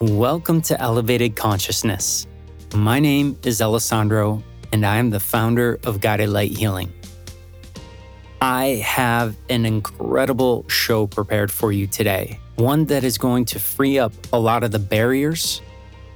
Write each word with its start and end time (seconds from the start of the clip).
Welcome 0.00 0.62
to 0.62 0.80
Elevated 0.80 1.34
Consciousness. 1.34 2.28
My 2.72 3.00
name 3.00 3.36
is 3.42 3.60
Alessandro, 3.60 4.44
and 4.72 4.86
I 4.86 4.98
am 4.98 5.10
the 5.10 5.18
founder 5.18 5.80
of 5.82 6.00
Guided 6.00 6.28
Light 6.28 6.52
Healing. 6.52 6.92
I 8.40 8.80
have 8.84 9.34
an 9.48 9.66
incredible 9.66 10.68
show 10.68 11.08
prepared 11.08 11.50
for 11.50 11.72
you 11.72 11.88
today, 11.88 12.38
one 12.54 12.84
that 12.84 13.02
is 13.02 13.18
going 13.18 13.46
to 13.46 13.58
free 13.58 13.98
up 13.98 14.12
a 14.32 14.38
lot 14.38 14.62
of 14.62 14.70
the 14.70 14.78
barriers 14.78 15.62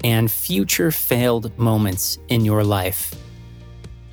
and 0.04 0.30
future 0.30 0.92
failed 0.92 1.58
moments 1.58 2.20
in 2.28 2.44
your 2.44 2.62
life. 2.62 3.12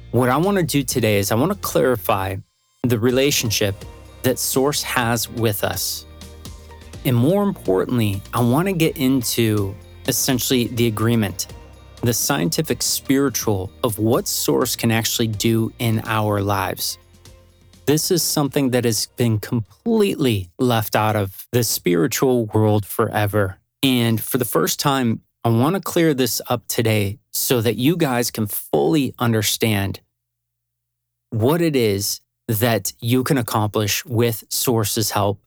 What 0.10 0.30
I 0.30 0.38
want 0.38 0.58
to 0.58 0.64
do 0.64 0.82
today 0.82 1.20
is 1.20 1.32
I 1.32 1.36
want 1.36 1.52
to 1.52 1.60
clarify 1.60 2.38
the 2.82 2.98
relationship 2.98 3.76
that 4.24 4.40
Source 4.40 4.82
has 4.82 5.30
with 5.30 5.64
us. 5.64 6.08
And 7.06 7.16
more 7.16 7.44
importantly, 7.44 8.22
I 8.34 8.42
want 8.42 8.68
to 8.68 8.74
get 8.74 8.98
into 8.98 9.76
essentially 10.08 10.68
the 10.68 10.88
agreement, 10.88 11.48
the 12.02 12.14
scientific 12.14 12.82
spiritual 12.82 13.72
of 13.84 14.00
what 14.00 14.28
Source 14.28 14.76
can 14.76 14.92
actually 14.92 15.28
do 15.28 15.72
in 15.80 16.02
our 16.06 16.42
lives. 16.42 16.98
This 17.86 18.12
is 18.12 18.22
something 18.22 18.72
that 18.72 18.86
has 18.86 19.08
been 19.18 19.40
completely 19.40 20.50
left 20.60 20.96
out 20.96 21.16
of 21.16 21.48
the 21.52 21.64
spiritual 21.64 22.46
world 22.46 22.86
forever. 22.86 23.58
And 23.82 24.22
for 24.22 24.38
the 24.38 24.46
first 24.46 24.80
time, 24.80 25.22
I 25.44 25.50
want 25.50 25.76
to 25.76 25.82
clear 25.82 26.14
this 26.14 26.42
up 26.50 26.68
today 26.68 27.18
so 27.32 27.62
that 27.62 27.78
you 27.78 27.96
guys 27.98 28.30
can 28.30 28.46
fully 28.46 29.16
understand 29.18 30.02
what 31.32 31.62
it 31.62 31.76
is 31.76 32.22
that 32.48 32.94
you 33.00 33.24
can 33.24 33.38
accomplish 33.38 34.06
with 34.06 34.44
Source's 34.50 35.12
help. 35.12 35.40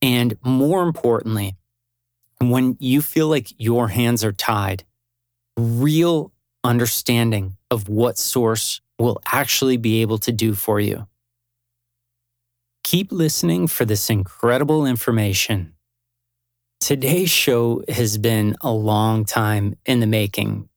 And 0.00 0.36
more 0.42 0.82
importantly, 0.82 1.56
when 2.40 2.76
you 2.78 3.02
feel 3.02 3.28
like 3.28 3.52
your 3.58 3.88
hands 3.88 4.24
are 4.24 4.32
tied, 4.32 4.84
real 5.56 6.32
understanding 6.62 7.56
of 7.70 7.88
what 7.88 8.18
Source 8.18 8.80
will 8.98 9.20
actually 9.32 9.76
be 9.76 10.02
able 10.02 10.18
to 10.18 10.32
do 10.32 10.54
for 10.54 10.80
you. 10.80 11.06
Keep 12.84 13.12
listening 13.12 13.66
for 13.66 13.84
this 13.84 14.08
incredible 14.08 14.86
information. 14.86 15.74
Today's 16.80 17.30
show 17.30 17.82
has 17.88 18.18
been 18.18 18.56
a 18.60 18.70
long 18.70 19.24
time 19.24 19.76
in 19.84 20.00
the 20.00 20.06
making. 20.06 20.68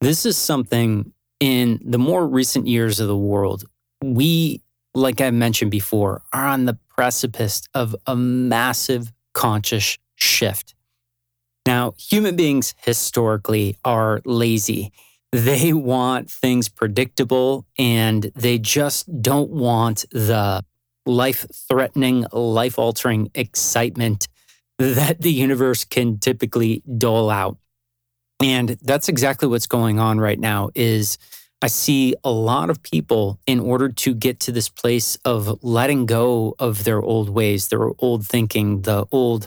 This 0.00 0.26
is 0.26 0.36
something 0.36 1.12
in 1.40 1.78
the 1.84 1.98
more 1.98 2.26
recent 2.26 2.66
years 2.66 3.00
of 3.00 3.08
the 3.08 3.16
world 3.16 3.64
we 4.02 4.62
like 4.94 5.20
I 5.20 5.30
mentioned 5.30 5.70
before, 5.70 6.22
are 6.32 6.46
on 6.46 6.66
the 6.66 6.78
precipice 6.96 7.62
of 7.74 7.94
a 8.06 8.16
massive 8.16 9.12
conscious 9.34 9.98
shift. 10.16 10.74
Now, 11.66 11.94
human 11.98 12.36
beings 12.36 12.74
historically 12.84 13.76
are 13.84 14.20
lazy. 14.24 14.92
They 15.30 15.72
want 15.72 16.30
things 16.30 16.68
predictable 16.68 17.64
and 17.78 18.24
they 18.34 18.58
just 18.58 19.22
don't 19.22 19.50
want 19.50 20.04
the 20.10 20.64
life 21.06 21.46
threatening, 21.68 22.26
life 22.32 22.78
altering 22.78 23.30
excitement 23.34 24.28
that 24.78 25.20
the 25.20 25.32
universe 25.32 25.84
can 25.84 26.18
typically 26.18 26.82
dole 26.98 27.30
out. 27.30 27.58
And 28.42 28.70
that's 28.82 29.08
exactly 29.08 29.48
what's 29.48 29.66
going 29.66 30.00
on 30.00 30.18
right 30.18 30.38
now 30.38 30.70
is 30.74 31.16
I 31.62 31.68
see 31.68 32.14
a 32.24 32.30
lot 32.30 32.70
of 32.70 32.82
people, 32.82 33.38
in 33.46 33.60
order 33.60 33.88
to 33.88 34.14
get 34.14 34.40
to 34.40 34.52
this 34.52 34.68
place 34.68 35.16
of 35.24 35.62
letting 35.62 36.06
go 36.06 36.56
of 36.58 36.82
their 36.82 37.00
old 37.00 37.30
ways, 37.30 37.68
their 37.68 37.90
old 38.00 38.26
thinking, 38.26 38.82
the 38.82 39.06
old 39.12 39.46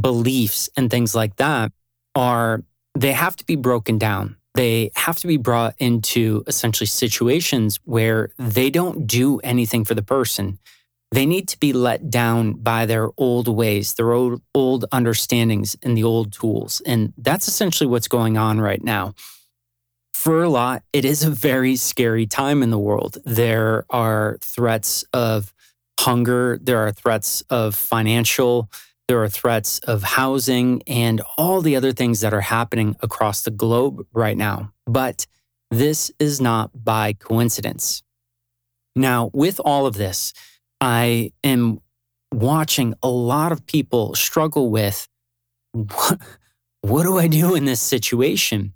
beliefs, 0.00 0.70
and 0.74 0.90
things 0.90 1.14
like 1.14 1.36
that, 1.36 1.70
are 2.14 2.64
they 2.94 3.12
have 3.12 3.36
to 3.36 3.44
be 3.44 3.56
broken 3.56 3.98
down. 3.98 4.36
They 4.54 4.90
have 4.96 5.18
to 5.18 5.26
be 5.26 5.36
brought 5.36 5.74
into 5.78 6.44
essentially 6.46 6.86
situations 6.86 7.78
where 7.84 8.30
they 8.38 8.70
don't 8.70 9.06
do 9.06 9.38
anything 9.40 9.84
for 9.84 9.94
the 9.94 10.02
person. 10.02 10.58
They 11.10 11.26
need 11.26 11.46
to 11.48 11.60
be 11.60 11.74
let 11.74 12.08
down 12.08 12.54
by 12.54 12.86
their 12.86 13.10
old 13.18 13.48
ways, 13.48 13.94
their 13.94 14.12
old, 14.12 14.40
old 14.54 14.86
understandings, 14.92 15.76
and 15.82 15.94
the 15.96 16.04
old 16.04 16.32
tools. 16.32 16.80
And 16.86 17.12
that's 17.18 17.48
essentially 17.48 17.86
what's 17.86 18.08
going 18.08 18.38
on 18.38 18.60
right 18.60 18.82
now 18.82 19.14
for 20.22 20.44
a 20.44 20.48
lot, 20.48 20.84
it 20.92 21.04
is 21.04 21.24
a 21.24 21.30
very 21.30 21.74
scary 21.74 22.28
time 22.28 22.62
in 22.62 22.70
the 22.70 22.78
world. 22.78 23.18
There 23.24 23.84
are 23.90 24.38
threats 24.40 25.04
of 25.12 25.52
hunger, 25.98 26.60
there 26.62 26.78
are 26.78 26.92
threats 26.92 27.40
of 27.50 27.74
financial, 27.74 28.70
there 29.08 29.20
are 29.20 29.28
threats 29.28 29.80
of 29.80 30.04
housing, 30.04 30.80
and 30.86 31.22
all 31.36 31.60
the 31.60 31.74
other 31.74 31.90
things 31.90 32.20
that 32.20 32.32
are 32.32 32.40
happening 32.40 32.94
across 33.00 33.40
the 33.40 33.50
globe 33.50 34.06
right 34.12 34.36
now. 34.36 34.72
But 34.86 35.26
this 35.72 36.12
is 36.20 36.40
not 36.40 36.70
by 36.72 37.14
coincidence. 37.14 38.04
Now, 38.94 39.28
with 39.34 39.58
all 39.64 39.86
of 39.86 39.94
this, 39.94 40.32
I 40.80 41.32
am 41.42 41.80
watching 42.32 42.94
a 43.02 43.08
lot 43.08 43.50
of 43.50 43.66
people 43.66 44.14
struggle 44.14 44.70
with 44.70 45.08
what, 45.72 46.20
what 46.82 47.02
do 47.02 47.18
I 47.18 47.26
do 47.26 47.56
in 47.56 47.64
this 47.64 47.80
situation? 47.80 48.74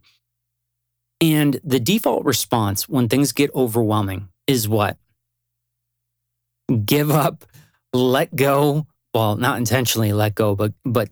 And 1.20 1.60
the 1.64 1.80
default 1.80 2.24
response 2.24 2.88
when 2.88 3.08
things 3.08 3.32
get 3.32 3.54
overwhelming 3.54 4.28
is 4.46 4.68
what? 4.68 4.98
Give 6.84 7.10
up, 7.10 7.44
let 7.92 8.34
go. 8.34 8.86
Well, 9.14 9.36
not 9.36 9.56
intentionally 9.58 10.12
let 10.12 10.34
go, 10.34 10.54
but 10.54 10.74
but 10.84 11.08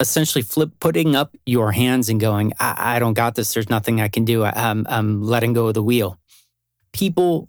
essentially 0.00 0.42
flip 0.42 0.70
putting 0.80 1.14
up 1.14 1.36
your 1.46 1.72
hands 1.72 2.08
and 2.08 2.20
going, 2.20 2.52
I, 2.58 2.96
I 2.96 2.98
don't 2.98 3.14
got 3.14 3.34
this. 3.34 3.54
There's 3.54 3.70
nothing 3.70 4.00
I 4.00 4.08
can 4.08 4.24
do. 4.24 4.42
I, 4.42 4.52
I'm, 4.54 4.86
I'm 4.88 5.22
letting 5.22 5.52
go 5.52 5.68
of 5.68 5.74
the 5.74 5.82
wheel. 5.82 6.18
People 6.92 7.48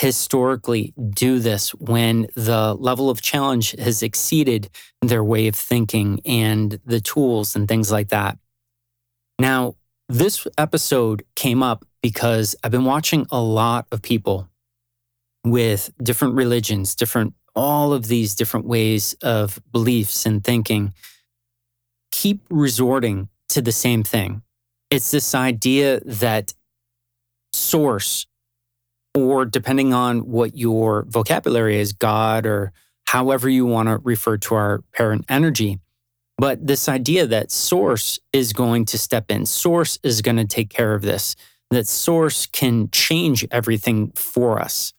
historically 0.00 0.94
do 1.10 1.40
this 1.40 1.70
when 1.74 2.28
the 2.36 2.74
level 2.74 3.10
of 3.10 3.20
challenge 3.20 3.72
has 3.72 4.02
exceeded 4.02 4.70
their 5.02 5.24
way 5.24 5.48
of 5.48 5.56
thinking 5.56 6.20
and 6.24 6.78
the 6.84 7.00
tools 7.00 7.56
and 7.56 7.66
things 7.66 7.90
like 7.90 8.08
that. 8.08 8.38
Now, 9.40 9.74
this 10.08 10.46
episode 10.56 11.24
came 11.36 11.62
up 11.62 11.84
because 12.02 12.56
I've 12.62 12.70
been 12.70 12.84
watching 12.84 13.26
a 13.30 13.40
lot 13.40 13.86
of 13.92 14.02
people 14.02 14.48
with 15.44 15.90
different 16.02 16.34
religions, 16.34 16.94
different, 16.94 17.34
all 17.54 17.92
of 17.92 18.06
these 18.06 18.34
different 18.34 18.66
ways 18.66 19.14
of 19.22 19.60
beliefs 19.72 20.24
and 20.26 20.42
thinking 20.42 20.94
keep 22.10 22.42
resorting 22.50 23.28
to 23.50 23.60
the 23.60 23.72
same 23.72 24.02
thing. 24.02 24.42
It's 24.90 25.10
this 25.10 25.34
idea 25.34 26.00
that 26.00 26.54
source, 27.52 28.26
or 29.14 29.44
depending 29.44 29.92
on 29.92 30.20
what 30.20 30.56
your 30.56 31.04
vocabulary 31.08 31.78
is, 31.78 31.92
God, 31.92 32.46
or 32.46 32.72
however 33.06 33.48
you 33.48 33.66
want 33.66 33.88
to 33.88 33.98
refer 33.98 34.38
to 34.38 34.54
our 34.54 34.82
parent 34.94 35.24
energy, 35.28 35.80
but 36.38 36.64
this 36.64 36.88
idea 36.88 37.26
that 37.26 37.50
source 37.50 38.20
is 38.32 38.52
going 38.52 38.84
to 38.86 38.98
step 38.98 39.30
in, 39.30 39.44
source 39.44 39.98
is 40.04 40.22
going 40.22 40.36
to 40.36 40.46
take 40.46 40.70
care 40.70 40.94
of 40.94 41.02
this, 41.02 41.34
that 41.70 41.86
source 41.86 42.46
can 42.46 42.88
change 42.90 43.44
everything 43.50 44.12
for 44.12 44.60
us. 44.60 44.94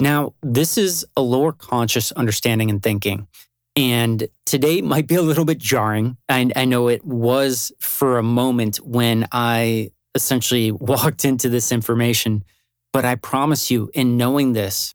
Now, 0.00 0.34
this 0.42 0.78
is 0.78 1.04
a 1.16 1.22
lower 1.22 1.52
conscious 1.52 2.12
understanding 2.12 2.70
and 2.70 2.82
thinking. 2.82 3.26
And 3.74 4.28
today 4.44 4.82
might 4.82 5.06
be 5.06 5.14
a 5.14 5.22
little 5.22 5.44
bit 5.44 5.58
jarring. 5.58 6.18
I, 6.28 6.50
I 6.54 6.66
know 6.66 6.88
it 6.88 7.04
was 7.04 7.72
for 7.80 8.18
a 8.18 8.22
moment 8.22 8.76
when 8.78 9.26
I 9.32 9.90
essentially 10.14 10.70
walked 10.72 11.24
into 11.24 11.48
this 11.48 11.72
information. 11.72 12.44
But 12.92 13.04
I 13.04 13.14
promise 13.14 13.70
you, 13.70 13.90
in 13.94 14.16
knowing 14.16 14.52
this, 14.52 14.94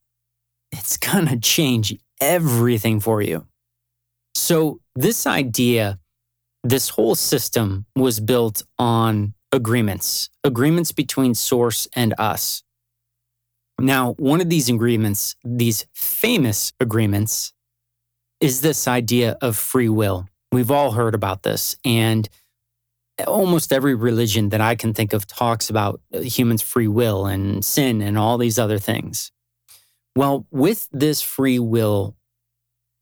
it's 0.71 0.97
going 0.97 1.27
to 1.27 1.39
change 1.39 1.97
everything 2.19 2.99
for 2.99 3.21
you. 3.21 3.47
So, 4.35 4.81
this 4.95 5.25
idea, 5.25 5.97
this 6.63 6.89
whole 6.89 7.15
system 7.15 7.85
was 7.95 8.19
built 8.19 8.63
on 8.77 9.33
agreements, 9.51 10.29
agreements 10.43 10.91
between 10.91 11.33
source 11.33 11.87
and 11.95 12.13
us. 12.17 12.61
Now, 13.79 14.13
one 14.13 14.41
of 14.41 14.49
these 14.49 14.69
agreements, 14.69 15.35
these 15.43 15.85
famous 15.93 16.73
agreements, 16.79 17.53
is 18.41 18.61
this 18.61 18.87
idea 18.87 19.37
of 19.41 19.55
free 19.55 19.89
will. 19.89 20.27
We've 20.51 20.71
all 20.71 20.91
heard 20.91 21.15
about 21.15 21.43
this. 21.43 21.75
And 21.83 22.27
almost 23.25 23.71
every 23.71 23.95
religion 23.95 24.49
that 24.49 24.61
I 24.61 24.75
can 24.75 24.93
think 24.93 25.13
of 25.13 25.25
talks 25.25 25.69
about 25.69 26.01
humans' 26.11 26.61
free 26.61 26.87
will 26.87 27.25
and 27.25 27.63
sin 27.63 28.01
and 28.01 28.17
all 28.17 28.37
these 28.37 28.59
other 28.59 28.79
things. 28.79 29.31
Well, 30.15 30.45
with 30.51 30.87
this 30.91 31.21
free 31.21 31.59
will 31.59 32.15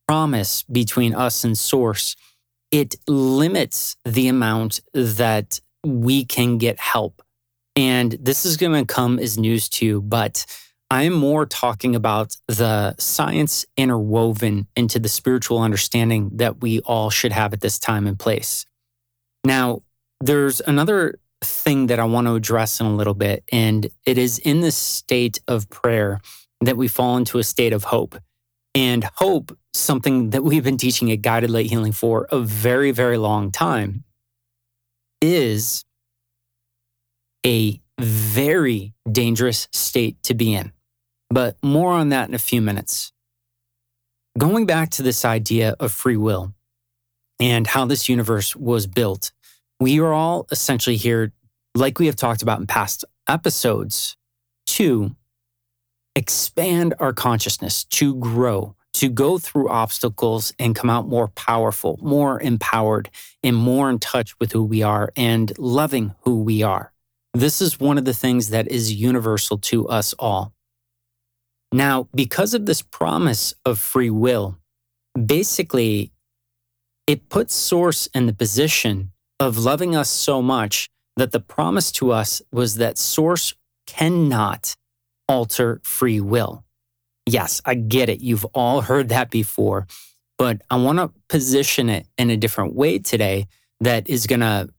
promise 0.07 0.63
between 0.63 1.13
us 1.13 1.43
and 1.43 1.57
source, 1.57 2.15
it 2.71 2.95
limits 3.07 3.95
the 4.05 4.27
amount 4.27 4.81
that 4.93 5.59
we 5.85 6.25
can 6.25 6.57
get 6.57 6.79
help. 6.79 7.21
And 7.75 8.13
this 8.13 8.45
is 8.45 8.57
going 8.57 8.85
to 8.85 8.93
come 8.93 9.19
as 9.19 9.37
news 9.37 9.67
to 9.69 9.85
you, 9.85 10.01
but 10.01 10.45
I 10.91 11.03
am 11.03 11.13
more 11.13 11.45
talking 11.45 11.95
about 11.95 12.37
the 12.47 12.95
science 12.99 13.65
interwoven 13.75 14.67
into 14.75 14.99
the 14.99 15.09
spiritual 15.09 15.59
understanding 15.59 16.29
that 16.35 16.61
we 16.61 16.81
all 16.81 17.09
should 17.09 17.31
have 17.31 17.53
at 17.53 17.61
this 17.61 17.79
time 17.79 18.05
and 18.05 18.19
place. 18.19 18.65
Now, 19.43 19.81
there's 20.21 20.61
another 20.61 21.19
thing 21.43 21.87
that 21.87 21.99
I 21.99 22.05
want 22.05 22.27
to 22.27 22.35
address 22.35 22.79
in 22.79 22.85
a 22.85 22.95
little 22.95 23.15
bit, 23.15 23.43
and 23.51 23.87
it 24.05 24.17
is 24.17 24.37
in 24.39 24.61
this 24.61 24.75
state 24.75 25.41
of 25.47 25.69
prayer 25.69 26.21
that 26.61 26.77
we 26.77 26.87
fall 26.87 27.17
into 27.17 27.39
a 27.39 27.43
state 27.43 27.73
of 27.73 27.85
hope. 27.85 28.15
And 28.75 29.03
hope, 29.15 29.57
something 29.73 30.31
that 30.31 30.43
we've 30.43 30.63
been 30.63 30.77
teaching 30.77 31.11
at 31.11 31.21
Guided 31.21 31.51
Light 31.51 31.67
Healing 31.67 31.91
for 31.91 32.27
a 32.31 32.39
very, 32.39 32.91
very 32.91 33.17
long 33.17 33.51
time, 33.51 34.03
is 35.21 35.85
a 37.45 37.79
very 37.99 38.93
dangerous 39.09 39.67
state 39.71 40.21
to 40.23 40.33
be 40.33 40.53
in. 40.53 40.71
But 41.29 41.57
more 41.63 41.91
on 41.91 42.09
that 42.09 42.27
in 42.29 42.35
a 42.35 42.39
few 42.39 42.61
minutes. 42.61 43.11
Going 44.37 44.65
back 44.65 44.89
to 44.91 45.03
this 45.03 45.23
idea 45.23 45.75
of 45.79 45.91
free 45.91 46.17
will 46.17 46.53
and 47.39 47.67
how 47.67 47.85
this 47.85 48.09
universe 48.09 48.55
was 48.55 48.87
built, 48.87 49.31
we 49.79 49.99
are 49.99 50.13
all 50.13 50.47
essentially 50.51 50.95
here, 50.95 51.31
like 51.75 51.99
we 51.99 52.07
have 52.07 52.15
talked 52.15 52.41
about 52.41 52.59
in 52.59 52.67
past 52.67 53.05
episodes, 53.27 54.17
to 54.65 55.15
expand 56.15 56.93
our 56.99 57.13
consciousness, 57.13 57.83
to 57.85 58.15
grow, 58.15 58.75
to 58.93 59.09
go 59.09 59.37
through 59.37 59.69
obstacles 59.69 60.53
and 60.59 60.75
come 60.75 60.89
out 60.89 61.07
more 61.07 61.27
powerful, 61.29 61.99
more 62.01 62.39
empowered, 62.41 63.09
and 63.43 63.55
more 63.55 63.89
in 63.89 63.99
touch 63.99 64.37
with 64.39 64.51
who 64.51 64.63
we 64.63 64.83
are 64.83 65.11
and 65.15 65.57
loving 65.57 66.13
who 66.21 66.41
we 66.41 66.61
are. 66.61 66.91
This 67.33 67.61
is 67.61 67.79
one 67.79 67.97
of 67.97 68.05
the 68.05 68.13
things 68.13 68.49
that 68.49 68.67
is 68.67 68.93
universal 68.93 69.57
to 69.57 69.87
us 69.87 70.13
all. 70.19 70.53
Now, 71.71 72.07
because 72.13 72.53
of 72.53 72.67
this 72.67 72.83
promise 72.83 73.55
of 73.65 73.79
free 73.79 74.11
will, 74.11 74.59
basically, 75.25 76.11
it 77.07 77.29
puts 77.29 77.55
Source 77.55 78.07
in 78.13 78.27
the 78.27 78.33
position 78.33 79.11
of 79.39 79.57
loving 79.57 79.95
us 79.95 80.09
so 80.09 80.41
much 80.43 80.89
that 81.17 81.31
the 81.31 81.39
promise 81.39 81.91
to 81.93 82.11
us 82.11 82.43
was 82.51 82.75
that 82.75 82.99
Source 82.99 83.55
cannot 83.87 84.75
alter 85.27 85.81
free 85.83 86.19
will. 86.19 86.63
Yes, 87.25 87.61
I 87.65 87.75
get 87.75 88.09
it. 88.09 88.21
You've 88.21 88.45
all 88.53 88.81
heard 88.81 89.09
that 89.09 89.31
before, 89.31 89.87
but 90.37 90.61
I 90.69 90.75
want 90.75 90.99
to 90.99 91.11
position 91.29 91.89
it 91.89 92.07
in 92.17 92.29
a 92.29 92.37
different 92.37 92.75
way 92.75 92.99
today 92.99 93.47
that 93.79 94.09
is 94.09 94.27
going 94.27 94.41
to 94.41 94.69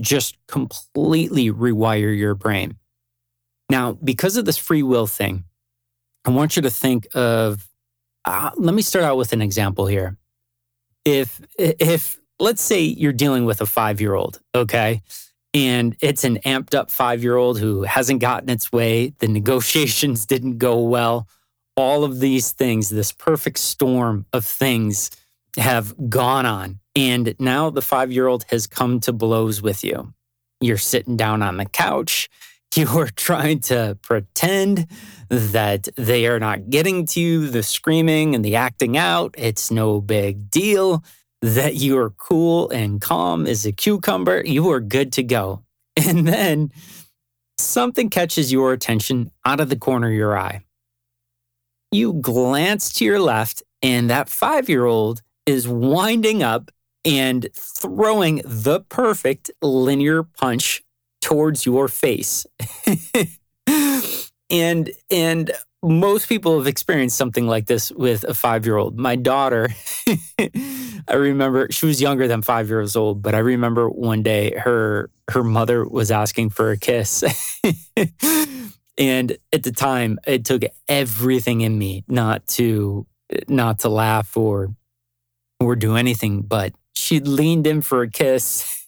just 0.00 0.36
completely 0.46 1.50
rewire 1.50 2.16
your 2.16 2.34
brain. 2.34 2.76
Now, 3.70 3.92
because 3.92 4.36
of 4.36 4.44
this 4.44 4.58
free 4.58 4.82
will 4.82 5.06
thing, 5.06 5.44
I 6.24 6.30
want 6.30 6.56
you 6.56 6.62
to 6.62 6.70
think 6.70 7.06
of 7.14 7.68
uh, 8.24 8.50
let 8.56 8.74
me 8.74 8.82
start 8.82 9.04
out 9.04 9.16
with 9.16 9.32
an 9.32 9.42
example 9.42 9.86
here. 9.86 10.16
If 11.04 11.40
if 11.58 12.18
let's 12.38 12.62
say 12.62 12.80
you're 12.80 13.12
dealing 13.12 13.44
with 13.44 13.60
a 13.60 13.64
5-year-old, 13.64 14.40
okay? 14.54 15.02
And 15.54 15.96
it's 16.00 16.24
an 16.24 16.38
amped 16.38 16.74
up 16.74 16.90
5-year-old 16.90 17.60
who 17.60 17.84
hasn't 17.84 18.20
gotten 18.20 18.50
its 18.50 18.72
way, 18.72 19.14
the 19.20 19.28
negotiations 19.28 20.26
didn't 20.26 20.58
go 20.58 20.80
well, 20.80 21.28
all 21.76 22.04
of 22.04 22.20
these 22.20 22.52
things, 22.52 22.90
this 22.90 23.12
perfect 23.12 23.58
storm 23.58 24.26
of 24.32 24.44
things 24.44 25.10
have 25.56 25.94
gone 26.10 26.44
on. 26.44 26.80
And 26.96 27.34
now 27.38 27.70
the 27.70 27.80
5-year-old 27.80 28.44
has 28.50 28.66
come 28.66 29.00
to 29.00 29.12
blows 29.12 29.62
with 29.62 29.84
you. 29.84 30.12
You're 30.60 30.76
sitting 30.76 31.16
down 31.16 31.42
on 31.42 31.56
the 31.56 31.64
couch, 31.64 32.28
you 32.74 32.88
are 32.98 33.08
trying 33.08 33.60
to 33.60 33.96
pretend 34.02 34.88
that 35.28 35.88
they 35.96 36.26
are 36.26 36.40
not 36.40 36.70
getting 36.70 37.06
to 37.06 37.20
you, 37.20 37.48
the 37.48 37.62
screaming 37.62 38.34
and 38.34 38.44
the 38.44 38.56
acting 38.56 38.96
out. 38.96 39.34
It's 39.38 39.70
no 39.70 40.00
big 40.00 40.50
deal. 40.50 41.04
That 41.44 41.74
you 41.74 41.98
are 41.98 42.10
cool 42.10 42.70
and 42.70 43.00
calm 43.02 43.46
as 43.46 43.66
a 43.66 43.72
cucumber. 43.72 44.42
You 44.46 44.70
are 44.70 44.80
good 44.80 45.12
to 45.14 45.22
go. 45.22 45.62
And 45.96 46.26
then 46.26 46.72
something 47.56 48.10
catches 48.10 48.50
your 48.50 48.72
attention 48.72 49.30
out 49.44 49.60
of 49.60 49.68
the 49.68 49.76
corner 49.76 50.08
of 50.08 50.14
your 50.14 50.36
eye. 50.36 50.62
You 51.92 52.14
glance 52.14 52.92
to 52.94 53.04
your 53.04 53.20
left, 53.20 53.62
and 53.80 54.10
that 54.10 54.28
five 54.28 54.68
year 54.68 54.86
old 54.86 55.22
is 55.46 55.68
winding 55.68 56.42
up 56.42 56.70
and 57.04 57.46
throwing 57.54 58.42
the 58.44 58.80
perfect 58.80 59.50
linear 59.62 60.22
punch 60.24 60.82
towards 61.20 61.64
your 61.64 61.88
face. 61.88 62.46
and 64.50 64.90
and 65.10 65.52
most 65.84 66.28
people 66.28 66.56
have 66.56 66.66
experienced 66.66 67.16
something 67.16 67.46
like 67.46 67.66
this 67.66 67.92
with 67.92 68.24
a 68.24 68.34
five 68.34 68.64
year 68.64 68.76
old. 68.76 68.98
My 68.98 69.16
daughter, 69.16 69.68
I 71.08 71.14
remember 71.14 71.68
she 71.70 71.86
was 71.86 72.00
younger 72.00 72.26
than 72.26 72.42
five 72.42 72.68
years 72.68 72.96
old, 72.96 73.22
but 73.22 73.34
I 73.34 73.38
remember 73.38 73.88
one 73.90 74.22
day 74.22 74.56
her 74.56 75.10
her 75.30 75.44
mother 75.44 75.86
was 75.86 76.10
asking 76.10 76.50
for 76.50 76.70
a 76.70 76.78
kiss. 76.78 77.22
and 78.98 79.36
at 79.52 79.62
the 79.62 79.72
time, 79.72 80.18
it 80.26 80.44
took 80.44 80.62
everything 80.88 81.60
in 81.60 81.78
me 81.78 82.04
not 82.08 82.46
to 82.48 83.06
not 83.48 83.80
to 83.80 83.88
laugh 83.90 84.36
or 84.36 84.74
or 85.60 85.76
do 85.76 85.96
anything, 85.96 86.42
but 86.42 86.74
she 86.94 87.20
leaned 87.20 87.66
in 87.66 87.82
for 87.82 88.02
a 88.02 88.10
kiss, 88.10 88.86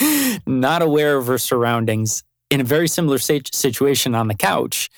not 0.46 0.80
aware 0.80 1.16
of 1.16 1.26
her 1.26 1.38
surroundings 1.38 2.22
in 2.50 2.60
a 2.60 2.64
very 2.64 2.88
similar 2.88 3.18
situation 3.18 4.14
on 4.14 4.28
the 4.28 4.34
couch. 4.34 4.90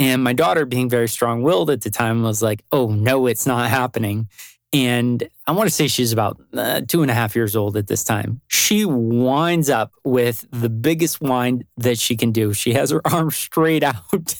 And 0.00 0.24
my 0.24 0.32
daughter, 0.32 0.64
being 0.64 0.88
very 0.88 1.08
strong 1.08 1.42
willed 1.42 1.68
at 1.68 1.82
the 1.82 1.90
time, 1.90 2.22
was 2.22 2.40
like, 2.40 2.64
oh, 2.72 2.88
no, 2.88 3.26
it's 3.26 3.46
not 3.46 3.68
happening. 3.68 4.30
And 4.72 5.28
I 5.46 5.52
want 5.52 5.68
to 5.68 5.74
say 5.74 5.88
she's 5.88 6.10
about 6.10 6.40
uh, 6.54 6.80
two 6.88 7.02
and 7.02 7.10
a 7.10 7.14
half 7.14 7.36
years 7.36 7.54
old 7.54 7.76
at 7.76 7.86
this 7.86 8.02
time. 8.02 8.40
She 8.48 8.86
winds 8.86 9.68
up 9.68 9.92
with 10.02 10.46
the 10.50 10.70
biggest 10.70 11.20
wind 11.20 11.64
that 11.76 11.98
she 11.98 12.16
can 12.16 12.32
do. 12.32 12.54
She 12.54 12.72
has 12.72 12.90
her 12.90 13.02
arm 13.12 13.30
straight 13.30 13.82
out. 13.82 14.36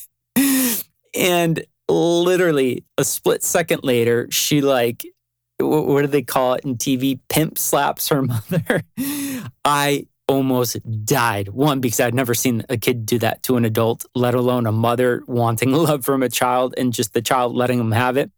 and 1.15 1.62
literally 1.91 2.85
a 2.97 3.05
split 3.05 3.43
second 3.43 3.85
later, 3.85 4.29
she 4.31 4.62
like, 4.62 5.05
what 5.59 6.01
do 6.01 6.07
they 6.07 6.23
call 6.23 6.55
it 6.55 6.65
in 6.65 6.77
TV? 6.77 7.21
Pimp 7.29 7.59
slaps 7.59 8.09
her 8.09 8.23
mother. 8.23 8.83
I 9.62 10.07
almost 10.31 10.79
died. 11.05 11.49
One, 11.49 11.81
because 11.81 11.99
I'd 11.99 12.15
never 12.15 12.35
seen 12.35 12.65
a 12.69 12.77
kid 12.77 13.05
do 13.05 13.19
that 13.19 13.43
to 13.43 13.56
an 13.56 13.65
adult, 13.65 14.05
let 14.15 14.35
alone 14.35 14.65
a 14.65 14.73
mother 14.73 15.25
wanting 15.27 15.73
love 15.88 16.05
from 16.05 16.23
a 16.23 16.29
child 16.29 16.73
and 16.79 16.93
just 16.93 17.15
the 17.15 17.21
child 17.21 17.56
letting 17.56 17.79
them 17.79 17.91
have 17.91 18.17
it. 18.17 18.31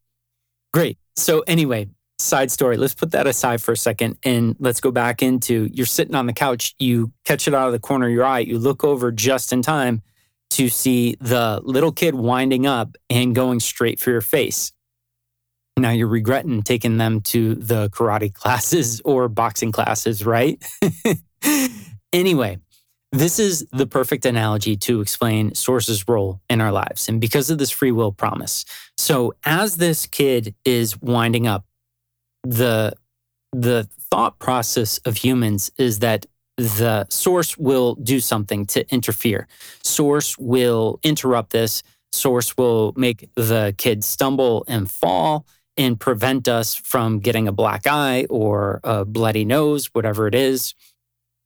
Great. 0.73 0.97
So, 1.17 1.41
anyway, 1.41 1.91
side 2.19 2.51
story. 2.51 2.79
Let's 2.79 2.95
put 2.95 3.11
that 3.11 3.27
aside 3.27 3.61
for 3.61 3.73
a 3.73 3.77
second 3.77 4.17
and 4.25 4.57
let's 4.59 4.81
go 4.81 4.91
back 4.91 5.23
into 5.23 5.69
you're 5.71 5.85
sitting 5.85 6.15
on 6.15 6.27
the 6.27 6.33
couch, 6.33 6.75
you 6.79 7.13
catch 7.27 7.47
it 7.47 7.53
out 7.53 7.67
of 7.67 7.73
the 7.73 7.79
corner 7.79 8.07
of 8.07 8.13
your 8.13 8.25
eye, 8.25 8.39
you 8.39 8.59
look 8.59 8.85
over 8.85 9.13
just 9.13 9.53
in 9.53 9.61
time 9.61 10.01
to 10.51 10.71
see 10.71 11.17
the 11.21 11.61
little 11.63 11.93
kid 11.93 12.15
winding 12.15 12.67
up 12.67 12.97
and 13.11 13.35
going 13.35 13.61
straight 13.61 14.01
for 14.01 14.11
your 14.11 14.23
face. 14.23 14.73
Now 15.77 15.91
you're 15.91 16.09
regretting 16.09 16.63
taking 16.63 16.97
them 16.97 17.21
to 17.23 17.55
the 17.55 17.91
karate 17.91 18.33
classes 18.41 19.03
or 19.05 19.29
boxing 19.29 19.73
classes, 19.73 20.25
right? 20.25 20.63
anyway, 22.13 22.59
this 23.13 23.39
is 23.39 23.67
the 23.73 23.87
perfect 23.87 24.25
analogy 24.25 24.77
to 24.79 25.01
explain 25.01 25.55
Source's 25.55 26.09
role 26.09 26.41
in 26.49 26.61
our 26.61 26.73
lives 26.73 27.09
and 27.09 27.21
because 27.21 27.51
of 27.51 27.59
this 27.59 27.71
free 27.71 27.93
will 27.93 28.13
promise. 28.13 28.65
So, 28.97 29.35
as 29.45 29.77
this 29.77 30.07
kid 30.07 30.55
is 30.65 31.01
winding 31.01 31.47
up, 31.47 31.67
the, 32.43 32.95
the 33.53 33.89
thought 34.11 34.39
process 34.39 34.99
of 34.99 35.19
humans 35.19 35.71
is 35.77 35.99
that 35.99 36.27
the 36.57 37.07
source 37.09 37.57
will 37.59 37.95
do 37.97 38.21
something 38.21 38.67
to 38.67 38.91
interfere. 38.93 39.47
Source 39.83 40.39
will 40.39 41.01
interrupt 41.03 41.51
this. 41.51 41.83
Source 42.13 42.57
will 42.57 42.93
make 42.97 43.29
the 43.37 43.75
kid 43.79 44.05
stumble 44.05 44.65
and 44.69 44.91
fall 44.91 45.47
and 45.77 45.99
prevent 45.99 46.49
us 46.49 46.75
from 46.75 47.19
getting 47.21 47.49
a 47.49 47.53
black 47.53 47.87
eye 47.87 48.27
or 48.29 48.81
a 48.85 49.05
bloody 49.05 49.45
nose, 49.45 49.87
whatever 49.93 50.27
it 50.27 50.35
is. 50.35 50.75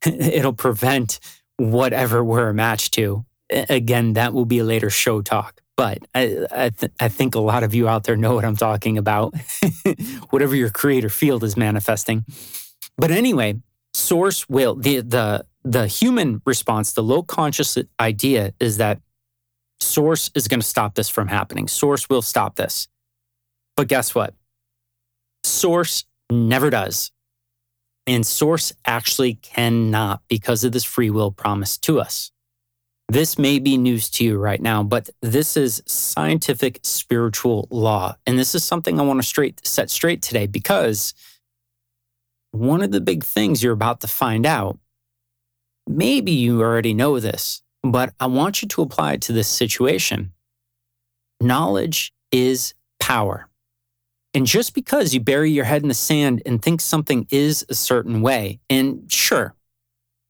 It'll 0.20 0.52
prevent 0.52 1.20
whatever 1.56 2.22
we're 2.22 2.48
a 2.48 2.54
match 2.54 2.90
to. 2.92 3.25
Again, 3.50 4.14
that 4.14 4.32
will 4.32 4.44
be 4.44 4.58
a 4.58 4.64
later 4.64 4.90
show 4.90 5.22
talk. 5.22 5.60
But 5.76 5.98
I, 6.14 6.46
I, 6.50 6.70
th- 6.70 6.92
I 6.98 7.08
think 7.08 7.34
a 7.34 7.40
lot 7.40 7.62
of 7.62 7.75
you 7.75 7.86
out 7.86 8.04
there 8.04 8.16
know 8.16 8.34
what 8.34 8.44
I'm 8.44 8.56
talking 8.56 8.96
about, 8.96 9.34
whatever 10.30 10.56
your 10.56 10.70
creator 10.70 11.10
field 11.10 11.44
is 11.44 11.56
manifesting. 11.56 12.25
But 12.96 13.10
anyway, 13.10 13.60
source 13.92 14.48
will, 14.48 14.75
the, 14.75 15.00
the, 15.00 15.44
the 15.64 15.86
human 15.86 16.40
response, 16.46 16.92
the 16.94 17.02
low 17.02 17.22
conscious 17.22 17.76
idea 18.00 18.54
is 18.58 18.78
that 18.78 19.00
source 19.80 20.30
is 20.34 20.48
going 20.48 20.60
to 20.60 20.66
stop 20.66 20.94
this 20.94 21.10
from 21.10 21.28
happening. 21.28 21.68
Source 21.68 22.08
will 22.08 22.22
stop 22.22 22.56
this. 22.56 22.88
But 23.76 23.88
guess 23.88 24.14
what? 24.14 24.34
Source 25.44 26.04
never 26.30 26.70
does. 26.70 27.12
And 28.06 28.26
Source 28.26 28.72
actually 28.84 29.34
cannot 29.34 30.22
because 30.28 30.64
of 30.64 30.72
this 30.72 30.84
free 30.84 31.10
will 31.10 31.32
promise 31.32 31.76
to 31.78 32.00
us. 32.00 32.30
This 33.08 33.38
may 33.38 33.58
be 33.58 33.76
news 33.76 34.10
to 34.10 34.25
you 34.25 34.36
right 34.36 34.60
now, 34.60 34.82
but 34.82 35.10
this 35.22 35.56
is 35.56 35.82
scientific 35.86 36.80
spiritual 36.82 37.68
law. 37.70 38.16
And 38.26 38.38
this 38.38 38.54
is 38.54 38.64
something 38.64 38.98
I 38.98 39.04
want 39.04 39.20
to 39.20 39.26
straight, 39.26 39.64
set 39.64 39.90
straight 39.90 40.22
today 40.22 40.46
because 40.46 41.14
one 42.50 42.82
of 42.82 42.90
the 42.90 43.00
big 43.00 43.22
things 43.22 43.62
you're 43.62 43.72
about 43.72 44.00
to 44.00 44.08
find 44.08 44.44
out 44.44 44.78
maybe 45.86 46.32
you 46.32 46.62
already 46.62 46.94
know 46.94 47.20
this, 47.20 47.62
but 47.82 48.12
I 48.18 48.26
want 48.26 48.62
you 48.62 48.68
to 48.68 48.82
apply 48.82 49.14
it 49.14 49.22
to 49.22 49.32
this 49.32 49.48
situation. 49.48 50.32
Knowledge 51.40 52.12
is 52.32 52.75
power. 52.98 53.48
And 54.37 54.45
just 54.45 54.75
because 54.75 55.14
you 55.14 55.21
bury 55.21 55.50
your 55.50 55.64
head 55.64 55.81
in 55.81 55.88
the 55.88 55.95
sand 55.95 56.43
and 56.45 56.61
think 56.61 56.83
something 56.83 57.26
is 57.31 57.64
a 57.71 57.75
certain 57.75 58.21
way, 58.21 58.61
and 58.69 59.11
sure, 59.11 59.55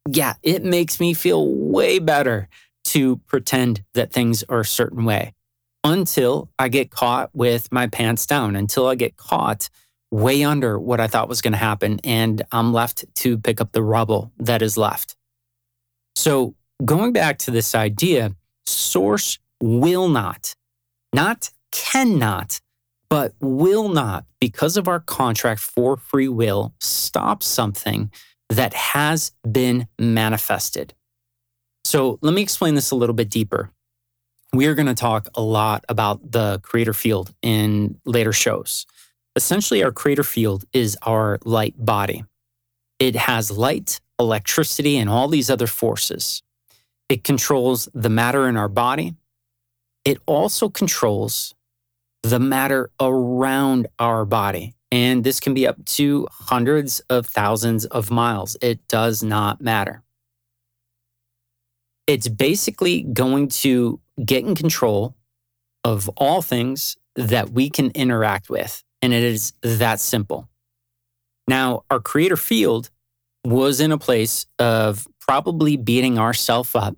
yeah, 0.08 0.34
it 0.44 0.62
makes 0.62 1.00
me 1.00 1.12
feel 1.12 1.52
way 1.52 1.98
better 1.98 2.48
to 2.84 3.16
pretend 3.26 3.82
that 3.94 4.12
things 4.12 4.44
are 4.48 4.60
a 4.60 4.64
certain 4.64 5.04
way 5.04 5.34
until 5.82 6.48
I 6.56 6.68
get 6.68 6.92
caught 6.92 7.30
with 7.34 7.72
my 7.72 7.88
pants 7.88 8.26
down, 8.26 8.54
until 8.54 8.86
I 8.86 8.94
get 8.94 9.16
caught 9.16 9.68
way 10.12 10.44
under 10.44 10.78
what 10.78 11.00
I 11.00 11.08
thought 11.08 11.28
was 11.28 11.42
going 11.42 11.54
to 11.54 11.58
happen, 11.58 11.98
and 12.04 12.42
I'm 12.52 12.72
left 12.72 13.12
to 13.12 13.36
pick 13.36 13.60
up 13.60 13.72
the 13.72 13.82
rubble 13.82 14.30
that 14.38 14.62
is 14.62 14.76
left. 14.76 15.16
So, 16.14 16.54
going 16.84 17.12
back 17.12 17.38
to 17.38 17.50
this 17.50 17.74
idea, 17.74 18.36
source 18.66 19.40
will 19.60 20.08
not, 20.08 20.54
not 21.12 21.50
cannot, 21.72 22.60
but 23.08 23.34
will 23.40 23.88
not, 23.88 24.24
because 24.40 24.76
of 24.76 24.88
our 24.88 25.00
contract 25.00 25.60
for 25.60 25.96
free 25.96 26.28
will, 26.28 26.74
stop 26.80 27.42
something 27.42 28.10
that 28.48 28.74
has 28.74 29.32
been 29.50 29.88
manifested. 29.98 30.94
So 31.84 32.18
let 32.22 32.34
me 32.34 32.42
explain 32.42 32.74
this 32.74 32.90
a 32.90 32.96
little 32.96 33.14
bit 33.14 33.30
deeper. 33.30 33.70
We 34.52 34.66
are 34.66 34.74
going 34.74 34.86
to 34.86 34.94
talk 34.94 35.28
a 35.34 35.42
lot 35.42 35.84
about 35.88 36.32
the 36.32 36.60
creator 36.60 36.92
field 36.92 37.34
in 37.42 37.98
later 38.04 38.32
shows. 38.32 38.86
Essentially, 39.34 39.82
our 39.84 39.92
creator 39.92 40.22
field 40.22 40.64
is 40.72 40.96
our 41.02 41.38
light 41.44 41.74
body. 41.76 42.24
It 42.98 43.16
has 43.16 43.50
light, 43.50 44.00
electricity, 44.18 44.96
and 44.96 45.10
all 45.10 45.28
these 45.28 45.50
other 45.50 45.66
forces. 45.66 46.42
It 47.08 47.22
controls 47.22 47.88
the 47.92 48.08
matter 48.08 48.48
in 48.48 48.56
our 48.56 48.68
body. 48.68 49.14
It 50.04 50.18
also 50.26 50.68
controls 50.68 51.54
the 52.30 52.40
matter 52.40 52.90
around 53.00 53.86
our 53.98 54.24
body. 54.24 54.74
And 54.90 55.24
this 55.24 55.40
can 55.40 55.54
be 55.54 55.66
up 55.66 55.84
to 55.84 56.26
hundreds 56.30 57.00
of 57.10 57.26
thousands 57.26 57.84
of 57.86 58.10
miles. 58.10 58.56
It 58.60 58.86
does 58.88 59.22
not 59.22 59.60
matter. 59.60 60.02
It's 62.06 62.28
basically 62.28 63.02
going 63.02 63.48
to 63.48 64.00
get 64.24 64.44
in 64.44 64.54
control 64.54 65.16
of 65.84 66.08
all 66.10 66.42
things 66.42 66.96
that 67.16 67.50
we 67.50 67.68
can 67.70 67.90
interact 67.92 68.48
with. 68.48 68.82
And 69.02 69.12
it 69.12 69.22
is 69.22 69.52
that 69.62 70.00
simple. 70.00 70.48
Now, 71.48 71.84
our 71.90 72.00
creator 72.00 72.36
field 72.36 72.90
was 73.44 73.80
in 73.80 73.92
a 73.92 73.98
place 73.98 74.46
of 74.58 75.06
probably 75.20 75.76
beating 75.76 76.18
ourselves 76.18 76.74
up, 76.74 76.96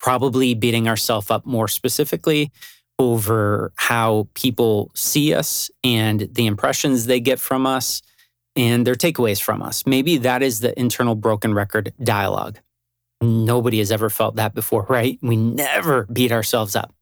probably 0.00 0.54
beating 0.54 0.88
ourselves 0.88 1.30
up 1.30 1.44
more 1.44 1.68
specifically 1.68 2.50
over 2.98 3.72
how 3.76 4.28
people 4.34 4.90
see 4.94 5.32
us 5.34 5.70
and 5.84 6.28
the 6.32 6.46
impressions 6.46 7.06
they 7.06 7.20
get 7.20 7.38
from 7.38 7.66
us 7.66 8.02
and 8.56 8.86
their 8.86 8.96
takeaways 8.96 9.40
from 9.40 9.62
us. 9.62 9.86
Maybe 9.86 10.16
that 10.18 10.42
is 10.42 10.60
the 10.60 10.78
internal 10.78 11.14
broken 11.14 11.54
record 11.54 11.92
dialogue. 12.02 12.58
Nobody 13.20 13.78
has 13.78 13.92
ever 13.92 14.10
felt 14.10 14.36
that 14.36 14.54
before, 14.54 14.82
right? 14.88 15.18
We 15.22 15.36
never 15.36 16.06
beat 16.12 16.32
ourselves 16.32 16.74
up. 16.74 16.92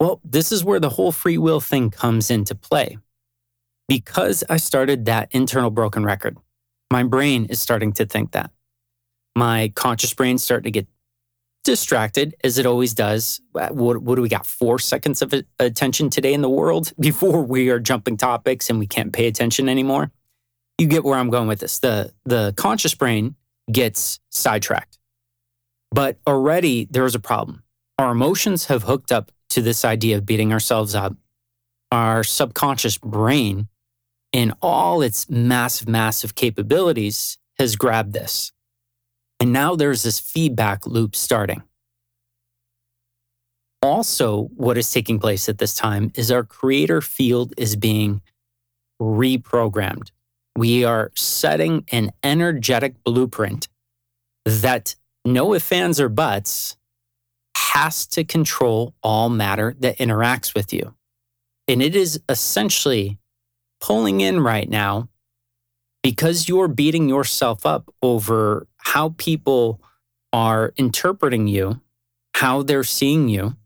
Well, 0.00 0.20
this 0.24 0.52
is 0.52 0.64
where 0.64 0.80
the 0.80 0.90
whole 0.90 1.12
free 1.12 1.38
will 1.38 1.60
thing 1.60 1.90
comes 1.90 2.30
into 2.30 2.54
play. 2.54 2.98
Because 3.88 4.42
I 4.50 4.56
started 4.56 5.04
that 5.04 5.28
internal 5.30 5.70
broken 5.70 6.04
record, 6.04 6.36
my 6.92 7.04
brain 7.04 7.46
is 7.46 7.60
starting 7.60 7.92
to 7.94 8.04
think 8.04 8.32
that. 8.32 8.50
My 9.36 9.72
conscious 9.74 10.12
brain 10.12 10.38
starting 10.38 10.64
to 10.64 10.70
get 10.70 10.88
distracted 11.66 12.34
as 12.44 12.58
it 12.58 12.64
always 12.64 12.94
does. 12.94 13.40
Uh, 13.54 13.68
what, 13.68 13.98
what, 13.98 14.14
do 14.14 14.22
we 14.22 14.28
got? 14.28 14.46
Four 14.46 14.78
seconds 14.78 15.20
of 15.20 15.34
attention 15.58 16.08
today 16.08 16.32
in 16.32 16.40
the 16.40 16.48
world 16.48 16.92
before 17.00 17.42
we 17.42 17.68
are 17.68 17.80
jumping 17.80 18.16
topics 18.16 18.70
and 18.70 18.78
we 18.78 18.86
can't 18.86 19.12
pay 19.12 19.26
attention 19.26 19.68
anymore. 19.68 20.12
You 20.78 20.86
get 20.86 21.04
where 21.04 21.18
I'm 21.18 21.28
going 21.28 21.48
with 21.48 21.60
this. 21.60 21.80
The 21.80 22.12
the 22.24 22.54
conscious 22.56 22.94
brain 22.94 23.34
gets 23.70 24.20
sidetracked, 24.30 24.98
but 25.90 26.18
already 26.26 26.86
there 26.90 27.04
is 27.04 27.14
a 27.14 27.20
problem. 27.20 27.64
Our 27.98 28.12
emotions 28.12 28.66
have 28.66 28.84
hooked 28.84 29.10
up 29.10 29.32
to 29.50 29.62
this 29.62 29.84
idea 29.84 30.18
of 30.18 30.26
beating 30.26 30.52
ourselves 30.52 30.94
up. 30.94 31.14
Our 31.90 32.22
subconscious 32.22 32.98
brain, 32.98 33.68
in 34.32 34.52
all 34.60 35.02
its 35.02 35.30
massive, 35.30 35.88
massive 35.88 36.34
capabilities, 36.34 37.38
has 37.58 37.74
grabbed 37.74 38.12
this 38.12 38.52
and 39.40 39.52
now 39.52 39.76
there's 39.76 40.02
this 40.02 40.18
feedback 40.18 40.86
loop 40.86 41.14
starting. 41.14 41.62
Also, 43.82 44.44
what 44.56 44.78
is 44.78 44.90
taking 44.90 45.18
place 45.18 45.48
at 45.48 45.58
this 45.58 45.74
time 45.74 46.10
is 46.14 46.30
our 46.30 46.42
creator 46.42 47.00
field 47.00 47.52
is 47.56 47.76
being 47.76 48.22
reprogrammed. 49.00 50.10
We 50.56 50.84
are 50.84 51.12
setting 51.14 51.84
an 51.92 52.12
energetic 52.22 52.94
blueprint 53.04 53.68
that 54.44 54.94
no 55.24 55.54
ifs, 55.54 55.70
ands, 55.70 56.00
or 56.00 56.08
buts 56.08 56.76
has 57.56 58.06
to 58.06 58.24
control 58.24 58.94
all 59.02 59.28
matter 59.28 59.74
that 59.80 59.98
interacts 59.98 60.54
with 60.54 60.72
you. 60.72 60.94
And 61.68 61.82
it 61.82 61.94
is 61.94 62.20
essentially 62.28 63.18
pulling 63.80 64.20
in 64.20 64.40
right 64.40 64.68
now 64.68 65.08
because 66.02 66.48
you're 66.48 66.68
beating 66.68 67.08
yourself 67.08 67.66
up 67.66 67.92
over 68.00 68.66
how 68.86 69.12
people 69.18 69.80
are 70.32 70.72
interpreting 70.76 71.48
you, 71.48 71.80
how 72.34 72.62
they're 72.62 72.84
seeing 72.84 73.28
you, 73.28 73.56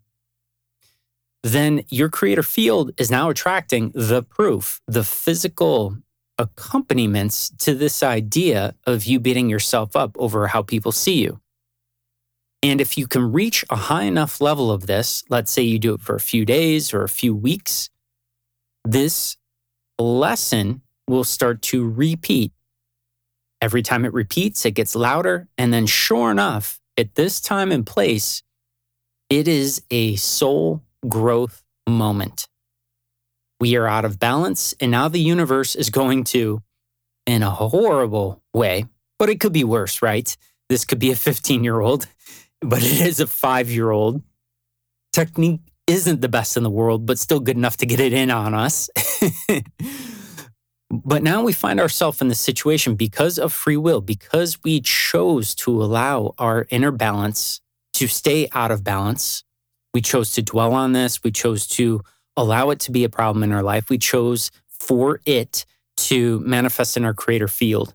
then 1.42 1.84
your 1.90 2.08
creator 2.08 2.42
field 2.42 2.90
is 2.96 3.10
now 3.10 3.28
attracting 3.28 3.92
the 3.94 4.22
proof, 4.22 4.80
the 4.86 5.04
physical 5.04 5.94
accompaniments 6.38 7.50
to 7.58 7.74
this 7.74 8.02
idea 8.02 8.74
of 8.86 9.04
you 9.04 9.20
beating 9.20 9.50
yourself 9.50 9.94
up 9.94 10.16
over 10.18 10.46
how 10.46 10.62
people 10.62 10.90
see 10.90 11.22
you. 11.22 11.38
And 12.62 12.80
if 12.80 12.96
you 12.96 13.06
can 13.06 13.30
reach 13.30 13.62
a 13.68 13.76
high 13.76 14.04
enough 14.04 14.40
level 14.40 14.72
of 14.72 14.86
this, 14.86 15.22
let's 15.28 15.52
say 15.52 15.60
you 15.60 15.78
do 15.78 15.92
it 15.92 16.00
for 16.00 16.14
a 16.14 16.20
few 16.20 16.46
days 16.46 16.94
or 16.94 17.02
a 17.02 17.10
few 17.10 17.34
weeks, 17.34 17.90
this 18.86 19.36
lesson 19.98 20.80
will 21.06 21.24
start 21.24 21.60
to 21.60 21.86
repeat. 21.86 22.52
Every 23.60 23.82
time 23.82 24.04
it 24.04 24.12
repeats, 24.12 24.64
it 24.64 24.72
gets 24.72 24.96
louder. 24.96 25.48
And 25.58 25.72
then, 25.72 25.86
sure 25.86 26.30
enough, 26.30 26.80
at 26.96 27.14
this 27.14 27.40
time 27.40 27.72
and 27.72 27.86
place, 27.86 28.42
it 29.28 29.46
is 29.46 29.82
a 29.90 30.16
soul 30.16 30.82
growth 31.08 31.62
moment. 31.88 32.48
We 33.60 33.76
are 33.76 33.86
out 33.86 34.04
of 34.04 34.18
balance, 34.18 34.74
and 34.80 34.90
now 34.90 35.08
the 35.08 35.20
universe 35.20 35.74
is 35.76 35.90
going 35.90 36.24
to, 36.24 36.62
in 37.26 37.42
a 37.42 37.50
horrible 37.50 38.42
way, 38.54 38.86
but 39.18 39.28
it 39.28 39.38
could 39.38 39.52
be 39.52 39.64
worse, 39.64 40.00
right? 40.00 40.34
This 40.68 40.84
could 40.84 40.98
be 40.98 41.10
a 41.10 41.16
15 41.30 41.62
year 41.62 41.80
old, 41.80 42.06
but 42.60 42.82
it 42.82 43.00
is 43.06 43.20
a 43.20 43.26
five 43.26 43.70
year 43.70 43.90
old. 43.90 44.22
Technique 45.12 45.60
isn't 45.86 46.20
the 46.20 46.28
best 46.28 46.56
in 46.56 46.62
the 46.62 46.70
world, 46.70 47.04
but 47.04 47.18
still 47.18 47.40
good 47.40 47.56
enough 47.56 47.76
to 47.78 47.86
get 47.86 48.00
it 48.00 48.12
in 48.12 48.30
on 48.30 48.54
us. 48.54 48.88
But 50.90 51.22
now 51.22 51.42
we 51.42 51.52
find 51.52 51.78
ourselves 51.78 52.20
in 52.20 52.26
this 52.26 52.40
situation 52.40 52.96
because 52.96 53.38
of 53.38 53.52
free 53.52 53.76
will, 53.76 54.00
because 54.00 54.58
we 54.64 54.80
chose 54.80 55.54
to 55.56 55.82
allow 55.82 56.34
our 56.36 56.66
inner 56.70 56.90
balance 56.90 57.60
to 57.94 58.08
stay 58.08 58.48
out 58.52 58.72
of 58.72 58.82
balance. 58.82 59.44
We 59.94 60.00
chose 60.00 60.32
to 60.32 60.42
dwell 60.42 60.72
on 60.72 60.92
this. 60.92 61.22
We 61.22 61.30
chose 61.30 61.66
to 61.68 62.02
allow 62.36 62.70
it 62.70 62.80
to 62.80 62.90
be 62.90 63.04
a 63.04 63.08
problem 63.08 63.44
in 63.44 63.52
our 63.52 63.62
life. 63.62 63.88
We 63.88 63.98
chose 63.98 64.50
for 64.68 65.20
it 65.26 65.64
to 65.96 66.40
manifest 66.40 66.96
in 66.96 67.04
our 67.04 67.14
creator 67.14 67.48
field. 67.48 67.94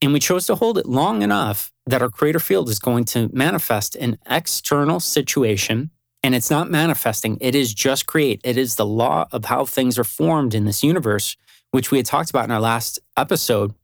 And 0.00 0.12
we 0.12 0.20
chose 0.20 0.46
to 0.46 0.54
hold 0.54 0.78
it 0.78 0.86
long 0.86 1.22
enough 1.22 1.72
that 1.86 2.00
our 2.00 2.10
creator 2.10 2.38
field 2.38 2.68
is 2.70 2.78
going 2.78 3.04
to 3.06 3.28
manifest 3.32 3.96
an 3.96 4.18
external 4.30 5.00
situation. 5.00 5.90
And 6.22 6.34
it's 6.34 6.50
not 6.50 6.70
manifesting, 6.70 7.36
it 7.42 7.54
is 7.54 7.74
just 7.74 8.06
create. 8.06 8.40
It 8.44 8.56
is 8.56 8.76
the 8.76 8.86
law 8.86 9.26
of 9.30 9.44
how 9.44 9.66
things 9.66 9.98
are 9.98 10.04
formed 10.04 10.54
in 10.54 10.64
this 10.64 10.82
universe 10.82 11.36
which 11.74 11.90
we 11.90 11.98
had 11.98 12.06
talked 12.06 12.30
about 12.30 12.44
in 12.44 12.52
our 12.52 12.60
last 12.60 13.00
episode, 13.16 13.74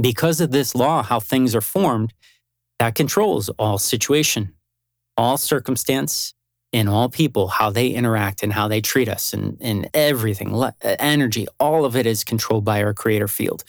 because 0.00 0.40
of 0.40 0.52
this 0.52 0.74
law, 0.74 1.02
how 1.02 1.20
things 1.20 1.54
are 1.54 1.60
formed, 1.60 2.14
that 2.78 2.94
controls 2.94 3.50
all 3.58 3.76
situation, 3.76 4.54
all 5.14 5.36
circumstance, 5.36 6.32
and 6.72 6.88
all 6.88 7.10
people, 7.10 7.48
how 7.48 7.68
they 7.68 7.88
interact 7.88 8.42
and 8.42 8.54
how 8.54 8.68
they 8.68 8.80
treat 8.80 9.06
us 9.06 9.34
and, 9.34 9.58
and 9.60 9.90
everything, 9.92 10.58
energy, 10.82 11.46
all 11.60 11.84
of 11.84 11.94
it 11.94 12.06
is 12.06 12.24
controlled 12.24 12.64
by 12.64 12.82
our 12.82 12.94
creator 12.94 13.28
field. 13.28 13.64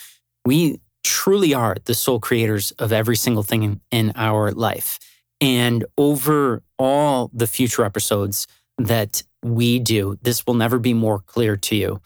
We 0.46 0.80
truly 1.04 1.54
are 1.54 1.76
the 1.84 1.96
sole 1.96 2.22
creators 2.22 2.72
of 2.80 2.94
every 2.94 3.18
single 3.18 3.44
thing 3.44 3.64
in, 3.64 3.82
in 3.92 4.14
our 4.16 4.54
life. 4.54 4.98
And 5.42 5.84
over 5.98 6.64
all 6.78 7.32
the 7.34 7.48
future 7.48 7.84
episodes 7.84 8.48
that 8.78 9.24
we 9.44 9.78
do, 9.78 10.18
this 10.22 10.48
will 10.48 10.54
never 10.54 10.80
be 10.80 10.94
more 10.94 11.20
clear 11.20 11.58
to 11.58 11.76
you 11.76 12.00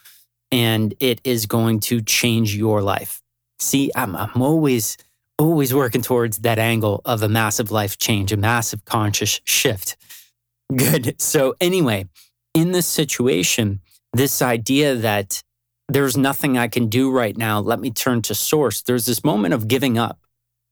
and 0.53 0.93
it 0.99 1.19
is 1.23 1.47
going 1.47 1.79
to 1.79 1.99
change 1.99 2.55
your 2.55 2.83
life. 2.83 3.23
See, 3.59 3.91
I'm, 3.95 4.15
I'm 4.15 4.39
always, 4.39 4.97
always 5.39 5.73
working 5.73 6.03
towards 6.03 6.37
that 6.39 6.59
angle 6.59 7.01
of 7.05 7.23
a 7.23 7.27
massive 7.27 7.71
life 7.71 7.97
change, 7.97 8.31
a 8.31 8.37
massive 8.37 8.85
conscious 8.85 9.41
shift. 9.45 9.97
Good. 10.75 11.19
So, 11.19 11.55
anyway, 11.59 12.05
in 12.53 12.71
this 12.71 12.85
situation, 12.85 13.81
this 14.13 14.43
idea 14.43 14.93
that 14.93 15.41
there's 15.87 16.15
nothing 16.15 16.55
I 16.55 16.67
can 16.67 16.87
do 16.87 17.11
right 17.11 17.35
now, 17.35 17.59
let 17.59 17.79
me 17.79 17.89
turn 17.89 18.21
to 18.23 18.35
source, 18.35 18.83
there's 18.83 19.07
this 19.07 19.23
moment 19.23 19.55
of 19.55 19.67
giving 19.67 19.97
up 19.97 20.19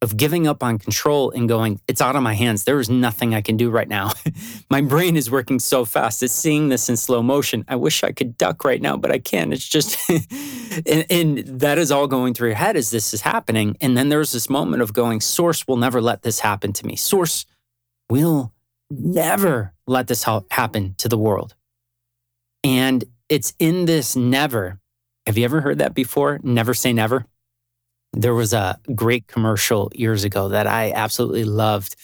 of 0.01 0.17
giving 0.17 0.47
up 0.47 0.63
on 0.63 0.79
control 0.79 1.29
and 1.29 1.47
going, 1.47 1.79
it's 1.87 2.01
out 2.01 2.15
of 2.15 2.23
my 2.23 2.33
hands. 2.33 2.63
There 2.63 2.79
is 2.79 2.89
nothing 2.89 3.35
I 3.35 3.41
can 3.41 3.55
do 3.55 3.69
right 3.69 3.87
now. 3.87 4.13
my 4.69 4.81
brain 4.81 5.15
is 5.15 5.29
working 5.29 5.59
so 5.59 5.85
fast. 5.85 6.23
It's 6.23 6.33
seeing 6.33 6.69
this 6.69 6.89
in 6.89 6.97
slow 6.97 7.21
motion. 7.21 7.63
I 7.67 7.75
wish 7.75 8.03
I 8.03 8.11
could 8.11 8.35
duck 8.35 8.65
right 8.65 8.81
now, 8.81 8.97
but 8.97 9.11
I 9.11 9.19
can't. 9.19 9.53
It's 9.53 9.67
just, 9.67 9.97
and, 10.87 11.05
and, 11.09 11.37
that 11.61 11.77
is 11.77 11.91
all 11.91 12.07
going 12.07 12.33
through 12.33 12.49
your 12.49 12.57
head 12.57 12.75
as 12.75 12.89
this 12.89 13.13
is 13.13 13.21
happening. 13.21 13.77
And 13.79 13.95
then 13.95 14.09
there's 14.09 14.31
this 14.31 14.49
moment 14.49 14.81
of 14.81 14.93
going, 14.93 15.21
Source 15.21 15.67
will 15.67 15.77
never 15.77 16.01
let 16.01 16.23
this 16.23 16.39
happen 16.39 16.73
to 16.73 16.85
me. 16.87 16.95
Source 16.95 17.45
will 18.09 18.53
never 18.89 19.73
let 19.85 20.07
this 20.07 20.23
happen 20.23 20.95
to 20.97 21.07
the 21.07 21.17
world. 21.17 21.55
And 22.63 23.03
it's 23.29 23.53
in 23.59 23.85
this 23.85 24.15
never. 24.15 24.79
Have 25.27 25.37
you 25.37 25.45
ever 25.45 25.61
heard 25.61 25.77
that 25.77 25.93
before? 25.93 26.39
Never 26.41 26.73
say 26.73 26.91
never. 26.91 27.25
There 28.13 28.33
was 28.33 28.53
a 28.53 28.79
great 28.93 29.27
commercial 29.27 29.91
years 29.95 30.23
ago 30.23 30.49
that 30.49 30.67
I 30.67 30.91
absolutely 30.91 31.45
loved. 31.45 31.95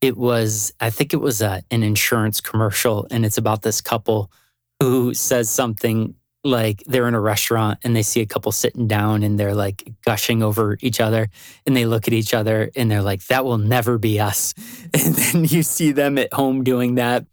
It 0.00 0.16
was, 0.16 0.72
I 0.80 0.90
think 0.90 1.14
it 1.14 1.18
was 1.18 1.40
a, 1.40 1.62
an 1.70 1.82
insurance 1.82 2.40
commercial, 2.40 3.06
and 3.10 3.24
it's 3.24 3.38
about 3.38 3.62
this 3.62 3.80
couple 3.80 4.30
who 4.80 5.14
says 5.14 5.48
something 5.48 6.14
like 6.44 6.82
they're 6.86 7.08
in 7.08 7.14
a 7.14 7.20
restaurant 7.20 7.78
and 7.82 7.96
they 7.96 8.02
see 8.02 8.20
a 8.20 8.26
couple 8.26 8.52
sitting 8.52 8.86
down 8.86 9.22
and 9.22 9.40
they're 9.40 9.54
like 9.54 9.90
gushing 10.04 10.42
over 10.42 10.76
each 10.82 11.00
other 11.00 11.28
and 11.66 11.74
they 11.74 11.86
look 11.86 12.06
at 12.06 12.12
each 12.12 12.34
other 12.34 12.70
and 12.76 12.90
they're 12.90 13.02
like 13.02 13.24
that 13.28 13.44
will 13.44 13.58
never 13.58 13.96
be 13.96 14.20
us 14.20 14.52
and 14.94 15.14
then 15.14 15.44
you 15.44 15.62
see 15.62 15.90
them 15.90 16.18
at 16.18 16.32
home 16.34 16.62
doing 16.62 16.96
that 16.96 17.24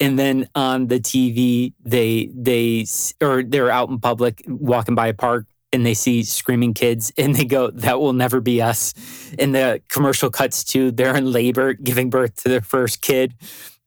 and 0.00 0.18
then 0.18 0.48
on 0.54 0.88
the 0.88 0.98
TV 0.98 1.72
they 1.84 2.28
they 2.34 2.84
or 3.20 3.44
they're 3.44 3.70
out 3.70 3.88
in 3.88 4.00
public 4.00 4.42
walking 4.48 4.96
by 4.96 5.06
a 5.06 5.14
park 5.14 5.46
and 5.76 5.84
they 5.84 5.94
see 5.94 6.24
screaming 6.24 6.72
kids 6.72 7.12
and 7.18 7.34
they 7.36 7.44
go, 7.44 7.70
that 7.70 8.00
will 8.00 8.14
never 8.14 8.40
be 8.40 8.62
us. 8.62 8.94
And 9.38 9.54
the 9.54 9.82
commercial 9.90 10.30
cuts 10.30 10.64
to 10.64 10.90
they're 10.90 11.14
in 11.14 11.30
labor, 11.30 11.74
giving 11.74 12.08
birth 12.10 12.42
to 12.42 12.48
their 12.48 12.62
first 12.62 13.02
kid. 13.02 13.34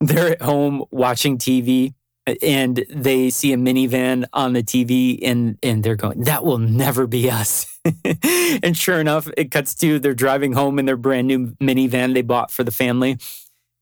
They're 0.00 0.28
at 0.28 0.40
home 0.40 0.84
watching 0.90 1.36
TV 1.36 1.94
and 2.42 2.84
they 2.88 3.28
see 3.28 3.52
a 3.52 3.56
minivan 3.56 4.24
on 4.32 4.52
the 4.52 4.62
TV 4.62 5.18
and, 5.22 5.58
and 5.64 5.82
they're 5.82 5.96
going, 5.96 6.22
that 6.22 6.44
will 6.44 6.58
never 6.58 7.08
be 7.08 7.28
us. 7.28 7.66
and 8.62 8.76
sure 8.76 9.00
enough, 9.00 9.28
it 9.36 9.50
cuts 9.50 9.74
to 9.74 9.98
they're 9.98 10.14
driving 10.14 10.52
home 10.52 10.78
in 10.78 10.86
their 10.86 10.96
brand 10.96 11.26
new 11.26 11.48
minivan 11.60 12.14
they 12.14 12.22
bought 12.22 12.52
for 12.52 12.62
the 12.62 12.70
family. 12.70 13.18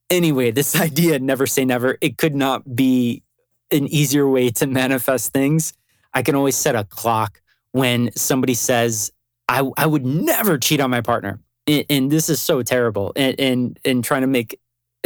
Anyway, 0.08 0.50
this 0.50 0.74
idea, 0.80 1.18
never 1.18 1.46
say 1.46 1.64
never, 1.64 1.98
it 2.00 2.16
could 2.16 2.34
not 2.34 2.74
be 2.74 3.22
an 3.70 3.86
easier 3.88 4.26
way 4.26 4.48
to 4.48 4.66
manifest 4.66 5.30
things. 5.32 5.74
I 6.14 6.22
can 6.22 6.34
always 6.34 6.56
set 6.56 6.74
a 6.74 6.84
clock 6.84 7.42
when 7.78 8.10
somebody 8.16 8.54
says, 8.54 9.12
I, 9.48 9.62
I 9.76 9.86
would 9.86 10.04
never 10.04 10.58
cheat 10.58 10.80
on 10.80 10.90
my 10.90 11.00
partner. 11.00 11.38
And, 11.68 11.84
and 11.88 12.10
this 12.10 12.28
is 12.28 12.42
so 12.42 12.62
terrible. 12.62 13.12
And, 13.14 13.38
and, 13.38 13.78
and 13.84 14.02
trying 14.02 14.22
to 14.22 14.26
make 14.26 14.60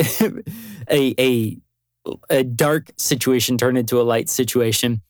a, 0.91 1.15
a, 1.21 1.59
a 2.31 2.43
dark 2.43 2.91
situation 2.97 3.59
turn 3.59 3.77
into 3.77 4.01
a 4.01 4.03
light 4.03 4.31
situation. 4.31 5.03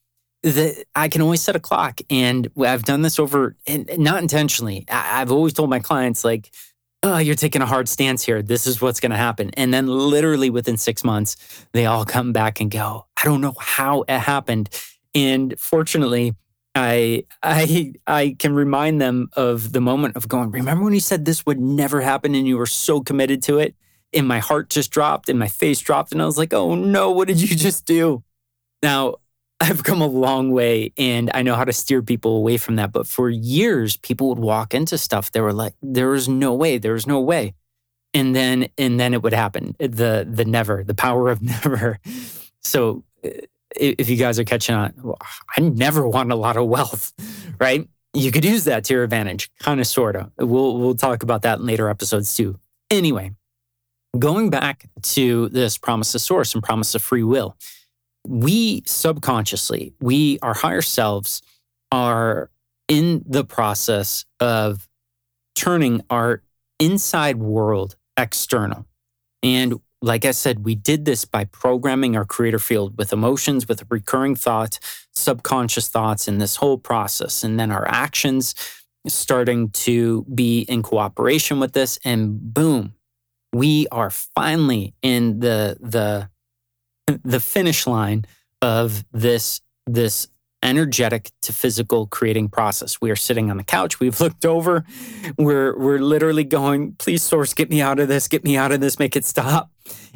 That 0.43 0.87
I 0.97 1.07
can 1.09 1.23
always 1.23 1.41
set 1.41 1.55
a 1.55 1.61
clock. 1.61 2.01
And 2.11 2.51
I've 2.59 2.83
done 2.83 3.03
this 3.03 3.21
over, 3.21 3.55
and 3.65 3.89
not 3.97 4.21
intentionally. 4.21 4.85
I've 4.89 5.31
always 5.31 5.53
told 5.53 5.71
my 5.71 5.79
clients, 5.79 6.25
like, 6.25 6.53
oh, 7.05 7.19
you're 7.19 7.37
taking 7.37 7.63
a 7.63 7.67
hard 7.67 7.89
stance 7.89 8.25
here. 8.25 8.43
This 8.43 8.67
is 8.67 8.81
what's 8.81 8.99
going 8.99 9.13
to 9.13 9.17
happen. 9.17 9.51
And 9.57 9.73
then, 9.73 9.87
literally 9.87 10.51
within 10.51 10.77
six 10.77 11.05
months, 11.05 11.37
they 11.71 11.87
all 11.87 12.05
come 12.05 12.33
back 12.33 12.61
and 12.61 12.73
go, 12.73 13.07
I 13.17 13.25
don't 13.25 13.41
know 13.41 13.55
how 13.57 14.03
it 14.03 14.19
happened. 14.19 14.69
And 15.15 15.55
fortunately, 15.61 16.35
I 16.75 17.25
I 17.43 17.95
I 18.07 18.37
can 18.39 18.55
remind 18.55 19.01
them 19.01 19.29
of 19.35 19.73
the 19.73 19.81
moment 19.81 20.17
of 20.17 20.29
going, 20.29 20.51
remember 20.51 20.85
when 20.85 20.95
you 20.95 21.01
said 21.01 21.25
this 21.25 21.45
would 21.45 21.61
never 21.61 22.01
happen 22.01 22.35
and 22.35 22.47
you 22.47 22.57
were 22.57 22.67
so 22.67 23.01
committed 23.01 23.43
to 23.45 23.59
it? 23.59 23.75
And 24.15 24.27
my 24.27 24.39
heart 24.39 24.71
just 24.71 24.91
dropped 24.91 25.29
and 25.29 25.39
my 25.39 25.49
face 25.49 25.81
dropped. 25.81 26.13
And 26.13 26.23
I 26.23 26.27
was 26.27 26.39
like, 26.39 26.53
oh 26.53 26.75
no, 26.75 27.11
what 27.11 27.29
did 27.29 27.41
you 27.41 27.57
just 27.57 27.87
do? 27.87 28.23
Now, 28.83 29.17
I've 29.61 29.85
come 29.85 30.01
a 30.01 30.07
long 30.07 30.51
way 30.51 30.93
and 30.99 31.31
I 31.35 31.43
know 31.43 31.55
how 31.55 31.65
to 31.65 31.73
steer 31.73 32.03
people 32.03 32.37
away 32.37 32.57
from 32.57 32.77
that. 32.77 32.93
But 32.93 33.07
for 33.07 33.31
years, 33.31 33.97
people 33.99 34.29
would 34.29 34.39
walk 34.41 34.75
into 34.75 34.99
stuff. 34.99 35.31
They 35.31 35.41
were 35.41 35.53
like, 35.53 35.75
there 35.83 36.09
was 36.09 36.29
no 36.29 36.53
way, 36.55 36.79
there 36.79 36.95
was 36.95 37.07
no 37.07 37.21
way. 37.21 37.55
And 38.15 38.35
then 38.35 38.69
and 38.77 38.99
then 38.99 39.15
it 39.15 39.23
would 39.23 39.33
happen. 39.33 39.77
The 39.79 40.27
the 40.29 40.45
never, 40.45 40.85
the 40.85 40.95
power 40.95 41.31
of 41.31 41.43
never. 41.43 42.01
So 42.61 43.05
uh, 43.25 43.31
if 43.77 44.09
you 44.09 44.17
guys 44.17 44.39
are 44.39 44.45
catching 44.45 44.75
on, 44.75 45.15
I 45.57 45.61
never 45.61 46.07
want 46.07 46.33
a 46.33 46.37
lot 46.37 46.57
of 46.57 46.67
wealth, 46.67 47.13
right? 47.61 47.89
You 48.15 48.31
could 48.31 48.45
use 48.45 48.65
that 48.65 48.85
to 48.85 48.95
your 48.95 49.05
advantage, 49.05 49.51
kind 49.59 49.81
of, 49.81 49.87
sort 49.87 50.17
of. 50.17 50.31
We'll 50.39 50.79
we'll 50.79 50.95
talk 50.95 51.23
about 51.23 51.43
that 51.43 51.59
in 51.59 51.67
later 51.67 51.89
episodes 51.89 52.35
too. 52.37 52.59
Anyway, 52.91 53.33
going 54.19 54.51
back 54.51 54.89
to 55.03 55.49
this 55.49 55.79
promise 55.79 56.15
of 56.15 56.21
source 56.21 56.55
and 56.55 56.63
promise 56.63 56.95
of 56.95 57.03
free 57.03 57.23
will, 57.23 57.57
we 58.27 58.83
subconsciously, 58.87 59.95
we 60.01 60.39
our 60.41 60.55
higher 60.55 60.83
selves 60.83 61.43
are 61.91 62.51
in 62.89 63.23
the 63.27 63.45
process 63.45 64.25
of 64.41 64.89
turning 65.55 66.03
our 66.11 66.43
inside 66.79 67.37
world 67.39 67.97
external. 68.17 68.87
And 69.43 69.81
like 70.03 70.25
I 70.25 70.33
said, 70.33 70.65
we 70.65 70.75
did 70.75 71.05
this 71.05 71.25
by 71.25 71.45
programming 71.45 72.17
our 72.17 72.25
creator 72.25 72.59
field 72.59 72.99
with 72.99 73.13
emotions, 73.13 73.69
with 73.69 73.85
recurring 73.89 74.35
thoughts, 74.35 74.81
subconscious 75.15 75.89
thoughts 75.89 76.27
in 76.27 76.39
this 76.39 76.57
whole 76.57 76.77
process. 76.77 77.45
And 77.45 77.59
then 77.59 77.71
our 77.71 77.87
actions 77.89 78.55
starting 79.07 79.71
to 79.71 80.25
be 80.35 80.63
in 80.63 80.83
cooperation 80.83 81.61
with 81.61 81.73
this. 81.73 81.99
And 82.05 82.53
boom, 82.53 82.95
we 83.53 83.87
are 83.93 84.11
finally 84.11 84.95
in 85.03 85.41
the 85.41 85.77
the 85.81 86.29
the 87.07 87.41
finish 87.41 87.87
line 87.87 88.25
of 88.61 89.05
this 89.13 89.61
this 89.87 90.29
energetic 90.63 91.31
to 91.43 91.53
physical 91.53 92.07
creating 92.07 92.49
process. 92.49 93.01
We 93.01 93.11
are 93.11 93.17
sitting 93.17 93.51
on 93.51 93.57
the 93.57 93.65
couch. 93.65 94.01
We've 94.01 94.21
looked 94.21 94.45
over. 94.45 94.85
We're 95.39 95.77
we're 95.79 95.99
literally 95.99 96.45
going, 96.45 96.95
please 96.95 97.23
source, 97.23 97.55
get 97.55 97.71
me 97.71 97.81
out 97.81 97.99
of 97.99 98.09
this, 98.09 98.29
get 98.29 98.45
me 98.45 98.57
out 98.57 98.73
of 98.73 98.81
this, 98.81 98.99
make 98.99 99.17
it 99.17 99.25
stop. 99.25 99.71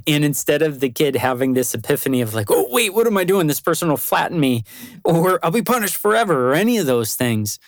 And 0.07 0.25
instead 0.25 0.63
of 0.63 0.81
the 0.81 0.89
kid 0.89 1.17
having 1.17 1.55
this 1.55 1.75
epiphany 1.75 2.21
of 2.21 2.35
like, 2.35 2.51
oh 2.51 2.67
wait, 2.71 2.95
what 2.95 3.07
am 3.07 3.17
I 3.17 3.25
doing? 3.25 3.47
This 3.47 3.61
person 3.61 3.89
will 3.89 3.97
flatten 3.97 4.39
me, 4.39 4.65
or 5.05 5.45
I'll 5.45 5.51
be 5.51 5.63
punished 5.63 5.97
forever, 5.97 6.51
or 6.51 6.55
any 6.55 6.79
of 6.79 6.87
those 6.87 7.17
things. 7.17 7.59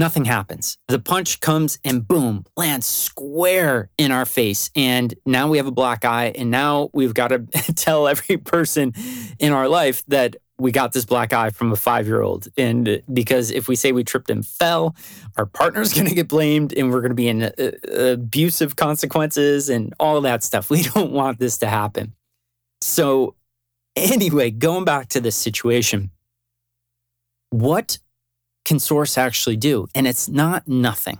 Nothing 0.00 0.24
happens. 0.24 0.78
The 0.88 0.98
punch 0.98 1.40
comes 1.40 1.78
and 1.84 2.08
boom, 2.08 2.46
lands 2.56 2.86
square 2.86 3.90
in 3.98 4.12
our 4.12 4.24
face. 4.24 4.70
And 4.74 5.12
now 5.26 5.46
we 5.46 5.58
have 5.58 5.66
a 5.66 5.70
black 5.70 6.06
eye. 6.06 6.32
And 6.34 6.50
now 6.50 6.88
we've 6.94 7.12
got 7.12 7.28
to 7.28 7.40
tell 7.74 8.08
every 8.08 8.38
person 8.38 8.94
in 9.38 9.52
our 9.52 9.68
life 9.68 10.02
that 10.06 10.36
we 10.60 10.70
got 10.70 10.92
this 10.92 11.04
black 11.04 11.32
eye 11.32 11.50
from 11.50 11.72
a 11.72 11.76
five 11.76 12.06
year 12.06 12.20
old. 12.20 12.48
And 12.56 13.02
because 13.12 13.50
if 13.50 13.66
we 13.66 13.76
say 13.76 13.92
we 13.92 14.04
tripped 14.04 14.30
and 14.30 14.46
fell, 14.46 14.94
our 15.36 15.46
partner's 15.46 15.92
going 15.94 16.06
to 16.06 16.14
get 16.14 16.28
blamed 16.28 16.72
and 16.76 16.90
we're 16.90 17.00
going 17.00 17.10
to 17.10 17.14
be 17.14 17.28
in 17.28 17.42
uh, 17.42 17.52
uh, 17.58 17.72
abusive 18.12 18.76
consequences 18.76 19.68
and 19.68 19.94
all 19.98 20.20
that 20.20 20.44
stuff. 20.44 20.70
We 20.70 20.82
don't 20.94 21.12
want 21.12 21.38
this 21.38 21.58
to 21.58 21.66
happen. 21.66 22.14
So, 22.82 23.34
anyway, 23.96 24.50
going 24.50 24.84
back 24.84 25.08
to 25.10 25.20
this 25.20 25.36
situation, 25.36 26.10
what 27.50 27.98
can 28.64 28.78
Source 28.78 29.18
actually 29.18 29.56
do? 29.56 29.88
And 29.94 30.06
it's 30.06 30.28
not 30.28 30.68
nothing. 30.68 31.18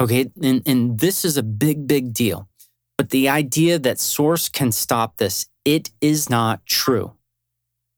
Okay. 0.00 0.30
And, 0.42 0.62
and 0.66 0.98
this 0.98 1.24
is 1.24 1.36
a 1.36 1.42
big, 1.42 1.86
big 1.86 2.12
deal. 2.12 2.48
But 2.96 3.10
the 3.10 3.28
idea 3.28 3.78
that 3.78 3.98
Source 3.98 4.48
can 4.48 4.72
stop 4.72 5.18
this, 5.18 5.46
it 5.64 5.90
is 6.00 6.30
not 6.30 6.64
true. 6.66 7.15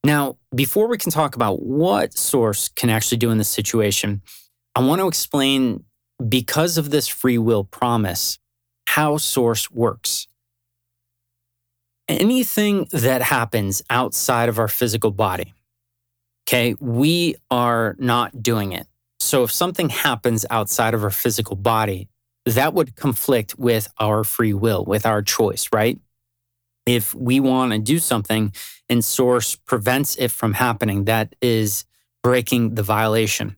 Now, 0.09 0.39
before 0.55 0.89
we 0.89 0.97
can 0.97 1.13
talk 1.13 1.37
about 1.37 1.61
what 1.61 2.17
Source 2.17 2.71
can 2.71 2.89
actually 2.89 3.19
do 3.19 3.31
in 3.31 3.37
this 3.37 3.51
situation, 3.51 4.23
I 4.75 4.81
want 4.81 5.03
to 5.03 5.07
explain, 5.07 5.85
because 6.27 6.79
of 6.79 6.89
this 6.89 7.07
free 7.07 7.37
will 7.37 7.63
promise, 7.63 8.39
how 8.87 9.19
Source 9.19 9.71
works. 9.71 10.27
Anything 12.09 12.89
that 12.91 13.21
happens 13.21 13.83
outside 13.91 14.49
of 14.49 14.59
our 14.59 14.67
physical 14.67 15.11
body, 15.11 15.53
okay, 16.49 16.75
we 16.81 17.37
are 17.51 17.95
not 17.99 18.43
doing 18.43 18.73
it. 18.73 18.87
So 19.21 19.43
if 19.43 19.53
something 19.53 19.91
happens 19.91 20.47
outside 20.49 20.95
of 20.95 21.05
our 21.05 21.11
physical 21.11 21.55
body, 21.55 22.09
that 22.47 22.73
would 22.73 22.97
conflict 22.97 23.59
with 23.59 23.89
our 24.01 24.25
free 24.25 24.55
will, 24.55 24.87
with 24.87 25.05
our 25.05 25.21
choice, 25.21 25.69
right? 25.71 25.99
If 26.89 27.15
we 27.15 27.41
want 27.41 27.73
to 27.73 27.79
do 27.79 27.99
something 27.99 28.53
and 28.89 29.05
source 29.05 29.57
prevents 29.57 30.17
it 30.17 30.31
from 30.31 30.55
happening, 30.55 31.05
that 31.05 31.35
is 31.41 31.85
breaking 32.23 32.75
the 32.75 32.83
violation 32.83 33.57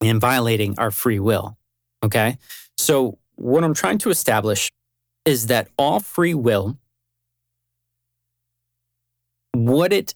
and 0.00 0.20
violating 0.20 0.78
our 0.78 0.90
free 0.90 1.18
will. 1.18 1.56
Okay. 2.02 2.36
So 2.76 3.18
what 3.36 3.64
I'm 3.64 3.74
trying 3.74 3.98
to 3.98 4.10
establish 4.10 4.70
is 5.24 5.46
that 5.46 5.68
all 5.78 6.00
free 6.00 6.34
will, 6.34 6.78
what 9.52 9.92
it 9.92 10.14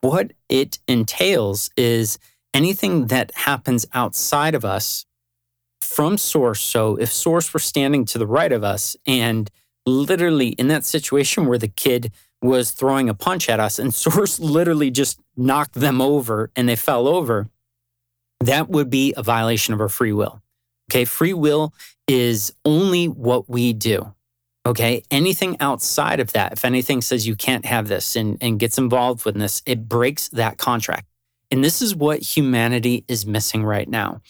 what 0.00 0.32
it 0.48 0.78
entails 0.88 1.70
is 1.76 2.18
anything 2.54 3.08
that 3.08 3.30
happens 3.34 3.86
outside 3.92 4.54
of 4.54 4.64
us 4.64 5.04
from 5.82 6.16
source. 6.16 6.62
So 6.62 6.96
if 6.96 7.12
source 7.12 7.52
were 7.52 7.60
standing 7.60 8.06
to 8.06 8.18
the 8.18 8.26
right 8.26 8.52
of 8.52 8.64
us 8.64 8.96
and 9.06 9.50
literally 9.86 10.48
in 10.48 10.68
that 10.68 10.84
situation 10.84 11.46
where 11.46 11.58
the 11.58 11.68
kid 11.68 12.12
was 12.40 12.72
throwing 12.72 13.08
a 13.08 13.14
punch 13.14 13.48
at 13.48 13.60
us 13.60 13.78
and 13.78 13.94
source 13.94 14.38
literally 14.38 14.90
just 14.90 15.20
knocked 15.36 15.74
them 15.74 16.00
over 16.00 16.50
and 16.56 16.68
they 16.68 16.76
fell 16.76 17.08
over, 17.08 17.48
that 18.40 18.68
would 18.68 18.90
be 18.90 19.14
a 19.16 19.22
violation 19.22 19.72
of 19.72 19.80
our 19.80 19.88
free 19.88 20.12
will. 20.12 20.42
Okay. 20.90 21.04
Free 21.04 21.32
will 21.32 21.72
is 22.08 22.52
only 22.64 23.06
what 23.06 23.48
we 23.48 23.72
do. 23.72 24.12
Okay. 24.66 25.02
Anything 25.10 25.56
outside 25.60 26.20
of 26.20 26.32
that, 26.32 26.52
if 26.52 26.64
anything 26.64 27.00
says 27.00 27.26
you 27.26 27.36
can't 27.36 27.64
have 27.64 27.88
this 27.88 28.14
and, 28.14 28.36
and 28.40 28.58
gets 28.60 28.78
involved 28.78 29.24
with 29.24 29.36
this, 29.36 29.62
it 29.64 29.88
breaks 29.88 30.28
that 30.30 30.58
contract. 30.58 31.06
And 31.50 31.62
this 31.62 31.82
is 31.82 31.94
what 31.94 32.20
humanity 32.20 33.04
is 33.08 33.26
missing 33.26 33.64
right 33.64 33.88
now. 33.88 34.20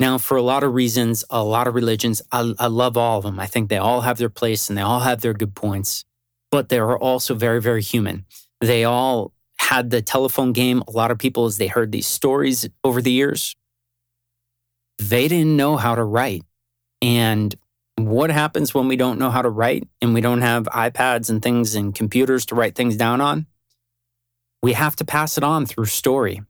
Now, 0.00 0.16
for 0.16 0.38
a 0.38 0.42
lot 0.42 0.64
of 0.64 0.72
reasons, 0.72 1.26
a 1.28 1.44
lot 1.44 1.68
of 1.68 1.74
religions, 1.74 2.22
I, 2.32 2.54
I 2.58 2.68
love 2.68 2.96
all 2.96 3.18
of 3.18 3.24
them. 3.24 3.38
I 3.38 3.44
think 3.44 3.68
they 3.68 3.76
all 3.76 4.00
have 4.00 4.16
their 4.16 4.30
place 4.30 4.70
and 4.70 4.78
they 4.78 4.82
all 4.82 5.00
have 5.00 5.20
their 5.20 5.34
good 5.34 5.54
points, 5.54 6.06
but 6.50 6.70
they 6.70 6.78
are 6.78 6.98
also 6.98 7.34
very, 7.34 7.60
very 7.60 7.82
human. 7.82 8.24
They 8.62 8.82
all 8.84 9.34
had 9.58 9.90
the 9.90 10.00
telephone 10.00 10.54
game. 10.54 10.82
A 10.88 10.90
lot 10.90 11.10
of 11.10 11.18
people, 11.18 11.44
as 11.44 11.58
they 11.58 11.66
heard 11.66 11.92
these 11.92 12.06
stories 12.06 12.66
over 12.82 13.02
the 13.02 13.12
years, 13.12 13.54
they 14.98 15.28
didn't 15.28 15.54
know 15.54 15.76
how 15.76 15.94
to 15.94 16.02
write. 16.02 16.44
And 17.02 17.54
what 17.96 18.30
happens 18.30 18.72
when 18.72 18.88
we 18.88 18.96
don't 18.96 19.18
know 19.18 19.30
how 19.30 19.42
to 19.42 19.50
write 19.50 19.86
and 20.00 20.14
we 20.14 20.22
don't 20.22 20.40
have 20.40 20.64
iPads 20.64 21.28
and 21.28 21.42
things 21.42 21.74
and 21.74 21.94
computers 21.94 22.46
to 22.46 22.54
write 22.54 22.74
things 22.74 22.96
down 22.96 23.20
on? 23.20 23.44
We 24.62 24.72
have 24.72 24.96
to 24.96 25.04
pass 25.04 25.36
it 25.36 25.44
on 25.44 25.66
through 25.66 25.86
story. 25.86 26.40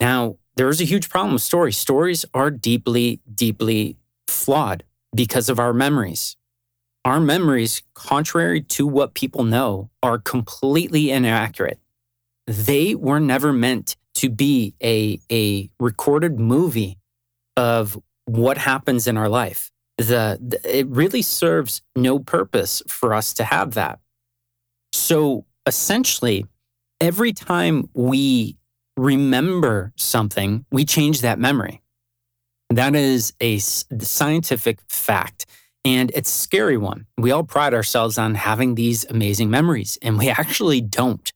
Now, 0.00 0.36
there 0.58 0.68
is 0.68 0.80
a 0.80 0.84
huge 0.84 1.08
problem 1.08 1.34
with 1.34 1.42
stories. 1.42 1.76
Stories 1.76 2.24
are 2.34 2.50
deeply, 2.50 3.20
deeply 3.32 3.96
flawed 4.26 4.82
because 5.14 5.48
of 5.48 5.60
our 5.60 5.72
memories. 5.72 6.36
Our 7.04 7.20
memories, 7.20 7.82
contrary 7.94 8.62
to 8.62 8.84
what 8.84 9.14
people 9.14 9.44
know, 9.44 9.88
are 10.02 10.18
completely 10.18 11.12
inaccurate. 11.12 11.78
They 12.48 12.96
were 12.96 13.20
never 13.20 13.52
meant 13.52 13.96
to 14.16 14.28
be 14.28 14.74
a, 14.82 15.20
a 15.30 15.70
recorded 15.78 16.40
movie 16.40 16.98
of 17.56 17.96
what 18.24 18.58
happens 18.58 19.06
in 19.06 19.16
our 19.16 19.28
life. 19.28 19.70
The, 19.96 20.40
the, 20.40 20.60
it 20.64 20.88
really 20.88 21.22
serves 21.22 21.82
no 21.94 22.18
purpose 22.18 22.82
for 22.88 23.14
us 23.14 23.32
to 23.34 23.44
have 23.44 23.74
that. 23.74 24.00
So 24.92 25.46
essentially, 25.66 26.46
every 27.00 27.32
time 27.32 27.88
we 27.94 28.57
remember 28.98 29.92
something, 29.96 30.66
we 30.70 30.84
change 30.84 31.20
that 31.22 31.38
memory. 31.38 31.82
That 32.70 32.94
is 32.94 33.32
a 33.40 33.58
scientific 33.58 34.80
fact. 34.88 35.46
And 35.84 36.10
it's 36.14 36.28
a 36.28 36.38
scary 36.38 36.76
one. 36.76 37.06
We 37.16 37.30
all 37.30 37.44
pride 37.44 37.72
ourselves 37.72 38.18
on 38.18 38.34
having 38.34 38.74
these 38.74 39.06
amazing 39.06 39.48
memories, 39.48 39.96
and 40.02 40.18
we 40.18 40.28
actually 40.42 40.80
don't. 40.80 41.32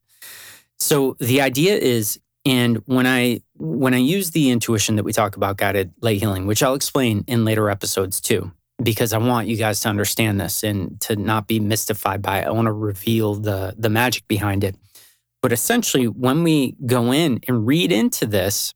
So 0.79 1.17
the 1.21 1.41
idea 1.41 1.77
is, 1.77 2.19
and 2.45 2.83
when 2.87 3.07
I 3.07 3.41
when 3.57 3.95
I 3.95 3.99
use 3.99 4.33
the 4.33 4.51
intuition 4.51 4.97
that 4.97 5.05
we 5.05 5.13
talk 5.13 5.37
about 5.37 5.57
guided 5.57 5.95
light 6.03 6.19
healing, 6.19 6.47
which 6.47 6.63
I'll 6.63 6.75
explain 6.75 7.25
in 7.29 7.45
later 7.45 7.71
episodes 7.71 8.21
too, 8.21 8.51
because 8.83 9.13
I 9.13 9.19
want 9.19 9.47
you 9.47 9.57
guys 9.57 9.79
to 9.81 9.89
understand 9.89 10.41
this 10.41 10.65
and 10.65 11.01
to 11.03 11.15
not 11.15 11.47
be 11.47 11.61
mystified 11.61 12.21
by 12.21 12.41
it. 12.41 12.49
I 12.49 12.51
want 12.51 12.67
to 12.67 12.73
reveal 12.73 13.37
the 13.37 13.75
the 13.79 13.89
magic 13.89 14.27
behind 14.27 14.65
it. 14.65 14.77
But 15.43 15.53
essentially, 15.53 16.07
when 16.07 16.45
we 16.45 16.77
go 16.87 17.13
in 17.13 17.41
and 17.49 17.67
read 17.67 17.91
into 17.91 18.27
this, 18.27 18.73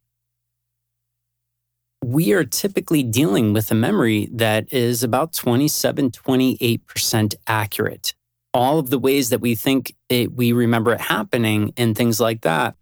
we 2.05 2.33
are 2.33 2.45
typically 2.45 3.03
dealing 3.03 3.53
with 3.53 3.71
a 3.71 3.75
memory 3.75 4.29
that 4.33 4.73
is 4.73 5.03
about 5.03 5.33
27, 5.33 6.11
28% 6.11 7.35
accurate. 7.47 8.15
All 8.53 8.79
of 8.79 8.91
the 8.91 8.99
ways 8.99 9.31
that 9.31 9.41
we 9.41 9.55
think 9.55 9.95
it, 10.09 10.33
we 10.33 10.53
remember 10.53 10.93
it 10.93 11.01
happening 11.01 11.73
and 11.77 11.97
things 11.97 12.21
like 12.21 12.43
that, 12.43 12.75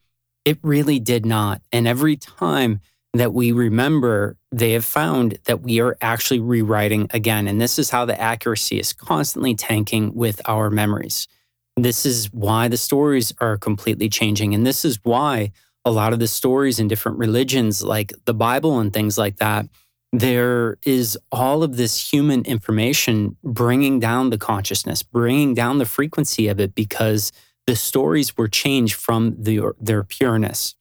it 0.44 0.58
really 0.62 0.98
did 0.98 1.26
not. 1.26 1.62
And 1.72 1.86
every 1.86 2.16
time 2.16 2.80
that 3.12 3.32
we 3.32 3.52
remember, 3.52 4.36
they 4.50 4.72
have 4.72 4.84
found 4.84 5.38
that 5.44 5.62
we 5.62 5.80
are 5.80 5.96
actually 6.00 6.40
rewriting 6.40 7.06
again. 7.10 7.48
And 7.48 7.60
this 7.60 7.78
is 7.78 7.90
how 7.90 8.04
the 8.04 8.20
accuracy 8.20 8.78
is 8.78 8.92
constantly 8.92 9.54
tanking 9.54 10.14
with 10.14 10.40
our 10.46 10.68
memories. 10.70 11.28
This 11.76 12.06
is 12.06 12.32
why 12.32 12.68
the 12.68 12.76
stories 12.76 13.32
are 13.40 13.56
completely 13.56 14.08
changing. 14.08 14.54
And 14.54 14.66
this 14.66 14.84
is 14.84 14.98
why 15.02 15.52
a 15.84 15.90
lot 15.90 16.12
of 16.12 16.18
the 16.18 16.28
stories 16.28 16.78
in 16.78 16.88
different 16.88 17.18
religions, 17.18 17.82
like 17.82 18.12
the 18.24 18.34
Bible 18.34 18.78
and 18.78 18.92
things 18.92 19.18
like 19.18 19.36
that, 19.36 19.66
there 20.12 20.78
is 20.84 21.18
all 21.32 21.64
of 21.64 21.76
this 21.76 22.12
human 22.12 22.44
information 22.44 23.36
bringing 23.42 23.98
down 23.98 24.30
the 24.30 24.38
consciousness, 24.38 25.02
bringing 25.02 25.54
down 25.54 25.78
the 25.78 25.84
frequency 25.84 26.46
of 26.46 26.60
it 26.60 26.74
because 26.74 27.32
the 27.66 27.74
stories 27.74 28.36
were 28.36 28.48
changed 28.48 28.94
from 28.94 29.34
the, 29.36 29.72
their 29.80 30.04
pureness. 30.04 30.76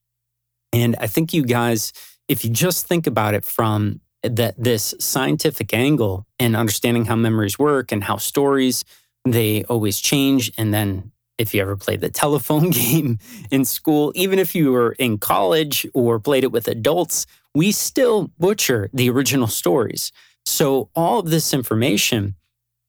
And 0.72 0.96
I 1.00 1.08
think 1.08 1.34
you 1.34 1.44
guys, 1.44 1.94
if 2.28 2.46
you 2.46 2.52
just 2.52 2.88
think 2.88 3.08
about 3.08 3.34
it 3.34 3.44
from 3.44 4.02
that 4.22 4.56
this 4.58 4.94
scientific 5.00 5.74
angle 5.74 6.26
and 6.40 6.56
understanding 6.56 7.06
how 7.06 7.16
memories 7.16 7.60
work 7.60 7.92
and 7.92 8.04
how 8.04 8.18
stories 8.18 8.86
they 9.26 9.64
always 9.66 10.00
change. 10.00 10.52
And 10.58 10.74
then 10.74 11.12
if 11.38 11.54
you 11.54 11.62
ever 11.62 11.76
played 11.76 12.02
the 12.02 12.10
telephone 12.24 12.70
game 12.70 13.20
in 13.52 13.66
school, 13.66 14.12
even 14.16 14.40
if 14.40 14.56
you 14.56 14.72
were 14.72 14.94
in 14.94 15.18
college 15.18 15.86
or 15.94 16.20
played 16.20 16.44
it 16.44 16.52
with 16.52 16.68
adults, 16.68 17.26
we 17.56 17.72
still 17.72 18.32
butcher 18.40 18.90
the 18.94 19.10
original 19.10 19.48
stories. 19.48 20.12
So 20.46 20.90
all 20.96 21.20
of 21.20 21.30
this 21.30 21.54
information 21.54 22.36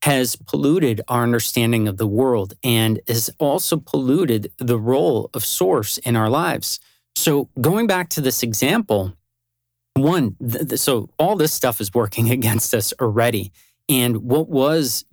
has 0.03 0.37
polluted 0.37 1.01
our 1.09 1.23
understanding 1.23 1.89
of 1.89 1.97
the 1.97 2.07
world 2.07 2.53
and 2.63 3.01
has 3.09 3.31
also 3.39 3.79
polluted 3.79 4.53
the 4.59 4.79
role 4.79 5.31
of 5.33 5.45
source 5.45 5.97
in 5.99 6.15
our 6.15 6.29
lives. 6.29 6.79
So 7.17 7.49
going 7.61 7.87
back 7.87 8.11
to 8.11 8.21
this 8.21 8.43
example, 8.43 9.15
one, 9.95 10.37
th- 10.47 10.79
so 10.79 11.09
all 11.19 11.37
this 11.37 11.53
stuff 11.53 11.81
is 11.81 11.95
working 11.95 12.31
against 12.39 12.75
us 12.75 12.93
already. 13.01 13.53
And 13.89 14.19
what 14.19 14.49
was, 14.49 15.05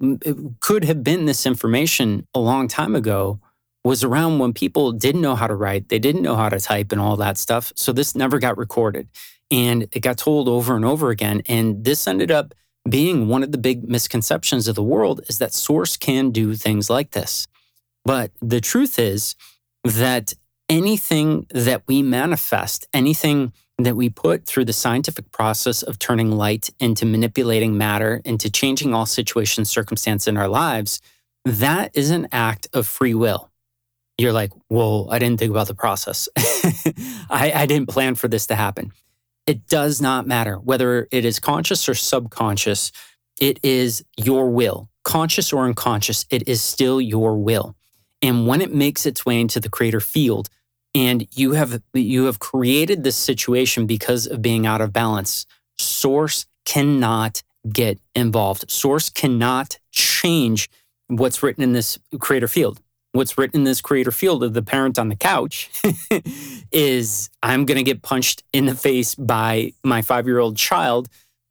could 0.60 0.86
have 0.86 1.04
been 1.04 1.26
this 1.26 1.46
information 1.46 2.28
a 2.34 2.40
long 2.40 2.68
time 2.68 2.96
ago 2.96 3.40
was 3.84 4.04
around 4.04 4.40
when 4.40 4.54
people 4.54 4.92
didn't 4.92 5.22
know 5.22 5.36
how 5.36 5.48
to 5.48 5.56
write, 5.56 5.90
they 5.90 6.00
didn't 6.00 6.22
know 6.22 6.36
how 6.36 6.50
to 6.50 6.60
type 6.60 6.92
and 6.92 7.02
all 7.02 7.18
that 7.18 7.38
stuff. 7.38 7.74
So 7.76 7.92
this 7.92 8.16
never 8.16 8.40
got 8.40 8.58
recorded. 8.58 9.08
And 9.50 9.88
it 9.92 10.02
got 10.02 10.18
told 10.18 10.48
over 10.48 10.76
and 10.76 10.86
over 10.86 11.10
again. 11.10 11.42
And 11.48 11.84
this 11.84 12.08
ended 12.08 12.32
up 12.32 12.54
being 12.90 13.28
one 13.28 13.44
of 13.44 13.52
the 13.52 13.58
big 13.58 13.88
misconceptions 13.88 14.68
of 14.68 14.76
the 14.76 14.84
world 14.84 15.22
is 15.28 15.40
that 15.40 15.54
source 15.54 15.98
can 15.98 16.32
do 16.32 16.56
things 16.56 16.90
like 16.90 17.12
this. 17.12 17.48
But 18.06 18.32
the 18.42 18.62
truth 18.62 18.98
is 18.98 19.36
that 19.84 20.34
anything 20.72 21.46
that 21.50 21.84
we 21.86 22.02
manifest, 22.02 22.88
anything 22.94 23.52
that 23.78 23.96
we 23.96 24.10
put 24.10 24.46
through 24.46 24.64
the 24.64 24.74
scientific 24.74 25.30
process 25.32 25.84
of 25.84 26.00
turning 26.00 26.32
light 26.32 26.70
into 26.80 27.06
manipulating 27.06 27.78
matter, 27.78 28.22
into 28.24 28.50
changing 28.50 28.94
all 28.94 29.06
situations, 29.06 29.70
circumstance 29.70 30.28
in 30.28 30.38
our 30.38 30.48
lives, 30.48 31.02
that 31.44 31.92
is 31.94 32.10
an 32.10 32.26
act 32.32 32.68
of 32.72 32.88
free 32.88 33.14
will. 33.14 33.52
You're 34.18 34.32
like, 34.32 34.52
well, 34.70 35.08
I 35.12 35.20
didn't 35.20 35.40
think 35.40 35.52
about 35.52 35.68
the 35.68 35.76
process. 35.76 36.30
I, 37.30 37.52
I 37.54 37.66
didn't 37.66 37.90
plan 37.90 38.16
for 38.16 38.30
this 38.30 38.48
to 38.48 38.56
happen. 38.56 38.94
It 39.46 39.68
does 39.68 40.00
not 40.00 40.26
matter 40.26 40.56
whether 40.56 41.08
it 41.12 41.26
is 41.26 41.40
conscious 41.40 41.90
or 41.90 41.96
subconscious, 41.96 42.94
it 43.42 43.60
is 43.62 44.06
your 44.16 44.50
will. 44.50 44.90
Conscious 45.04 45.52
or 45.52 45.66
unconscious, 45.66 46.26
it 46.30 46.48
is 46.48 46.62
still 46.62 47.02
your 47.02 47.38
will. 47.38 47.76
And 48.22 48.48
when 48.48 48.62
it 48.62 48.74
makes 48.74 49.06
its 49.06 49.26
way 49.26 49.42
into 49.42 49.60
the 49.60 49.70
creator 49.70 50.00
field, 50.00 50.50
and 50.94 51.28
you 51.34 51.54
have 51.54 51.82
you 51.94 52.26
have 52.26 52.40
created 52.40 53.04
this 53.04 53.16
situation 53.16 53.86
because 53.86 54.28
of 54.28 54.42
being 54.42 54.66
out 54.66 54.82
of 54.82 54.92
balance. 54.92 55.46
Source 55.78 56.46
cannot 56.66 57.44
get 57.72 58.00
involved. 58.16 58.70
Source 58.70 59.10
cannot 59.10 59.78
change 59.92 60.70
what's 61.08 61.44
written 61.44 61.64
in 61.64 61.74
this 61.74 61.98
creator 62.20 62.48
field. 62.48 62.82
What's 63.14 63.38
written 63.38 63.62
in 63.62 63.64
this 63.66 63.82
creator 63.82 64.12
field 64.12 64.42
of 64.44 64.54
the 64.54 64.62
parent 64.62 64.98
on 64.98 65.10
the 65.10 65.18
couch 65.18 65.70
is 66.72 67.30
i'm 67.44 67.66
going 67.66 67.78
to 67.78 67.84
get 67.84 68.02
punched 68.02 68.42
in 68.54 68.68
the 68.68 68.76
face 68.76 69.16
by 69.16 69.74
my 69.84 70.02
5-year-old 70.02 70.56
child 70.56 71.10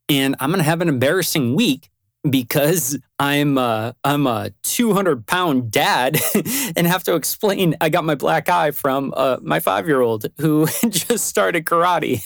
and 0.09 0.35
i'm 0.39 0.49
going 0.49 0.57
to 0.57 0.63
have 0.63 0.81
an 0.81 0.89
embarrassing 0.89 1.53
week 1.53 1.90
because 2.29 2.97
I'm 3.19 3.57
a, 3.57 3.95
I'm 4.03 4.27
a 4.27 4.51
200 4.63 5.25
pound 5.25 5.71
dad 5.71 6.19
and 6.75 6.85
have 6.85 7.03
to 7.05 7.15
explain 7.15 7.75
I 7.81 7.89
got 7.89 8.03
my 8.03 8.15
black 8.15 8.49
eye 8.49 8.71
from 8.71 9.13
uh, 9.15 9.37
my 9.41 9.59
five 9.59 9.87
year 9.87 10.01
old 10.01 10.27
who 10.37 10.67
just 10.89 11.25
started 11.25 11.65
karate 11.65 12.21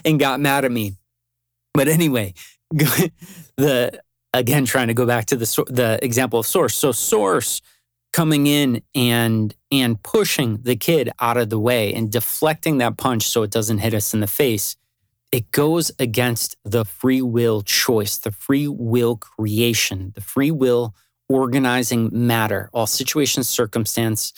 and 0.04 0.18
got 0.18 0.40
mad 0.40 0.64
at 0.64 0.72
me. 0.72 0.96
But 1.74 1.88
anyway, 1.88 2.34
the 2.70 4.00
again 4.34 4.64
trying 4.64 4.88
to 4.88 4.94
go 4.94 5.06
back 5.06 5.26
to 5.26 5.36
the 5.36 5.64
the 5.68 5.98
example 6.02 6.40
of 6.40 6.46
source. 6.46 6.74
So 6.74 6.92
source 6.92 7.62
coming 8.12 8.46
in 8.46 8.82
and 8.94 9.54
and 9.70 10.02
pushing 10.02 10.58
the 10.62 10.76
kid 10.76 11.10
out 11.20 11.36
of 11.36 11.48
the 11.48 11.58
way 11.58 11.94
and 11.94 12.10
deflecting 12.10 12.78
that 12.78 12.96
punch 12.98 13.26
so 13.26 13.42
it 13.42 13.50
doesn't 13.50 13.78
hit 13.78 13.94
us 13.94 14.12
in 14.12 14.20
the 14.20 14.26
face 14.26 14.76
it 15.32 15.50
goes 15.50 15.90
against 15.98 16.56
the 16.64 16.84
free 16.84 17.22
will 17.22 17.62
choice 17.62 18.18
the 18.18 18.30
free 18.30 18.68
will 18.68 19.16
creation 19.16 20.12
the 20.14 20.20
free 20.20 20.50
will 20.50 20.94
organizing 21.28 22.10
matter 22.12 22.68
all 22.72 22.86
situations 22.86 23.48
circumstance 23.48 24.32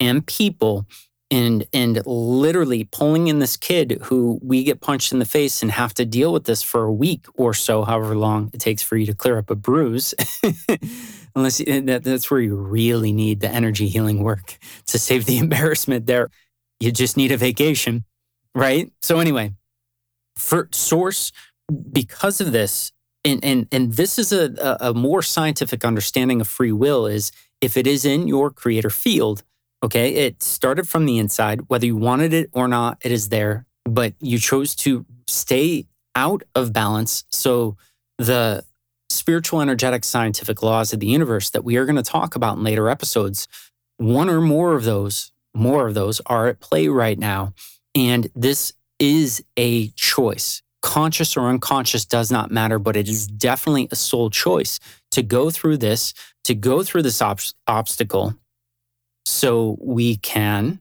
and 0.00 0.26
people 0.26 0.86
and 1.30 1.66
and 1.74 2.00
literally 2.06 2.84
pulling 2.84 3.28
in 3.28 3.38
this 3.38 3.56
kid 3.56 3.98
who 4.04 4.40
we 4.42 4.64
get 4.64 4.80
punched 4.80 5.12
in 5.12 5.18
the 5.18 5.24
face 5.26 5.62
and 5.62 5.70
have 5.70 5.92
to 5.92 6.06
deal 6.06 6.32
with 6.32 6.44
this 6.44 6.62
for 6.62 6.84
a 6.84 6.92
week 6.92 7.26
or 7.34 7.52
so 7.52 7.84
however 7.84 8.16
long 8.16 8.50
it 8.54 8.60
takes 8.60 8.82
for 8.82 8.96
you 8.96 9.04
to 9.04 9.14
clear 9.14 9.36
up 9.36 9.50
a 9.50 9.54
bruise 9.54 10.14
unless 11.34 11.58
that, 11.58 12.00
that's 12.02 12.30
where 12.30 12.40
you 12.40 12.56
really 12.56 13.12
need 13.12 13.40
the 13.40 13.48
energy 13.48 13.88
healing 13.88 14.22
work 14.22 14.56
to 14.86 14.98
save 14.98 15.26
the 15.26 15.38
embarrassment 15.44 16.06
there. 16.06 16.30
You 16.80 16.90
just 16.92 17.16
need 17.16 17.32
a 17.32 17.36
vacation 17.36 18.04
right? 18.54 18.90
So 19.02 19.20
anyway 19.20 19.52
for 20.38 20.68
source 20.72 21.32
because 21.92 22.40
of 22.40 22.52
this 22.52 22.92
and 23.24 23.44
and 23.44 23.66
and 23.72 23.94
this 23.94 24.18
is 24.18 24.32
a, 24.32 24.76
a 24.80 24.94
more 24.94 25.22
scientific 25.22 25.84
understanding 25.84 26.40
of 26.40 26.48
free 26.48 26.72
will 26.72 27.06
is 27.06 27.32
if 27.60 27.76
it 27.76 27.86
is 27.86 28.04
in 28.04 28.28
your 28.28 28.50
creator 28.50 28.90
field 28.90 29.42
okay 29.82 30.14
it 30.14 30.42
started 30.42 30.88
from 30.88 31.04
the 31.04 31.18
inside 31.18 31.62
whether 31.68 31.86
you 31.86 31.96
wanted 31.96 32.32
it 32.32 32.48
or 32.52 32.68
not 32.68 32.98
it 33.02 33.12
is 33.12 33.28
there 33.28 33.66
but 33.84 34.14
you 34.20 34.38
chose 34.38 34.74
to 34.74 35.04
stay 35.26 35.86
out 36.14 36.42
of 36.54 36.72
balance 36.72 37.24
so 37.30 37.76
the 38.18 38.64
spiritual, 39.10 39.60
energetic, 39.60 40.04
scientific 40.04 40.62
laws 40.62 40.92
of 40.92 41.00
the 41.00 41.06
universe 41.06 41.50
that 41.50 41.64
we 41.64 41.76
are 41.76 41.84
going 41.84 41.96
to 41.96 42.02
talk 42.02 42.36
about 42.36 42.58
in 42.58 42.64
later 42.64 42.88
episodes, 42.88 43.48
one 43.96 44.28
or 44.28 44.40
more 44.40 44.74
of 44.74 44.84
those, 44.84 45.32
more 45.54 45.88
of 45.88 45.94
those 45.94 46.20
are 46.26 46.48
at 46.48 46.60
play 46.60 46.88
right 46.88 47.18
now. 47.18 47.52
And 47.94 48.30
this 48.34 48.72
is 48.98 49.44
a 49.56 49.88
choice. 49.88 50.62
Conscious 50.80 51.36
or 51.36 51.48
unconscious 51.48 52.04
does 52.04 52.30
not 52.30 52.50
matter, 52.50 52.78
but 52.78 52.96
it 52.96 53.08
is 53.08 53.26
definitely 53.26 53.88
a 53.90 53.96
soul 53.96 54.30
choice 54.30 54.78
to 55.10 55.22
go 55.22 55.50
through 55.50 55.76
this, 55.76 56.14
to 56.44 56.54
go 56.54 56.82
through 56.82 57.02
this 57.02 57.20
ob- 57.20 57.40
obstacle 57.66 58.34
so 59.26 59.76
we 59.80 60.16
can 60.16 60.80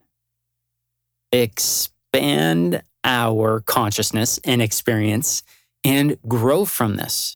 expand 1.32 2.82
our 3.04 3.62
consciousness 3.62 4.40
and 4.44 4.62
experience 4.62 5.44
and 5.84 6.18
grow 6.28 6.66
from 6.66 6.96
this. 6.96 7.36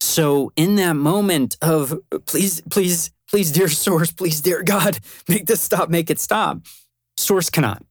So 0.00 0.52
in 0.56 0.76
that 0.76 0.94
moment 0.94 1.56
of 1.62 1.98
please, 2.26 2.60
please, 2.70 3.10
please, 3.28 3.52
dear 3.52 3.68
source, 3.68 4.10
please, 4.12 4.40
dear 4.40 4.62
God, 4.62 4.98
make 5.28 5.46
this 5.46 5.60
stop, 5.60 5.88
make 5.88 6.10
it 6.10 6.20
stop. 6.20 6.58
Source 7.16 7.50
cannot. 7.50 7.82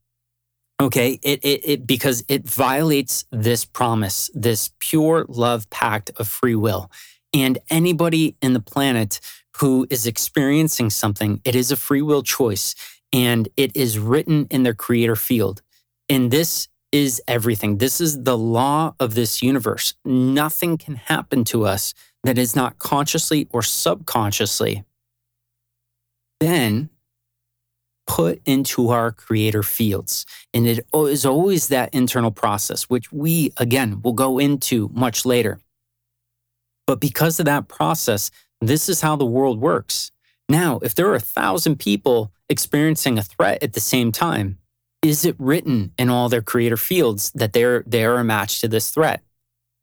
Okay, 0.82 1.20
it, 1.22 1.40
it, 1.44 1.62
it 1.64 1.88
because 1.88 2.24
it 2.28 2.48
violates 2.48 3.26
this 3.32 3.64
promise, 3.64 4.30
this 4.34 4.72
pure 4.80 5.26
love 5.28 5.70
pact 5.70 6.12
of 6.18 6.28
free 6.28 6.56
will. 6.56 6.92
And 7.34 7.60
anybody 7.70 8.36
in 8.42 8.54
the 8.54 8.60
planet 8.60 9.20
who 9.58 9.88
is 9.90 10.06
experiencing 10.06 10.90
something, 10.90 11.42
it 11.44 11.56
is 11.56 11.72
a 11.72 11.76
free 11.76 12.02
will 12.02 12.24
choice 12.24 12.76
and 13.12 13.48
it 13.56 13.76
is 13.76 14.00
written 14.00 14.48
in 14.50 14.64
their 14.64 14.74
creator 14.74 15.16
field. 15.16 15.62
And 16.10 16.32
this 16.32 16.68
is 16.92 17.22
everything. 17.28 17.78
This 17.78 18.02
is 18.02 18.24
the 18.24 18.38
law 18.38 18.94
of 19.00 19.16
this 19.16 19.42
universe. 19.42 19.96
Nothing 20.04 20.78
can 20.78 20.96
happen 20.96 21.44
to 21.46 21.66
us 21.66 21.94
that 22.24 22.38
is 22.38 22.56
not 22.56 22.78
consciously 22.78 23.48
or 23.52 23.62
subconsciously 23.62 24.84
then 26.44 26.90
put 28.06 28.42
into 28.46 28.90
our 28.90 29.12
creator 29.12 29.64
fields. 29.64 30.26
And 30.54 30.68
it 30.68 30.86
is 30.94 31.26
always 31.26 31.68
that 31.70 31.94
internal 31.94 32.32
process, 32.32 32.84
which 32.84 33.12
we, 33.12 33.54
again, 33.58 34.02
will 34.02 34.14
go 34.14 34.40
into 34.40 34.90
much 34.94 35.26
later. 35.26 35.60
But 36.86 37.00
because 37.00 37.40
of 37.40 37.46
that 37.46 37.68
process, 37.68 38.30
this 38.62 38.90
is 38.90 39.02
how 39.02 39.16
the 39.16 39.26
world 39.26 39.60
works. 39.60 40.12
Now, 40.50 40.80
if 40.84 40.96
there 40.96 41.08
are 41.08 41.16
a 41.16 41.20
thousand 41.20 41.78
people 41.78 42.32
experiencing 42.50 43.18
a 43.18 43.24
threat 43.24 43.64
at 43.64 43.74
the 43.74 43.80
same 43.80 44.12
time, 44.12 44.58
is 45.02 45.26
it 45.26 45.36
written 45.38 45.92
in 45.98 46.10
all 46.10 46.30
their 46.30 46.42
creator 46.42 46.78
fields 46.78 47.32
that 47.36 47.54
they're 47.54 47.84
they 47.86 48.06
are 48.06 48.18
a 48.18 48.24
match 48.24 48.62
to 48.62 48.68
this 48.68 48.92
threat? 48.92 49.22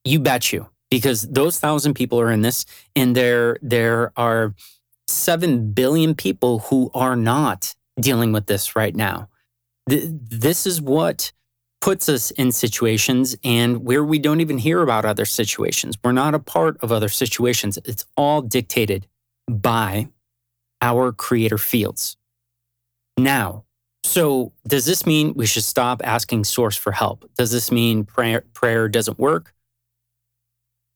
You 0.04 0.18
bet 0.18 0.52
you, 0.52 0.68
because 0.90 1.22
those 1.22 1.59
thousand 1.59 1.94
people 1.94 2.20
are 2.20 2.30
in 2.30 2.42
this, 2.42 2.64
and 2.96 3.14
there 3.14 3.59
there 3.61 4.12
are 4.16 4.54
seven 5.09 5.72
billion 5.72 6.14
people 6.14 6.61
who 6.61 6.90
are 6.94 7.16
not 7.16 7.74
dealing 7.98 8.33
with 8.33 8.46
this 8.46 8.76
right 8.76 8.94
now. 8.94 9.29
this 9.87 10.66
is 10.66 10.81
what 10.81 11.33
puts 11.81 12.09
us 12.09 12.31
in 12.33 12.53
situations 12.53 13.37
and 13.42 13.85
where 13.85 14.05
we 14.05 14.18
don't 14.18 14.40
even 14.40 14.59
hear 14.59 14.83
about 14.83 15.05
other 15.05 15.24
situations. 15.24 15.96
We're 16.05 16.12
not 16.12 16.35
a 16.35 16.38
part 16.38 16.76
of 16.83 16.92
other 16.92 17.09
situations. 17.09 17.79
It's 17.85 18.05
all 18.16 18.42
dictated 18.42 19.07
by 19.48 20.09
our 20.83 21.11
creator 21.12 21.59
fields. 21.59 22.16
Now, 23.16 23.64
so, 24.05 24.53
does 24.66 24.87
this 24.87 25.07
mean 25.07 25.35
we 25.35 25.46
should 25.46 25.64
stop 25.64 26.00
asking 26.05 26.44
source 26.44 26.76
for 26.76 26.90
help? 26.90 27.31
Does 27.37 27.53
this 27.53 27.70
mean 27.70 28.05
prayer, 28.05 28.44
prayer 28.55 28.88
doesn't 28.88 29.18
work? 29.18 29.55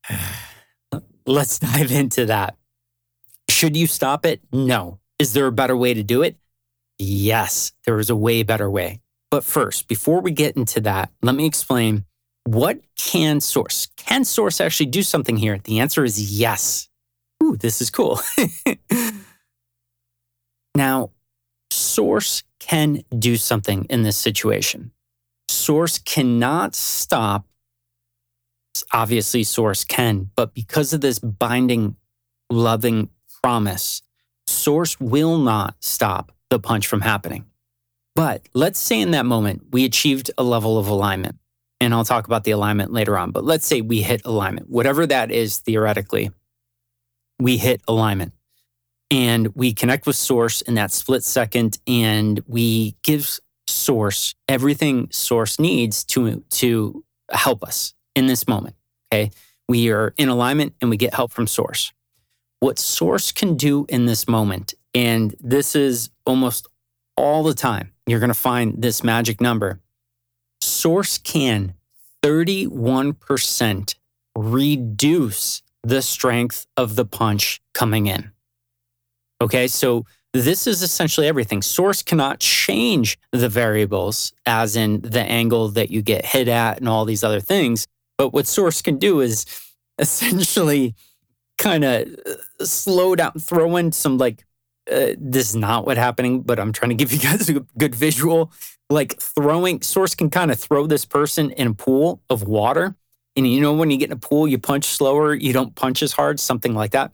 Let's 1.26 1.59
dive 1.59 1.92
into 1.92 2.26
that. 2.26 2.57
Should 3.48 3.76
you 3.76 3.87
stop 3.87 4.26
it? 4.26 4.40
No. 4.52 4.98
Is 5.18 5.33
there 5.33 5.46
a 5.46 5.52
better 5.52 5.76
way 5.76 5.94
to 5.94 6.02
do 6.02 6.22
it? 6.22 6.37
Yes, 6.98 7.72
there 7.87 7.98
is 7.98 8.11
a 8.11 8.16
way 8.16 8.42
better 8.42 8.70
way. 8.70 9.00
But 9.30 9.44
first, 9.44 9.88
before 9.88 10.20
we 10.20 10.30
get 10.30 10.57
into 10.57 10.80
that, 10.83 11.11
let 11.22 11.35
me 11.35 11.46
explain 11.46 12.04
what 12.44 12.80
can 12.96 13.40
source? 13.40 13.88
Can 13.96 14.24
source 14.24 14.61
actually 14.61 14.87
do 14.87 15.02
something 15.02 15.37
here? 15.37 15.59
The 15.64 15.80
answer 15.80 16.04
is 16.04 16.38
yes. 16.38 16.88
Ooh, 17.42 17.57
this 17.57 17.80
is 17.80 17.90
cool. 17.90 18.20
now, 20.74 21.11
source 21.70 22.44
can 22.61 23.02
do 23.18 23.37
something 23.37 23.87
in 23.90 24.02
this 24.02 24.16
situation. 24.16 24.92
Source 25.48 25.98
cannot 25.98 26.74
stop. 26.74 27.46
Obviously, 28.92 29.44
Source 29.44 29.85
can, 29.85 30.30
but 30.35 30.54
because 30.54 30.92
of 30.92 31.00
this 31.00 31.18
binding, 31.18 31.96
loving 32.50 33.11
promise, 33.42 34.02
Source 34.46 34.98
will 35.00 35.38
not 35.38 35.76
stop 35.80 36.33
the 36.54 36.60
punch 36.60 36.86
from 36.86 37.00
happening. 37.00 37.44
But 38.14 38.48
let's 38.54 38.78
say 38.78 39.00
in 39.00 39.10
that 39.10 39.26
moment 39.26 39.64
we 39.72 39.84
achieved 39.84 40.30
a 40.38 40.44
level 40.44 40.78
of 40.78 40.86
alignment, 40.86 41.36
and 41.80 41.92
I'll 41.92 42.04
talk 42.04 42.26
about 42.26 42.44
the 42.44 42.52
alignment 42.52 42.92
later 42.92 43.18
on. 43.18 43.32
But 43.32 43.44
let's 43.44 43.66
say 43.66 43.80
we 43.80 44.02
hit 44.02 44.22
alignment, 44.24 44.70
whatever 44.70 45.04
that 45.06 45.32
is 45.32 45.58
theoretically, 45.58 46.30
we 47.40 47.56
hit 47.56 47.82
alignment 47.88 48.32
and 49.10 49.54
we 49.54 49.72
connect 49.72 50.06
with 50.06 50.16
source 50.16 50.62
in 50.62 50.74
that 50.74 50.92
split 50.92 51.24
second 51.24 51.78
and 51.86 52.40
we 52.46 52.96
give 53.02 53.38
source 53.66 54.34
everything 54.48 55.08
source 55.10 55.58
needs 55.58 56.04
to 56.04 56.44
to 56.50 57.04
help 57.32 57.64
us 57.64 57.94
in 58.14 58.26
this 58.26 58.46
moment 58.46 58.76
okay 59.12 59.30
we 59.68 59.90
are 59.90 60.14
in 60.18 60.28
alignment 60.28 60.74
and 60.80 60.90
we 60.90 60.96
get 60.96 61.14
help 61.14 61.32
from 61.32 61.46
source 61.46 61.92
what 62.60 62.78
source 62.78 63.32
can 63.32 63.56
do 63.56 63.86
in 63.88 64.06
this 64.06 64.28
moment 64.28 64.74
and 64.94 65.34
this 65.40 65.74
is 65.74 66.10
almost 66.26 66.66
all 67.16 67.42
the 67.42 67.54
time 67.54 67.92
you're 68.06 68.20
going 68.20 68.28
to 68.28 68.34
find 68.34 68.82
this 68.82 69.04
magic 69.04 69.40
number 69.40 69.80
source 70.60 71.18
can 71.18 71.74
31% 72.22 73.94
reduce 74.37 75.62
the 75.82 76.02
strength 76.02 76.66
of 76.76 76.96
the 76.96 77.04
punch 77.04 77.60
coming 77.72 78.06
in 78.06 78.32
Okay, 79.44 79.68
so 79.68 80.06
this 80.32 80.66
is 80.66 80.82
essentially 80.82 81.26
everything. 81.26 81.60
Source 81.60 82.02
cannot 82.02 82.40
change 82.40 83.18
the 83.32 83.48
variables, 83.48 84.32
as 84.46 84.74
in 84.74 85.02
the 85.02 85.20
angle 85.20 85.68
that 85.70 85.90
you 85.90 86.02
get 86.02 86.24
hit 86.24 86.48
at 86.48 86.78
and 86.78 86.88
all 86.88 87.04
these 87.04 87.22
other 87.22 87.40
things. 87.40 87.87
But 88.16 88.32
what 88.32 88.46
Source 88.46 88.80
can 88.80 88.98
do 88.98 89.20
is 89.20 89.44
essentially 89.98 90.94
kind 91.58 91.84
of 91.84 92.08
uh, 92.26 92.64
slow 92.64 93.14
down, 93.14 93.32
throw 93.32 93.76
in 93.76 93.92
some 93.92 94.18
like, 94.18 94.44
uh, 94.90 95.14
this 95.18 95.50
is 95.50 95.56
not 95.56 95.86
what 95.86 95.96
happening, 95.96 96.42
but 96.42 96.58
I'm 96.58 96.72
trying 96.72 96.90
to 96.90 96.94
give 96.94 97.12
you 97.12 97.18
guys 97.18 97.48
a 97.48 97.60
good 97.78 97.94
visual. 97.94 98.52
Like 98.90 99.20
throwing, 99.20 99.82
Source 99.82 100.14
can 100.14 100.30
kind 100.30 100.50
of 100.50 100.58
throw 100.58 100.86
this 100.86 101.04
person 101.04 101.50
in 101.52 101.68
a 101.68 101.74
pool 101.74 102.22
of 102.28 102.42
water. 102.42 102.94
And 103.36 103.46
you 103.50 103.60
know, 103.60 103.72
when 103.72 103.90
you 103.90 103.96
get 103.96 104.10
in 104.10 104.12
a 104.12 104.16
pool, 104.16 104.46
you 104.46 104.58
punch 104.58 104.84
slower, 104.84 105.34
you 105.34 105.52
don't 105.52 105.74
punch 105.74 106.02
as 106.02 106.12
hard, 106.12 106.38
something 106.38 106.74
like 106.74 106.92
that. 106.92 107.12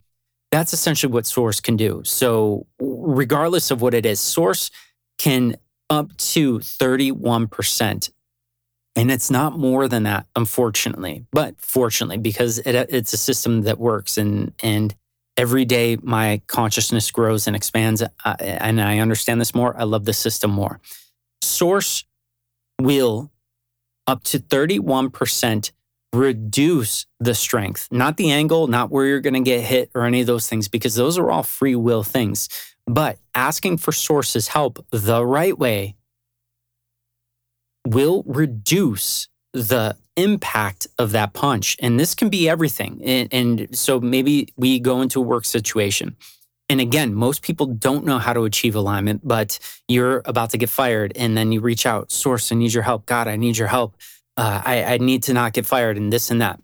That's 0.50 0.72
essentially 0.72 1.12
what 1.12 1.26
Source 1.26 1.60
can 1.60 1.76
do. 1.76 2.02
So, 2.04 2.66
regardless 2.80 3.70
of 3.70 3.80
what 3.82 3.94
it 3.94 4.04
is, 4.04 4.20
Source 4.20 4.70
can 5.18 5.56
up 5.90 6.16
to 6.16 6.58
31% 6.58 8.10
And 8.96 9.10
it's 9.10 9.30
not 9.30 9.58
more 9.58 9.88
than 9.88 10.02
that, 10.04 10.26
unfortunately, 10.34 11.24
but 11.30 11.60
fortunately, 11.60 12.18
because 12.18 12.58
it, 12.58 12.74
it's 12.90 13.12
a 13.12 13.16
system 13.16 13.62
that 13.62 13.78
works. 13.78 14.18
And, 14.18 14.52
and 14.62 14.94
every 15.36 15.64
day 15.64 15.96
my 16.02 16.40
consciousness 16.46 17.10
grows 17.10 17.46
and 17.46 17.56
expands, 17.56 18.02
uh, 18.02 18.36
and 18.38 18.80
I 18.80 18.98
understand 18.98 19.40
this 19.40 19.54
more. 19.54 19.76
I 19.76 19.84
love 19.84 20.04
the 20.04 20.12
system 20.12 20.50
more. 20.50 20.80
Source 21.42 22.04
will 22.80 23.30
up 24.06 24.24
to 24.24 24.38
31% 24.38 25.72
reduce 26.12 27.06
the 27.20 27.34
strength, 27.34 27.88
not 27.90 28.16
the 28.16 28.30
angle, 28.30 28.66
not 28.66 28.90
where 28.90 29.06
you're 29.06 29.20
going 29.20 29.34
to 29.34 29.40
get 29.40 29.60
hit 29.60 29.90
or 29.94 30.04
any 30.04 30.20
of 30.20 30.26
those 30.26 30.48
things, 30.48 30.68
because 30.68 30.94
those 30.94 31.16
are 31.16 31.30
all 31.30 31.44
free 31.44 31.76
will 31.76 32.02
things. 32.02 32.48
But 32.86 33.18
asking 33.34 33.78
for 33.78 33.92
sources 33.92 34.48
help 34.48 34.84
the 34.90 35.24
right 35.24 35.56
way 35.56 35.96
will 37.86 38.24
reduce 38.26 39.28
the 39.52 39.96
impact 40.16 40.86
of 40.98 41.12
that 41.12 41.32
punch. 41.32 41.76
And 41.80 41.98
this 41.98 42.14
can 42.14 42.28
be 42.28 42.48
everything. 42.48 43.00
And, 43.04 43.28
and, 43.32 43.76
so 43.76 44.00
maybe 44.00 44.52
we 44.56 44.78
go 44.78 45.00
into 45.00 45.20
a 45.20 45.22
work 45.22 45.44
situation. 45.44 46.16
And 46.68 46.80
again, 46.80 47.14
most 47.14 47.42
people 47.42 47.66
don't 47.66 48.04
know 48.04 48.18
how 48.18 48.32
to 48.32 48.44
achieve 48.44 48.76
alignment, 48.76 49.26
but 49.26 49.58
you're 49.88 50.22
about 50.24 50.50
to 50.50 50.58
get 50.58 50.68
fired 50.68 51.12
and 51.16 51.36
then 51.36 51.50
you 51.50 51.60
reach 51.60 51.84
out, 51.84 52.12
source, 52.12 52.52
I 52.52 52.54
need 52.54 52.72
your 52.72 52.84
help. 52.84 53.06
God, 53.06 53.26
I 53.26 53.36
need 53.36 53.56
your 53.56 53.66
help. 53.66 53.96
Uh, 54.36 54.62
I, 54.64 54.84
I 54.84 54.98
need 54.98 55.24
to 55.24 55.32
not 55.32 55.52
get 55.52 55.66
fired 55.66 55.96
and 55.96 56.12
this 56.12 56.30
and 56.30 56.40
that. 56.40 56.60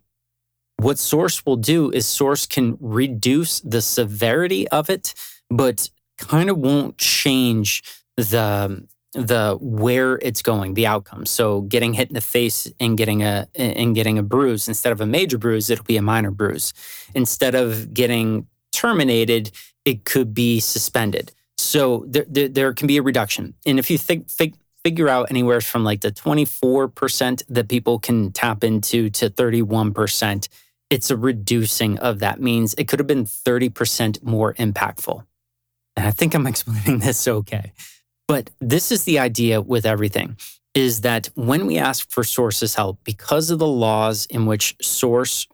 What 0.77 0.97
source 0.97 1.45
will 1.45 1.57
do 1.57 1.91
is 1.91 2.05
source 2.05 2.45
can 2.45 2.77
reduce 2.79 3.59
the 3.61 3.81
severity 3.81 4.67
of 4.69 4.89
it, 4.89 5.13
but 5.49 5.89
kind 6.17 6.49
of 6.49 6.57
won't 6.57 6.97
change 6.97 7.83
the 8.15 8.87
the 9.13 9.57
where 9.61 10.19
it's 10.21 10.41
going, 10.41 10.73
the 10.73 10.87
outcome. 10.87 11.25
So 11.25 11.61
getting 11.61 11.93
hit 11.93 12.09
in 12.09 12.13
the 12.13 12.21
face 12.21 12.71
and 12.79 12.97
getting 12.97 13.23
a 13.23 13.47
and 13.55 13.95
getting 13.95 14.17
a 14.17 14.23
bruise 14.23 14.67
instead 14.67 14.91
of 14.91 15.01
a 15.01 15.05
major 15.05 15.37
bruise, 15.37 15.69
it'll 15.69 15.85
be 15.85 15.97
a 15.97 16.01
minor 16.01 16.31
bruise. 16.31 16.73
Instead 17.15 17.55
of 17.55 17.93
getting 17.93 18.47
terminated, 18.71 19.51
it 19.85 20.05
could 20.05 20.33
be 20.33 20.59
suspended. 20.59 21.31
So 21.57 22.05
there, 22.07 22.25
there, 22.27 22.47
there 22.47 22.73
can 22.73 22.87
be 22.87 22.97
a 22.97 23.01
reduction. 23.01 23.55
And 23.65 23.79
if 23.79 23.89
you 23.89 23.97
think, 23.97 24.29
think 24.29 24.55
figure 24.83 25.09
out 25.09 25.27
anywhere 25.29 25.61
from 25.61 25.83
like 25.83 26.01
the 26.01 26.11
24% 26.11 27.43
that 27.49 27.67
people 27.67 27.99
can 27.99 28.31
tap 28.31 28.63
into 28.63 29.09
to 29.09 29.29
31%, 29.29 30.47
it's 30.89 31.09
a 31.11 31.17
reducing 31.17 31.97
of 31.99 32.19
that 32.19 32.39
means 32.39 32.73
it 32.75 32.87
could 32.87 32.99
have 32.99 33.07
been 33.07 33.25
30% 33.25 34.23
more 34.23 34.53
impactful. 34.53 35.25
And 35.95 36.07
I 36.07 36.11
think 36.11 36.35
I'm 36.35 36.47
explaining 36.53 36.99
this 36.99 37.27
okay. 37.27 37.73
But 38.27 38.49
this 38.59 38.91
is 38.91 39.03
the 39.03 39.19
idea 39.19 39.61
with 39.61 39.85
everything 39.85 40.37
is 40.73 41.01
that 41.01 41.29
when 41.35 41.65
we 41.65 41.77
ask 41.77 42.11
for 42.11 42.23
sources 42.23 42.75
help, 42.75 42.99
because 43.03 43.49
of 43.49 43.59
the 43.59 43.67
laws 43.67 44.27
in 44.27 44.45
which 44.45 44.75
source 44.81 45.47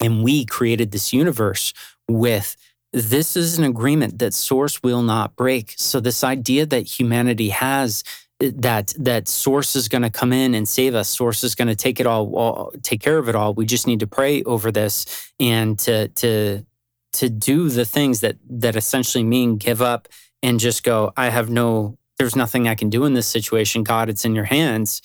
and 0.00 0.22
we 0.22 0.44
created 0.44 0.92
this 0.92 1.12
universe 1.12 1.72
with, 2.08 2.56
this 2.92 3.36
is 3.36 3.58
an 3.58 3.64
agreement 3.64 4.18
that 4.18 4.32
source 4.34 4.82
will 4.82 5.02
not 5.02 5.34
break. 5.34 5.74
So 5.76 5.98
this 5.98 6.22
idea 6.22 6.66
that 6.66 6.86
humanity 7.00 7.48
has 7.48 8.04
eh, 8.40 8.52
that 8.56 8.94
that 8.98 9.28
source 9.28 9.74
is 9.74 9.88
going 9.88 10.02
to 10.02 10.10
come 10.10 10.32
in 10.32 10.54
and 10.54 10.68
save 10.68 10.94
us 10.94 11.08
source 11.08 11.42
is 11.42 11.54
going 11.54 11.68
to 11.68 11.76
take 11.76 12.00
it 12.00 12.06
all, 12.06 12.34
all 12.36 12.72
take 12.82 13.00
care 13.00 13.18
of 13.18 13.28
it 13.28 13.34
all 13.34 13.52
we 13.52 13.66
just 13.66 13.86
need 13.86 14.00
to 14.00 14.06
pray 14.06 14.42
over 14.44 14.70
this 14.70 15.30
and 15.38 15.78
to 15.80 16.08
to 16.08 16.64
to 17.12 17.28
do 17.28 17.68
the 17.68 17.84
things 17.84 18.20
that 18.20 18.36
that 18.48 18.76
essentially 18.76 19.24
mean 19.24 19.56
give 19.56 19.82
up 19.82 20.08
and 20.42 20.60
just 20.60 20.84
go, 20.84 21.12
I 21.16 21.28
have 21.30 21.50
no, 21.50 21.98
there's 22.18 22.36
nothing 22.36 22.68
I 22.68 22.74
can 22.74 22.90
do 22.90 23.04
in 23.04 23.14
this 23.14 23.26
situation. 23.26 23.82
God, 23.82 24.08
it's 24.08 24.24
in 24.24 24.34
your 24.34 24.44
hands, 24.44 25.02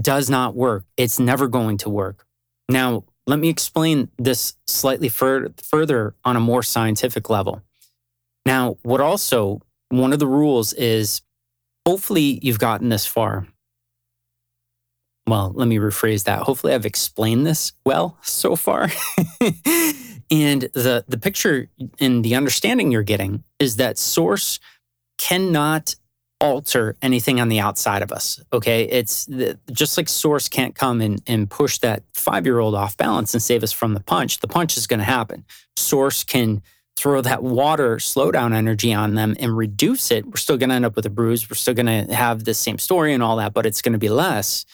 does 0.00 0.28
not 0.30 0.54
work. 0.54 0.84
It's 0.96 1.18
never 1.18 1.48
going 1.48 1.78
to 1.78 1.90
work. 1.90 2.26
Now, 2.68 3.04
let 3.26 3.38
me 3.38 3.48
explain 3.48 4.08
this 4.18 4.54
slightly 4.66 5.08
fur- 5.08 5.52
further 5.62 6.14
on 6.24 6.36
a 6.36 6.40
more 6.40 6.62
scientific 6.62 7.30
level. 7.30 7.62
Now, 8.46 8.76
what 8.82 9.00
also, 9.00 9.60
one 9.88 10.12
of 10.12 10.18
the 10.18 10.26
rules 10.26 10.72
is 10.74 11.22
hopefully 11.86 12.38
you've 12.42 12.58
gotten 12.58 12.88
this 12.88 13.06
far. 13.06 13.46
Well, 15.26 15.52
let 15.54 15.68
me 15.68 15.78
rephrase 15.78 16.24
that. 16.24 16.42
Hopefully, 16.42 16.74
I've 16.74 16.84
explained 16.84 17.46
this 17.46 17.72
well 17.86 18.18
so 18.22 18.56
far. 18.56 18.90
And 20.30 20.62
the 20.72 21.04
the 21.08 21.18
picture 21.18 21.68
and 22.00 22.24
the 22.24 22.34
understanding 22.34 22.90
you're 22.90 23.02
getting 23.02 23.44
is 23.58 23.76
that 23.76 23.98
source 23.98 24.60
cannot 25.18 25.94
alter 26.40 26.96
anything 27.00 27.40
on 27.40 27.48
the 27.48 27.60
outside 27.60 28.02
of 28.02 28.12
us. 28.12 28.42
Okay. 28.52 28.84
It's 28.84 29.24
the, 29.26 29.58
just 29.72 29.96
like 29.96 30.08
source 30.08 30.48
can't 30.48 30.74
come 30.74 31.00
and, 31.00 31.22
and 31.26 31.48
push 31.48 31.78
that 31.78 32.02
five 32.12 32.44
year 32.44 32.58
old 32.58 32.74
off 32.74 32.96
balance 32.96 33.32
and 33.34 33.42
save 33.42 33.62
us 33.62 33.72
from 33.72 33.94
the 33.94 34.00
punch. 34.00 34.40
The 34.40 34.48
punch 34.48 34.76
is 34.76 34.86
going 34.86 34.98
to 34.98 35.04
happen. 35.04 35.44
Source 35.76 36.22
can 36.22 36.62
throw 36.96 37.20
that 37.22 37.42
water 37.42 37.96
slowdown 37.96 38.54
energy 38.54 38.92
on 38.92 39.14
them 39.14 39.34
and 39.40 39.56
reduce 39.56 40.10
it. 40.10 40.26
We're 40.26 40.36
still 40.36 40.56
going 40.56 40.68
to 40.68 40.76
end 40.76 40.84
up 40.84 40.96
with 40.96 41.06
a 41.06 41.10
bruise. 41.10 41.48
We're 41.48 41.56
still 41.56 41.74
going 41.74 41.86
to 41.86 42.14
have 42.14 42.44
the 42.44 42.54
same 42.54 42.78
story 42.78 43.14
and 43.14 43.22
all 43.22 43.36
that, 43.36 43.52
but 43.52 43.66
it's 43.66 43.82
going 43.82 43.94
to 43.94 43.98
be 43.98 44.10
less. 44.10 44.64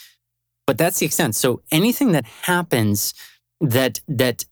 But 0.66 0.76
that's 0.76 0.98
the 0.98 1.06
extent. 1.06 1.34
So 1.34 1.62
anything 1.70 2.12
that 2.12 2.24
happens 2.24 3.14
that 3.60 4.00
that 4.08 4.44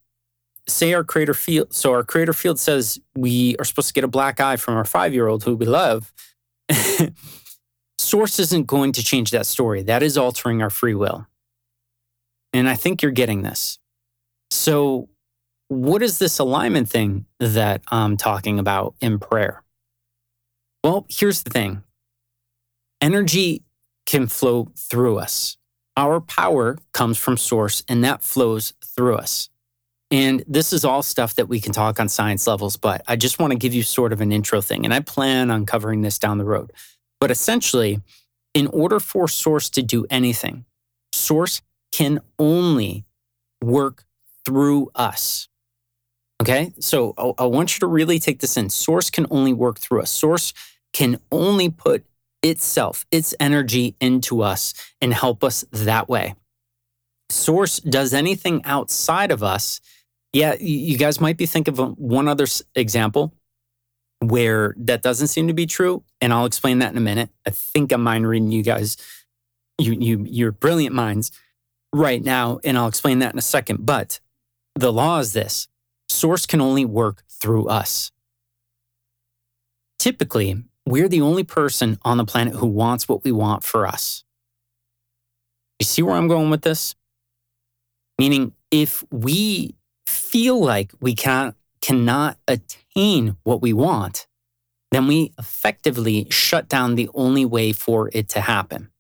say 0.69 0.93
our 0.93 1.03
creator 1.03 1.35
field 1.35 1.73
so 1.73 1.93
our 1.93 2.03
creator 2.03 2.33
field 2.33 2.59
says 2.59 3.01
we 3.17 3.57
are 3.59 3.65
supposed 3.65 3.89
to 3.89 3.95
get 3.95 4.05
a 4.05 4.09
black 4.09 4.39
eye 4.39 4.57
from 4.57 4.75
our 4.75 4.85
five 4.85 5.15
year 5.15 5.27
old 5.27 5.45
who 5.45 5.57
we 5.57 5.67
love 5.67 6.13
source 7.99 8.39
isn't 8.39 8.67
going 8.67 8.93
to 8.93 9.05
change 9.05 9.31
that 9.31 9.47
story. 9.47 9.83
That 9.83 10.03
is 10.03 10.17
altering 10.17 10.63
our 10.63 10.71
free 10.71 10.95
will. 10.95 11.27
And 12.53 12.69
i 12.69 12.75
think 12.75 13.03
you're 13.03 13.13
getting 13.13 13.43
this. 13.43 13.79
So 14.51 15.09
what 15.69 16.03
is 16.03 16.19
this 16.19 16.39
alignment 16.39 16.89
thing 16.89 17.27
that 17.39 17.83
i'm 17.89 18.17
talking 18.17 18.59
about 18.59 18.95
in 19.01 19.19
prayer? 19.19 19.63
Well 20.83 21.07
here's 21.09 21.43
the 21.43 21.51
thing. 21.51 21.83
Energy 23.01 23.63
can 24.07 24.27
flow 24.27 24.73
through 24.77 25.19
us. 25.19 25.57
Our 25.97 26.21
power 26.21 26.79
comes 26.93 27.19
from 27.19 27.37
source 27.37 27.83
and 27.89 28.03
that 28.05 28.23
flows 28.23 28.73
through 28.83 29.17
us 29.17 29.51
and 30.11 30.43
this 30.47 30.73
is 30.73 30.85
all 30.85 31.03
stuff 31.03 31.35
that 31.35 31.49
we 31.49 31.61
can 31.61 31.73
talk 31.73 32.01
on 32.01 32.09
science 32.09 32.47
levels, 32.47 32.77
but 32.77 33.03
I 33.07 33.17
just 33.17 33.39
want 33.39 33.53
to 33.53 33.59
give 33.59 33.75
you 33.75 33.83
sort 33.83 34.13
of 34.13 34.21
an 34.21 34.33
intro 34.33 34.61
thing. 34.61 34.85
And 34.85 34.95
I 34.95 35.01
plan 35.01 35.51
on 35.51 35.67
covering 35.67 36.01
this 36.01 36.19
down 36.19 36.39
the 36.39 36.45
road. 36.45 36.73
But 37.21 37.31
essentially, 37.31 38.01
in 38.55 38.69
order 38.69 39.01
for 39.01 39.29
Source 39.29 39.69
to 39.71 39.83
do 39.83 40.07
anything, 40.09 40.65
Source 41.13 41.61
can 41.93 42.21
only 42.39 43.05
work 43.63 44.05
through 44.47 44.91
us. 44.95 45.49
Okay. 46.41 46.73
So 46.79 47.15
I, 47.19 47.43
I 47.43 47.47
want 47.47 47.75
you 47.75 47.81
to 47.81 47.87
really 47.87 48.19
take 48.19 48.41
this 48.41 48.57
in. 48.57 48.71
Source 48.71 49.11
can 49.11 49.27
only 49.31 49.53
work 49.53 49.79
through 49.79 50.03
us. 50.03 50.11
Source 50.11 50.55
can 50.93 51.21
only 51.31 51.69
put 51.69 52.05
itself, 52.43 53.05
its 53.11 53.35
energy 53.41 53.97
into 54.01 54.43
us 54.43 54.73
and 55.01 55.13
help 55.13 55.43
us 55.45 55.65
that 55.73 56.09
way. 56.09 56.35
Source 57.31 57.79
does 57.81 58.15
anything 58.15 58.65
outside 58.65 59.31
of 59.31 59.43
us 59.43 59.81
yeah, 60.39 60.55
you 60.61 60.97
guys 60.97 61.21
might 61.21 61.37
be 61.37 61.47
thinking 61.47 61.75
of 61.75 61.81
um, 61.81 61.95
one 61.95 62.29
other 62.29 62.47
example 62.77 63.35
where 64.21 64.73
that 64.79 65.03
doesn't 65.03 65.27
seem 65.27 65.49
to 65.49 65.53
be 65.53 65.67
true, 65.67 66.05
and 66.21 66.33
I'll 66.33 66.47
explain 66.47 66.79
that 66.79 66.93
in 66.93 66.97
a 66.97 67.01
minute. 67.01 67.31
I 67.45 67.51
think 67.51 67.91
I'm 67.91 68.05
mind 68.05 68.29
reading 68.29 68.53
you 68.53 68.63
guys, 68.63 68.97
you 69.79 69.95
you 69.95 70.25
you're 70.29 70.53
brilliant 70.53 70.95
minds 70.95 71.33
right 71.93 72.23
now, 72.23 72.61
and 72.63 72.79
I'll 72.79 72.87
explain 72.87 73.19
that 73.19 73.33
in 73.33 73.39
a 73.39 73.43
second. 73.43 73.85
But 73.85 74.21
the 74.77 74.93
law 74.93 75.19
is 75.19 75.33
this: 75.33 75.67
source 76.09 76.47
can 76.47 76.61
only 76.61 76.85
work 76.85 77.25
through 77.29 77.67
us. 77.67 78.13
Typically, 79.99 80.63
we're 80.87 81.09
the 81.09 81.21
only 81.21 81.43
person 81.43 81.99
on 82.03 82.17
the 82.17 82.25
planet 82.25 82.55
who 82.55 82.69
wants 82.69 83.09
what 83.09 83.25
we 83.25 83.33
want 83.33 83.65
for 83.65 83.89
us. 83.89 84.23
You 85.81 85.85
see 85.85 86.03
where 86.03 86.15
I'm 86.15 86.29
going 86.29 86.49
with 86.49 86.63
this? 86.63 86.95
Meaning, 88.21 88.53
if 88.71 89.03
we 89.11 89.75
feel 90.31 90.61
like 90.61 90.93
we 91.01 91.15
can't, 91.15 91.55
cannot 91.81 92.39
attain 92.47 93.37
what 93.45 93.63
we 93.63 93.73
want, 93.73 94.27
then 94.91 95.07
we 95.07 95.33
effectively 95.39 96.27
shut 96.31 96.69
down 96.69 96.95
the 96.95 97.11
only 97.15 97.45
way 97.45 97.73
for 97.73 98.11
it 98.13 98.29
to 98.31 98.41
happen. 98.41 98.91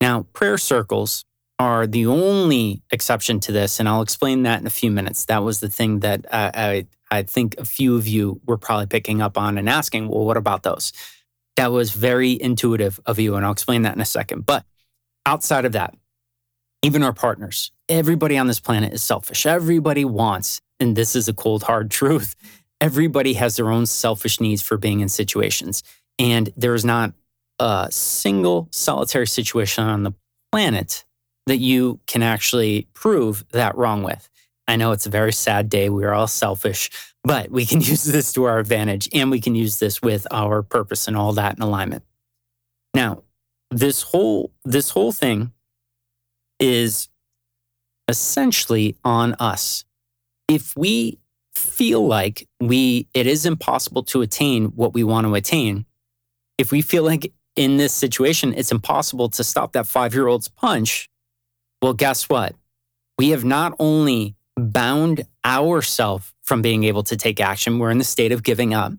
Now, 0.00 0.26
prayer 0.32 0.58
circles 0.58 1.24
are 1.58 1.86
the 1.86 2.06
only 2.06 2.82
exception 2.90 3.38
to 3.40 3.52
this, 3.52 3.80
and 3.80 3.88
I'll 3.88 4.02
explain 4.02 4.44
that 4.44 4.60
in 4.60 4.66
a 4.66 4.70
few 4.70 4.90
minutes. 4.90 5.26
That 5.26 5.42
was 5.42 5.60
the 5.60 5.68
thing 5.68 6.00
that 6.00 6.24
uh, 6.32 6.50
I, 6.54 6.86
I 7.10 7.22
think 7.22 7.56
a 7.58 7.64
few 7.64 7.96
of 7.96 8.08
you 8.08 8.40
were 8.46 8.56
probably 8.56 8.86
picking 8.86 9.20
up 9.20 9.36
on 9.36 9.58
and 9.58 9.68
asking, 9.68 10.08
well, 10.08 10.24
what 10.24 10.38
about 10.38 10.62
those? 10.62 10.92
That 11.56 11.70
was 11.70 11.90
very 11.90 12.40
intuitive 12.40 12.98
of 13.04 13.18
you, 13.18 13.36
and 13.36 13.44
I'll 13.44 13.52
explain 13.52 13.82
that 13.82 13.94
in 13.94 14.00
a 14.00 14.06
second. 14.06 14.46
But 14.46 14.64
outside 15.26 15.66
of 15.66 15.72
that, 15.72 15.94
even 16.82 17.02
our 17.02 17.12
partners, 17.12 17.72
everybody 17.88 18.38
on 18.38 18.46
this 18.46 18.60
planet 18.60 18.92
is 18.92 19.02
selfish. 19.02 19.46
Everybody 19.46 20.04
wants, 20.04 20.60
and 20.78 20.96
this 20.96 21.14
is 21.14 21.28
a 21.28 21.34
cold, 21.34 21.64
hard 21.64 21.90
truth, 21.90 22.34
everybody 22.80 23.34
has 23.34 23.56
their 23.56 23.70
own 23.70 23.86
selfish 23.86 24.40
needs 24.40 24.62
for 24.62 24.76
being 24.76 25.00
in 25.00 25.08
situations. 25.08 25.82
And 26.18 26.50
there 26.56 26.74
is 26.74 26.84
not 26.84 27.12
a 27.58 27.88
single 27.90 28.68
solitary 28.72 29.26
situation 29.26 29.84
on 29.84 30.02
the 30.02 30.12
planet 30.50 31.04
that 31.46 31.58
you 31.58 32.00
can 32.06 32.22
actually 32.22 32.88
prove 32.94 33.44
that 33.52 33.76
wrong 33.76 34.02
with. 34.02 34.28
I 34.66 34.76
know 34.76 34.92
it's 34.92 35.06
a 35.06 35.10
very 35.10 35.32
sad 35.32 35.68
day. 35.68 35.90
We're 35.90 36.12
all 36.12 36.28
selfish, 36.28 36.90
but 37.24 37.50
we 37.50 37.66
can 37.66 37.80
use 37.82 38.04
this 38.04 38.32
to 38.34 38.44
our 38.44 38.58
advantage 38.58 39.08
and 39.12 39.30
we 39.30 39.40
can 39.40 39.54
use 39.54 39.78
this 39.78 40.00
with 40.00 40.26
our 40.30 40.62
purpose 40.62 41.08
and 41.08 41.16
all 41.16 41.32
that 41.32 41.56
in 41.56 41.62
alignment. 41.62 42.04
Now, 42.94 43.24
this 43.70 44.02
whole 44.02 44.52
this 44.64 44.90
whole 44.90 45.12
thing 45.12 45.52
is 46.60 47.08
essentially 48.06 48.96
on 49.04 49.34
us. 49.34 49.84
If 50.46 50.76
we 50.76 51.18
feel 51.54 52.06
like 52.06 52.48
we 52.60 53.08
it 53.14 53.26
is 53.26 53.44
impossible 53.46 54.02
to 54.04 54.22
attain 54.22 54.66
what 54.66 54.94
we 54.94 55.02
want 55.02 55.26
to 55.26 55.34
attain, 55.34 55.86
if 56.58 56.70
we 56.70 56.82
feel 56.82 57.02
like 57.02 57.32
in 57.56 57.76
this 57.76 57.92
situation 57.92 58.54
it's 58.54 58.70
impossible 58.70 59.28
to 59.30 59.42
stop 59.42 59.72
that 59.72 59.86
5-year-old's 59.86 60.48
punch, 60.48 61.10
well 61.82 61.94
guess 61.94 62.28
what? 62.28 62.54
We 63.18 63.30
have 63.30 63.44
not 63.44 63.74
only 63.78 64.36
bound 64.56 65.22
ourselves 65.44 66.32
from 66.42 66.62
being 66.62 66.84
able 66.84 67.02
to 67.04 67.16
take 67.16 67.40
action, 67.40 67.78
we're 67.78 67.90
in 67.90 67.98
the 67.98 68.04
state 68.04 68.32
of 68.32 68.42
giving 68.42 68.74
up. 68.74 68.92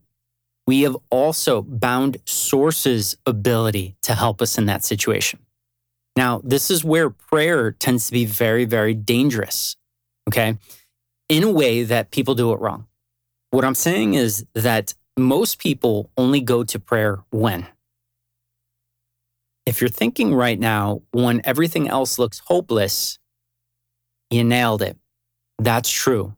We 0.68 0.82
have 0.82 0.96
also 1.10 1.62
bound 1.64 2.18
sources 2.26 3.18
ability 3.26 3.96
to 4.04 4.14
help 4.14 4.42
us 4.42 4.58
in 4.58 4.68
that 4.68 4.84
situation. 4.84 5.40
Now, 6.16 6.42
this 6.44 6.70
is 6.70 6.84
where 6.84 7.10
prayer 7.10 7.72
tends 7.72 8.08
to 8.08 8.12
be 8.12 8.26
very, 8.26 8.66
very 8.66 8.94
dangerous, 8.94 9.78
okay? 10.28 10.58
In 11.30 11.44
a 11.44 11.52
way 11.52 11.84
that 11.84 12.12
people 12.12 12.36
do 12.36 12.52
it 12.52 12.60
wrong. 12.60 12.88
What 13.52 13.66
I'm 13.66 13.76
saying 13.76 14.16
is 14.16 14.46
that 14.54 14.94
most 15.18 15.60
people 15.60 16.10
only 16.18 16.42
go 16.42 16.64
to 16.64 16.80
prayer 16.80 17.20
when? 17.32 17.68
If 19.66 19.80
you're 19.80 19.90
thinking 19.90 20.34
right 20.34 20.60
now, 20.60 21.02
when 21.12 21.42
everything 21.44 21.88
else 21.88 22.18
looks 22.18 22.40
hopeless, 22.46 23.20
you 24.30 24.44
nailed 24.44 24.82
it. 24.82 24.98
That's 25.60 25.90
true. 25.90 26.36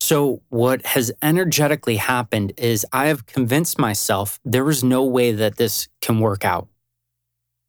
So, 0.00 0.42
what 0.50 0.84
has 0.84 1.10
energetically 1.22 1.96
happened 1.96 2.52
is 2.58 2.84
I 2.92 3.06
have 3.06 3.24
convinced 3.24 3.78
myself 3.78 4.38
there 4.44 4.68
is 4.68 4.84
no 4.84 5.02
way 5.04 5.32
that 5.32 5.56
this 5.56 5.88
can 6.02 6.20
work 6.20 6.44
out. 6.44 6.68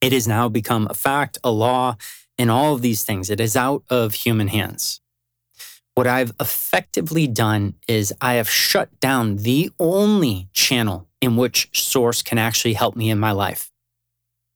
It 0.05 0.13
has 0.13 0.27
now 0.27 0.49
become 0.49 0.85
a 0.87 0.93
fact, 0.93 1.39
a 1.43 1.49
law, 1.49 1.97
and 2.37 2.51
all 2.51 2.75
of 2.75 2.83
these 2.83 3.03
things. 3.03 3.31
It 3.31 3.39
is 3.39 3.55
out 3.55 3.83
of 3.89 4.13
human 4.13 4.49
hands. 4.49 5.01
What 5.95 6.05
I've 6.05 6.31
effectively 6.39 7.25
done 7.25 7.73
is 7.87 8.13
I 8.21 8.35
have 8.35 8.47
shut 8.47 8.99
down 8.99 9.37
the 9.37 9.71
only 9.79 10.47
channel 10.53 11.07
in 11.21 11.37
which 11.37 11.69
Source 11.73 12.21
can 12.21 12.37
actually 12.37 12.73
help 12.73 12.95
me 12.95 13.09
in 13.09 13.17
my 13.17 13.31
life. 13.31 13.71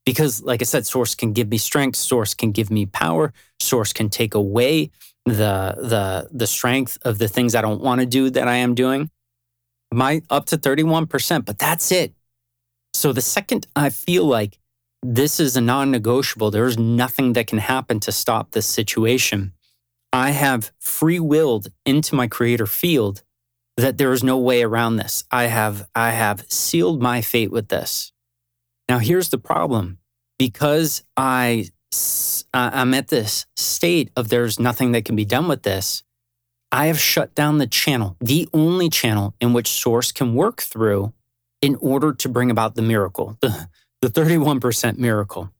Because, 0.05 0.43
like 0.43 0.61
I 0.61 0.65
said, 0.65 0.85
Source 0.85 1.15
can 1.15 1.33
give 1.33 1.49
me 1.49 1.57
strength, 1.57 1.95
Source 1.95 2.35
can 2.35 2.51
give 2.51 2.69
me 2.69 2.85
power, 2.85 3.33
Source 3.59 3.91
can 3.91 4.09
take 4.09 4.35
away 4.35 4.91
the 5.25 5.75
the 5.77 6.29
the 6.31 6.47
strength 6.47 6.99
of 7.01 7.17
the 7.17 7.27
things 7.27 7.55
I 7.55 7.61
don't 7.61 7.81
want 7.81 8.01
to 8.01 8.05
do 8.05 8.29
that 8.29 8.47
I 8.47 8.57
am 8.57 8.75
doing. 8.75 9.09
My 9.91 10.21
up 10.29 10.45
to 10.47 10.57
31%, 10.59 11.43
but 11.43 11.57
that's 11.57 11.91
it. 11.91 12.13
So 12.93 13.13
the 13.13 13.21
second 13.21 13.65
I 13.75 13.89
feel 13.89 14.25
like 14.25 14.59
this 15.01 15.39
is 15.39 15.55
a 15.55 15.61
non 15.61 15.91
negotiable. 15.91 16.51
There's 16.51 16.77
nothing 16.77 17.33
that 17.33 17.47
can 17.47 17.59
happen 17.59 17.99
to 18.01 18.11
stop 18.11 18.51
this 18.51 18.65
situation. 18.65 19.53
I 20.11 20.31
have 20.31 20.71
free 20.79 21.19
willed 21.19 21.67
into 21.85 22.15
my 22.15 22.27
creator 22.27 22.65
field 22.65 23.23
that 23.77 23.97
there 23.97 24.11
is 24.11 24.23
no 24.23 24.37
way 24.37 24.63
around 24.63 24.97
this. 24.97 25.23
I 25.31 25.45
have, 25.45 25.87
I 25.95 26.11
have 26.11 26.45
sealed 26.51 27.01
my 27.01 27.21
fate 27.21 27.51
with 27.51 27.69
this. 27.69 28.11
Now, 28.89 28.97
here's 28.97 29.29
the 29.29 29.37
problem 29.37 29.99
because 30.37 31.03
I, 31.15 31.69
uh, 32.53 32.71
I'm 32.73 32.93
at 32.93 33.07
this 33.07 33.45
state 33.55 34.11
of 34.15 34.29
there's 34.29 34.59
nothing 34.59 34.91
that 34.93 35.05
can 35.05 35.15
be 35.15 35.25
done 35.25 35.47
with 35.47 35.63
this. 35.63 36.03
I 36.71 36.87
have 36.87 36.99
shut 36.99 37.33
down 37.35 37.57
the 37.57 37.67
channel, 37.67 38.17
the 38.19 38.49
only 38.53 38.89
channel 38.89 39.33
in 39.39 39.53
which 39.53 39.67
source 39.67 40.11
can 40.11 40.35
work 40.35 40.61
through 40.61 41.13
in 41.61 41.75
order 41.75 42.13
to 42.13 42.29
bring 42.29 42.51
about 42.51 42.75
the 42.75 42.81
miracle, 42.81 43.37
the 44.01 44.09
31% 44.09 44.97
miracle. 44.97 45.51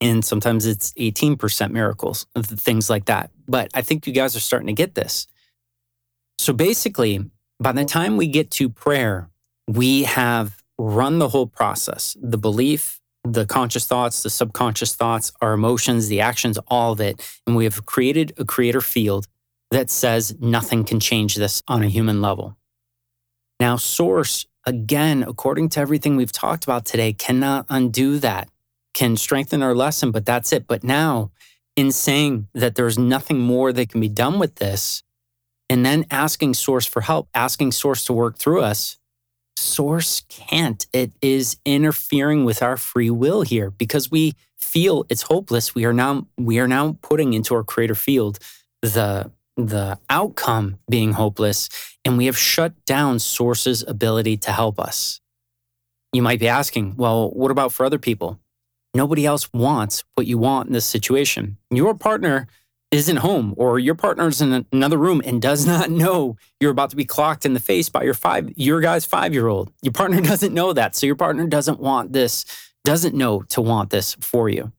And 0.00 0.24
sometimes 0.24 0.66
it's 0.66 0.92
18% 0.94 1.70
miracles, 1.70 2.26
things 2.36 2.90
like 2.90 3.04
that. 3.04 3.30
But 3.46 3.70
I 3.72 3.82
think 3.82 4.06
you 4.06 4.12
guys 4.12 4.34
are 4.34 4.40
starting 4.40 4.66
to 4.66 4.72
get 4.72 4.94
this. 4.94 5.28
So 6.38 6.52
basically, 6.52 7.30
by 7.60 7.72
the 7.72 7.84
time 7.84 8.16
we 8.16 8.26
get 8.26 8.50
to 8.52 8.68
prayer, 8.68 9.30
we 9.68 10.02
have 10.02 10.62
run 10.78 11.20
the 11.20 11.28
whole 11.28 11.46
process 11.46 12.16
the 12.20 12.38
belief, 12.38 13.00
the 13.22 13.46
conscious 13.46 13.86
thoughts, 13.86 14.24
the 14.24 14.30
subconscious 14.30 14.96
thoughts, 14.96 15.32
our 15.40 15.52
emotions, 15.52 16.08
the 16.08 16.20
actions, 16.20 16.58
all 16.66 16.92
of 16.92 17.00
it. 17.00 17.40
And 17.46 17.54
we 17.54 17.64
have 17.64 17.86
created 17.86 18.32
a 18.38 18.44
creator 18.44 18.80
field 18.80 19.28
that 19.70 19.90
says 19.90 20.34
nothing 20.40 20.84
can 20.84 20.98
change 20.98 21.36
this 21.36 21.62
on 21.68 21.82
a 21.84 21.88
human 21.88 22.20
level. 22.20 22.56
Now, 23.60 23.76
Source 23.76 24.46
again, 24.64 25.24
according 25.26 25.70
to 25.70 25.80
everything 25.80 26.16
we've 26.16 26.32
talked 26.32 26.64
about 26.64 26.84
today, 26.84 27.12
cannot 27.12 27.66
undo 27.68 28.18
that, 28.18 28.48
can 28.94 29.16
strengthen 29.16 29.62
our 29.62 29.74
lesson, 29.74 30.10
but 30.10 30.26
that's 30.26 30.52
it. 30.52 30.66
But 30.66 30.84
now, 30.84 31.30
in 31.76 31.90
saying 31.90 32.48
that 32.54 32.74
there's 32.74 32.98
nothing 32.98 33.38
more 33.38 33.72
that 33.72 33.88
can 33.88 34.00
be 34.00 34.08
done 34.08 34.38
with 34.38 34.56
this, 34.56 35.02
and 35.70 35.86
then 35.86 36.04
asking 36.10 36.54
Source 36.54 36.86
for 36.86 37.00
help, 37.00 37.28
asking 37.34 37.72
Source 37.72 38.04
to 38.04 38.12
work 38.12 38.36
through 38.36 38.60
us, 38.60 38.98
Source 39.56 40.22
can't. 40.28 40.86
It 40.92 41.12
is 41.20 41.56
interfering 41.64 42.44
with 42.44 42.62
our 42.62 42.76
free 42.76 43.10
will 43.10 43.42
here 43.42 43.70
because 43.70 44.10
we 44.10 44.34
feel 44.58 45.06
it's 45.08 45.22
hopeless. 45.22 45.74
We 45.74 45.84
are 45.84 45.92
now 45.92 46.26
we 46.36 46.58
are 46.58 46.68
now 46.68 46.98
putting 47.02 47.32
into 47.32 47.54
our 47.54 47.64
creator 47.64 47.94
field 47.94 48.38
the 48.82 49.30
the 49.56 49.98
outcome 50.08 50.78
being 50.88 51.12
hopeless, 51.12 51.68
and 52.04 52.16
we 52.16 52.26
have 52.26 52.38
shut 52.38 52.72
down 52.84 53.18
Source's 53.18 53.84
ability 53.86 54.36
to 54.38 54.52
help 54.52 54.80
us. 54.80 55.20
You 56.12 56.22
might 56.22 56.40
be 56.40 56.48
asking, 56.48 56.96
well, 56.96 57.30
what 57.30 57.50
about 57.50 57.72
for 57.72 57.86
other 57.86 57.98
people? 57.98 58.38
Nobody 58.94 59.24
else 59.24 59.52
wants 59.52 60.04
what 60.14 60.26
you 60.26 60.36
want 60.36 60.66
in 60.66 60.74
this 60.74 60.84
situation. 60.84 61.56
Your 61.70 61.94
partner 61.94 62.46
isn't 62.90 63.16
home, 63.16 63.54
or 63.56 63.78
your 63.78 63.94
partner's 63.94 64.42
in 64.42 64.66
another 64.70 64.98
room 64.98 65.22
and 65.24 65.40
does 65.40 65.66
not 65.74 65.90
know 65.90 66.36
you're 66.60 66.70
about 66.70 66.90
to 66.90 66.96
be 66.96 67.06
clocked 67.06 67.46
in 67.46 67.54
the 67.54 67.60
face 67.60 67.88
by 67.88 68.02
your 68.02 68.14
five, 68.14 68.50
your 68.56 68.80
guy's 68.80 69.06
five 69.06 69.32
year 69.32 69.48
old. 69.48 69.72
Your 69.82 69.92
partner 69.92 70.20
doesn't 70.30 70.52
know 70.52 70.72
that. 70.72 70.94
So 70.94 71.06
your 71.06 71.16
partner 71.16 71.46
doesn't 71.46 71.80
want 71.80 72.12
this, 72.12 72.44
doesn't 72.84 73.14
know 73.14 73.42
to 73.42 73.60
want 73.62 73.90
this 73.90 74.14
for 74.20 74.48
you. 74.48 74.72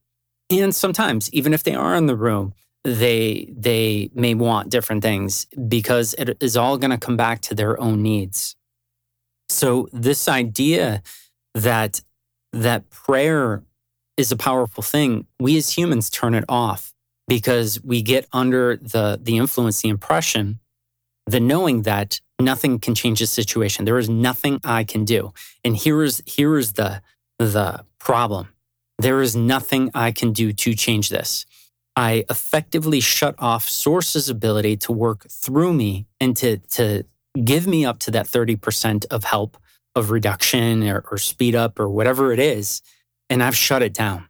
And 0.50 0.74
sometimes, 0.74 1.32
even 1.32 1.52
if 1.52 1.64
they 1.64 1.74
are 1.74 1.96
in 1.96 2.06
the 2.06 2.16
room, 2.16 2.54
they 2.84 3.52
they 3.56 4.10
may 4.14 4.34
want 4.34 4.68
different 4.68 5.02
things 5.02 5.46
because 5.68 6.14
it 6.18 6.36
is 6.40 6.56
all 6.56 6.76
going 6.76 6.90
to 6.90 6.98
come 6.98 7.16
back 7.16 7.40
to 7.42 7.54
their 7.54 7.80
own 7.80 8.02
needs. 8.02 8.56
So 9.48 9.88
this 9.92 10.28
idea 10.28 11.02
that 11.54 12.00
that 12.52 12.90
prayer 12.90 13.62
is 14.16 14.30
a 14.30 14.36
powerful 14.36 14.82
thing, 14.82 15.26
we 15.40 15.56
as 15.56 15.76
humans 15.76 16.10
turn 16.10 16.34
it 16.34 16.44
off 16.48 16.92
because 17.26 17.82
we 17.82 18.02
get 18.02 18.26
under 18.32 18.76
the 18.76 19.18
the 19.20 19.38
influence, 19.38 19.80
the 19.80 19.88
impression, 19.88 20.60
the 21.26 21.40
knowing 21.40 21.82
that 21.82 22.20
nothing 22.40 22.78
can 22.78 22.94
change 22.94 23.20
the 23.20 23.26
situation. 23.26 23.84
There 23.84 23.98
is 23.98 24.08
nothing 24.08 24.60
I 24.62 24.84
can 24.84 25.04
do. 25.04 25.32
And 25.64 25.76
here 25.76 26.02
is 26.02 26.22
here 26.26 26.58
is 26.58 26.74
the 26.74 27.02
the 27.38 27.84
problem. 27.98 28.48
There 28.98 29.22
is 29.22 29.34
nothing 29.34 29.90
I 29.94 30.12
can 30.12 30.32
do 30.32 30.52
to 30.52 30.74
change 30.74 31.08
this. 31.08 31.46
I 31.96 32.24
effectively 32.28 33.00
shut 33.00 33.34
off 33.38 33.68
Source's 33.68 34.28
ability 34.28 34.76
to 34.78 34.92
work 34.92 35.26
through 35.30 35.74
me 35.74 36.06
and 36.20 36.36
to, 36.38 36.58
to 36.58 37.04
give 37.42 37.66
me 37.66 37.84
up 37.84 37.98
to 38.00 38.10
that 38.12 38.26
30% 38.26 39.06
of 39.10 39.24
help 39.24 39.56
of 39.94 40.10
reduction 40.10 40.86
or, 40.88 41.04
or 41.10 41.18
speed 41.18 41.54
up 41.54 41.78
or 41.78 41.88
whatever 41.88 42.32
it 42.32 42.40
is. 42.40 42.82
And 43.30 43.42
I've 43.42 43.56
shut 43.56 43.82
it 43.82 43.94
down. 43.94 44.26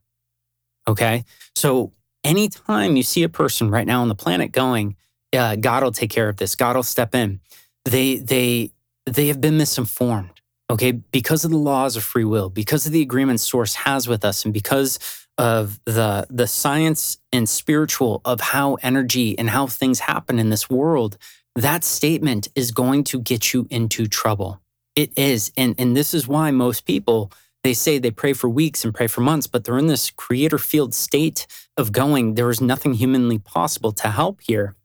Okay. 0.86 1.24
So 1.54 1.92
anytime 2.22 2.96
you 2.96 3.02
see 3.02 3.22
a 3.22 3.28
person 3.28 3.70
right 3.70 3.86
now 3.86 4.02
on 4.02 4.08
the 4.08 4.14
planet 4.14 4.52
going, 4.52 4.96
God 5.32 5.82
will 5.82 5.92
take 5.92 6.10
care 6.10 6.28
of 6.28 6.36
this, 6.36 6.54
God 6.54 6.76
will 6.76 6.82
step 6.82 7.14
in, 7.14 7.40
they, 7.84 8.16
they, 8.16 8.72
they 9.06 9.28
have 9.28 9.40
been 9.40 9.56
misinformed. 9.56 10.30
Okay. 10.70 10.92
Because 10.92 11.44
of 11.44 11.50
the 11.50 11.56
laws 11.56 11.96
of 11.96 12.04
free 12.04 12.24
will, 12.24 12.50
because 12.50 12.86
of 12.86 12.92
the 12.92 13.02
agreement 13.02 13.40
source 13.40 13.74
has 13.74 14.06
with 14.06 14.24
us, 14.24 14.44
and 14.44 14.52
because 14.52 14.98
of 15.39 15.80
the 15.85 16.26
the 16.30 16.47
science 16.47 17.18
and 17.32 17.49
spiritual 17.49 18.20
of 18.24 18.41
how 18.41 18.74
energy 18.82 19.39
and 19.39 19.51
how 19.51 19.66
things 19.66 20.01
happen 20.01 20.39
in 20.39 20.51
this 20.51 20.70
world, 20.70 21.16
that 21.57 21.85
statement 21.85 22.49
is 22.55 22.70
going 22.70 23.05
to 23.05 23.20
get 23.20 23.53
you 23.53 23.66
into 23.70 24.07
trouble. 24.07 24.61
It 24.95 25.12
is. 25.16 25.53
And 25.57 25.74
and 25.78 25.97
this 25.97 26.14
is 26.14 26.28
why 26.28 26.51
most 26.51 26.85
people 26.85 27.32
they 27.64 27.74
say 27.74 27.99
they 27.99 28.11
pray 28.11 28.35
for 28.35 28.49
weeks 28.49 28.85
and 28.85 28.95
pray 28.95 29.07
for 29.07 29.22
months, 29.22 29.47
but 29.47 29.64
they're 29.64 29.78
in 29.78 29.87
this 29.87 30.11
creator 30.11 30.59
field 30.59 30.95
state 30.95 31.47
of 31.78 31.93
going, 31.93 32.35
there 32.35 32.51
is 32.51 32.61
nothing 32.61 32.93
humanly 32.93 33.39
possible 33.39 33.91
to 33.93 34.11
help 34.11 34.41
here. 34.43 34.76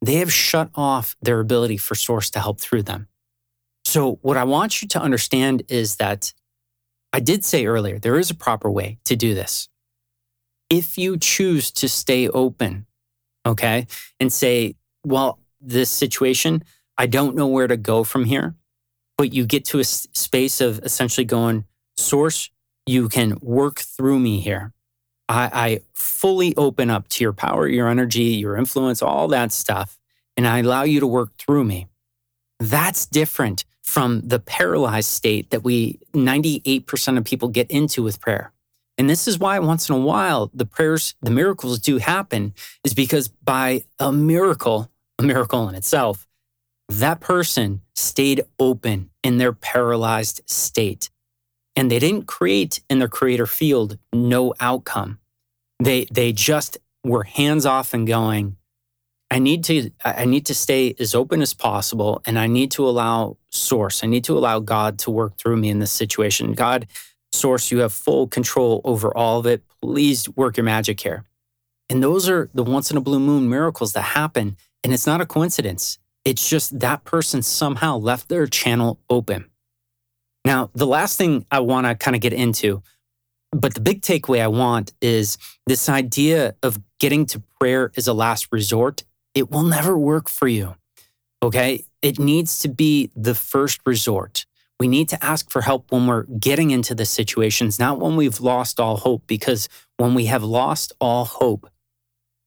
They 0.00 0.14
have 0.16 0.32
shut 0.32 0.70
off 0.74 1.16
their 1.20 1.40
ability 1.40 1.78
for 1.78 1.96
source 1.96 2.30
to 2.30 2.40
help 2.40 2.60
through 2.60 2.84
them. 2.84 3.08
So, 3.84 4.18
what 4.22 4.36
I 4.36 4.44
want 4.44 4.82
you 4.82 4.88
to 4.88 5.00
understand 5.00 5.64
is 5.68 5.96
that 5.96 6.32
I 7.16 7.20
did 7.20 7.46
say 7.46 7.64
earlier, 7.64 7.98
there 7.98 8.18
is 8.18 8.28
a 8.28 8.34
proper 8.34 8.70
way 8.70 8.98
to 9.06 9.16
do 9.16 9.32
this. 9.32 9.70
if 10.68 10.98
you 10.98 11.16
choose 11.16 11.70
to 11.70 11.88
stay 11.88 12.28
open, 12.28 12.86
okay, 13.46 13.86
and 14.18 14.32
say, 14.32 14.74
well, 15.04 15.38
this 15.60 15.90
situation, 15.90 16.62
I 16.98 17.06
don't 17.06 17.36
know 17.36 17.46
where 17.46 17.68
to 17.68 17.76
go 17.76 18.04
from 18.04 18.24
here, 18.24 18.54
but 19.16 19.32
you 19.32 19.46
get 19.46 19.64
to 19.66 19.78
a 19.78 19.84
space 19.84 20.60
of 20.60 20.80
essentially 20.80 21.24
going, 21.24 21.64
source, 21.96 22.50
you 22.84 23.08
can 23.08 23.38
work 23.40 23.78
through 23.78 24.18
me 24.18 24.40
here. 24.40 24.72
I, 25.28 25.50
I 25.52 25.80
fully 25.94 26.54
open 26.56 26.90
up 26.90 27.08
to 27.08 27.24
your 27.24 27.32
power, 27.32 27.66
your 27.66 27.88
energy, 27.88 28.24
your 28.24 28.56
influence, 28.56 29.02
all 29.02 29.28
that 29.28 29.52
stuff, 29.52 29.98
and 30.36 30.46
I 30.46 30.58
allow 30.58 30.82
you 30.82 31.00
to 31.00 31.06
work 31.06 31.30
through 31.38 31.64
me. 31.64 31.86
That's 32.58 33.06
different 33.06 33.64
from 33.86 34.20
the 34.22 34.40
paralyzed 34.40 35.08
state 35.08 35.50
that 35.50 35.62
we 35.62 36.00
98% 36.12 37.16
of 37.16 37.24
people 37.24 37.48
get 37.48 37.70
into 37.70 38.02
with 38.02 38.20
prayer. 38.20 38.52
And 38.98 39.08
this 39.08 39.28
is 39.28 39.38
why 39.38 39.58
once 39.60 39.88
in 39.88 39.94
a 39.94 39.98
while 39.98 40.50
the 40.52 40.66
prayers, 40.66 41.14
the 41.22 41.30
miracles 41.30 41.78
do 41.78 41.98
happen, 41.98 42.52
is 42.82 42.94
because 42.94 43.28
by 43.28 43.84
a 44.00 44.12
miracle, 44.12 44.90
a 45.18 45.22
miracle 45.22 45.68
in 45.68 45.74
itself, 45.74 46.26
that 46.88 47.20
person 47.20 47.82
stayed 47.94 48.44
open 48.58 49.10
in 49.22 49.38
their 49.38 49.52
paralyzed 49.52 50.40
state. 50.46 51.10
And 51.76 51.90
they 51.90 51.98
didn't 51.98 52.26
create 52.26 52.80
in 52.90 52.98
their 52.98 53.08
creator 53.08 53.46
field 53.46 53.98
no 54.12 54.54
outcome. 54.60 55.18
They 55.78 56.06
they 56.10 56.32
just 56.32 56.78
were 57.04 57.24
hands 57.24 57.66
off 57.66 57.94
and 57.94 58.06
going, 58.06 58.56
I 59.30 59.38
need 59.38 59.64
to 59.64 59.90
I 60.04 60.24
need 60.24 60.46
to 60.46 60.54
stay 60.54 60.94
as 61.00 61.14
open 61.14 61.42
as 61.42 61.52
possible 61.52 62.22
and 62.24 62.38
I 62.38 62.46
need 62.46 62.70
to 62.72 62.88
allow 62.88 63.36
source. 63.50 64.04
I 64.04 64.06
need 64.06 64.24
to 64.24 64.38
allow 64.38 64.60
God 64.60 64.98
to 65.00 65.10
work 65.10 65.36
through 65.36 65.56
me 65.56 65.68
in 65.68 65.80
this 65.80 65.90
situation. 65.90 66.52
God, 66.52 66.86
source, 67.32 67.70
you 67.70 67.78
have 67.78 67.92
full 67.92 68.28
control 68.28 68.80
over 68.84 69.14
all 69.16 69.38
of 69.38 69.46
it. 69.46 69.62
Please 69.82 70.28
work 70.30 70.56
your 70.56 70.64
magic 70.64 71.00
here. 71.00 71.24
And 71.88 72.02
those 72.02 72.28
are 72.28 72.50
the 72.54 72.64
once 72.64 72.90
in 72.90 72.96
a 72.96 73.00
blue 73.00 73.20
moon 73.20 73.48
miracles 73.48 73.92
that 73.92 74.02
happen. 74.02 74.56
And 74.84 74.92
it's 74.92 75.06
not 75.06 75.20
a 75.20 75.26
coincidence. 75.26 75.98
It's 76.24 76.48
just 76.48 76.80
that 76.80 77.04
person 77.04 77.42
somehow 77.42 77.98
left 77.98 78.28
their 78.28 78.46
channel 78.46 79.00
open. 79.08 79.50
Now, 80.44 80.70
the 80.74 80.86
last 80.86 81.18
thing 81.18 81.46
I 81.50 81.60
want 81.60 81.86
to 81.86 81.94
kind 81.94 82.14
of 82.14 82.20
get 82.20 82.32
into, 82.32 82.82
but 83.52 83.74
the 83.74 83.80
big 83.80 84.02
takeaway 84.02 84.40
I 84.40 84.48
want 84.48 84.92
is 85.00 85.38
this 85.66 85.88
idea 85.88 86.54
of 86.62 86.78
getting 86.98 87.26
to 87.26 87.42
prayer 87.60 87.92
as 87.96 88.06
a 88.06 88.12
last 88.12 88.48
resort. 88.52 89.04
It 89.36 89.50
will 89.50 89.62
never 89.62 89.96
work 89.96 90.28
for 90.28 90.48
you. 90.48 90.74
Okay. 91.42 91.84
It 92.00 92.18
needs 92.18 92.58
to 92.60 92.68
be 92.68 93.10
the 93.14 93.34
first 93.34 93.80
resort. 93.84 94.46
We 94.80 94.88
need 94.88 95.10
to 95.10 95.24
ask 95.24 95.50
for 95.50 95.60
help 95.60 95.92
when 95.92 96.06
we're 96.06 96.24
getting 96.24 96.70
into 96.70 96.94
the 96.94 97.04
situations, 97.04 97.78
not 97.78 98.00
when 98.00 98.16
we've 98.16 98.40
lost 98.40 98.80
all 98.80 98.96
hope, 98.96 99.26
because 99.26 99.68
when 99.98 100.14
we 100.14 100.26
have 100.26 100.42
lost 100.42 100.92
all 101.00 101.26
hope, 101.26 101.68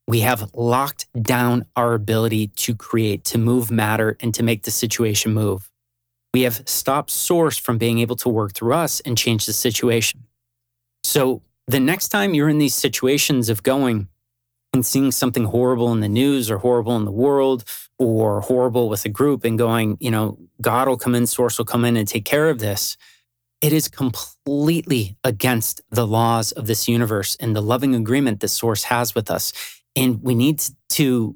we 0.07 0.21
have 0.21 0.49
locked 0.55 1.05
down 1.21 1.65
our 1.75 1.93
ability 1.93 2.47
to 2.47 2.73
create, 2.73 3.23
to 3.25 3.37
move 3.37 3.69
matter, 3.69 4.17
and 4.19 4.33
to 4.33 4.41
make 4.41 4.63
the 4.63 4.71
situation 4.71 5.33
move. 5.33 5.69
We 6.33 6.41
have 6.41 6.67
stopped 6.67 7.11
source 7.11 7.57
from 7.57 7.77
being 7.77 7.99
able 7.99 8.15
to 8.17 8.29
work 8.29 8.53
through 8.53 8.73
us 8.73 8.99
and 9.01 9.15
change 9.15 9.45
the 9.45 9.53
situation. 9.53 10.25
So 11.03 11.43
the 11.67 11.79
next 11.79 12.07
time 12.09 12.33
you're 12.33 12.49
in 12.49 12.57
these 12.57 12.75
situations 12.75 13.49
of 13.49 13.61
going 13.61 14.07
and 14.73 14.85
seeing 14.85 15.11
something 15.11 15.45
horrible 15.45 15.91
in 15.91 15.99
the 15.99 16.09
news 16.09 16.51
or 16.51 16.59
horrible 16.59 16.95
in 16.95 17.05
the 17.05 17.11
world 17.11 17.63
or 17.97 18.41
horrible 18.41 18.89
with 18.89 19.03
a 19.05 19.09
group 19.09 19.43
and 19.43 19.57
going, 19.57 19.97
you 19.99 20.11
know, 20.11 20.37
God 20.61 20.87
will 20.87 20.97
come 20.97 21.15
in, 21.15 21.27
source 21.27 21.57
will 21.57 21.65
come 21.65 21.85
in 21.85 21.97
and 21.97 22.07
take 22.07 22.25
care 22.25 22.49
of 22.49 22.59
this. 22.59 22.97
It 23.61 23.73
is 23.73 23.87
completely 23.87 25.17
against 25.23 25.81
the 25.89 26.07
laws 26.07 26.51
of 26.53 26.67
this 26.67 26.87
universe 26.87 27.35
and 27.39 27.55
the 27.55 27.61
loving 27.61 27.95
agreement 27.95 28.39
that 28.39 28.47
source 28.49 28.83
has 28.83 29.15
with 29.15 29.29
us. 29.29 29.51
And 29.95 30.23
we 30.23 30.35
need 30.35 30.63
to 30.89 31.35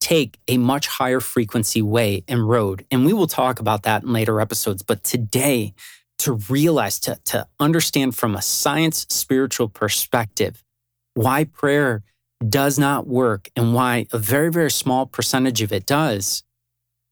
take 0.00 0.38
a 0.48 0.58
much 0.58 0.86
higher 0.86 1.20
frequency 1.20 1.82
way 1.82 2.24
and 2.26 2.48
road. 2.48 2.84
And 2.90 3.06
we 3.06 3.12
will 3.12 3.26
talk 3.26 3.60
about 3.60 3.84
that 3.84 4.02
in 4.02 4.12
later 4.12 4.40
episodes. 4.40 4.82
But 4.82 5.04
today, 5.04 5.74
to 6.18 6.32
realize, 6.50 6.98
to, 7.00 7.18
to 7.26 7.46
understand 7.58 8.14
from 8.14 8.34
a 8.34 8.42
science 8.42 9.06
spiritual 9.08 9.68
perspective, 9.68 10.62
why 11.14 11.44
prayer 11.44 12.02
does 12.46 12.78
not 12.78 13.06
work 13.06 13.50
and 13.54 13.74
why 13.74 14.06
a 14.12 14.18
very, 14.18 14.50
very 14.50 14.70
small 14.70 15.06
percentage 15.06 15.62
of 15.62 15.72
it 15.72 15.86
does, 15.86 16.42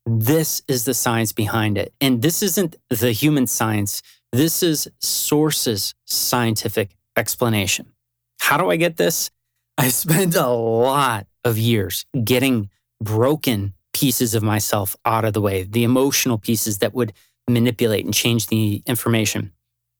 this 0.05 0.63
is 0.67 0.85
the 0.85 0.93
science 0.93 1.31
behind 1.31 1.77
it. 1.77 1.93
And 2.01 2.21
this 2.21 2.41
isn't 2.41 2.75
the 2.89 3.11
human 3.11 3.47
science, 3.47 4.01
this 4.31 4.61
is 4.63 4.87
Source's 4.99 5.95
scientific 6.05 6.95
explanation. 7.17 7.93
How 8.39 8.57
do 8.57 8.69
I 8.69 8.75
get 8.75 8.97
this? 8.97 9.29
I 9.77 9.89
spent 9.89 10.35
a 10.35 10.47
lot 10.47 11.27
of 11.43 11.57
years 11.57 12.05
getting 12.23 12.69
broken 13.01 13.73
pieces 13.93 14.35
of 14.35 14.43
myself 14.43 14.95
out 15.05 15.25
of 15.25 15.33
the 15.33 15.41
way, 15.41 15.63
the 15.63 15.83
emotional 15.83 16.37
pieces 16.37 16.79
that 16.79 16.93
would 16.93 17.13
manipulate 17.49 18.05
and 18.05 18.13
change 18.13 18.47
the 18.47 18.83
information. 18.85 19.51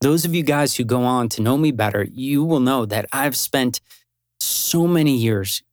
Those 0.01 0.25
of 0.25 0.33
you 0.33 0.43
guys 0.43 0.75
who 0.75 0.83
go 0.85 1.03
on 1.03 1.27
to 1.29 1.41
know 1.41 1.57
me 1.57 1.71
better, 1.71 2.07
you 2.11 2.43
will 2.43 2.59
know 2.59 2.85
that 2.85 3.07
I've 3.11 3.35
spent 3.35 3.81
so 4.39 4.87
many 4.87 5.15
years 5.15 5.63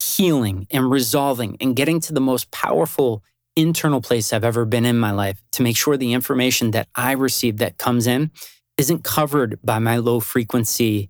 healing 0.00 0.66
and 0.70 0.90
resolving 0.90 1.56
and 1.60 1.76
getting 1.76 2.00
to 2.00 2.12
the 2.12 2.20
most 2.20 2.50
powerful 2.50 3.22
internal 3.56 4.00
place 4.00 4.32
I've 4.32 4.44
ever 4.44 4.64
been 4.64 4.84
in 4.84 4.98
my 4.98 5.10
life 5.10 5.42
to 5.52 5.62
make 5.62 5.76
sure 5.76 5.96
the 5.96 6.12
information 6.12 6.72
that 6.72 6.88
I 6.94 7.12
receive 7.12 7.58
that 7.58 7.78
comes 7.78 8.06
in 8.06 8.30
isn't 8.76 9.04
covered 9.04 9.58
by 9.64 9.78
my 9.78 9.96
low 9.96 10.20
frequency 10.20 11.08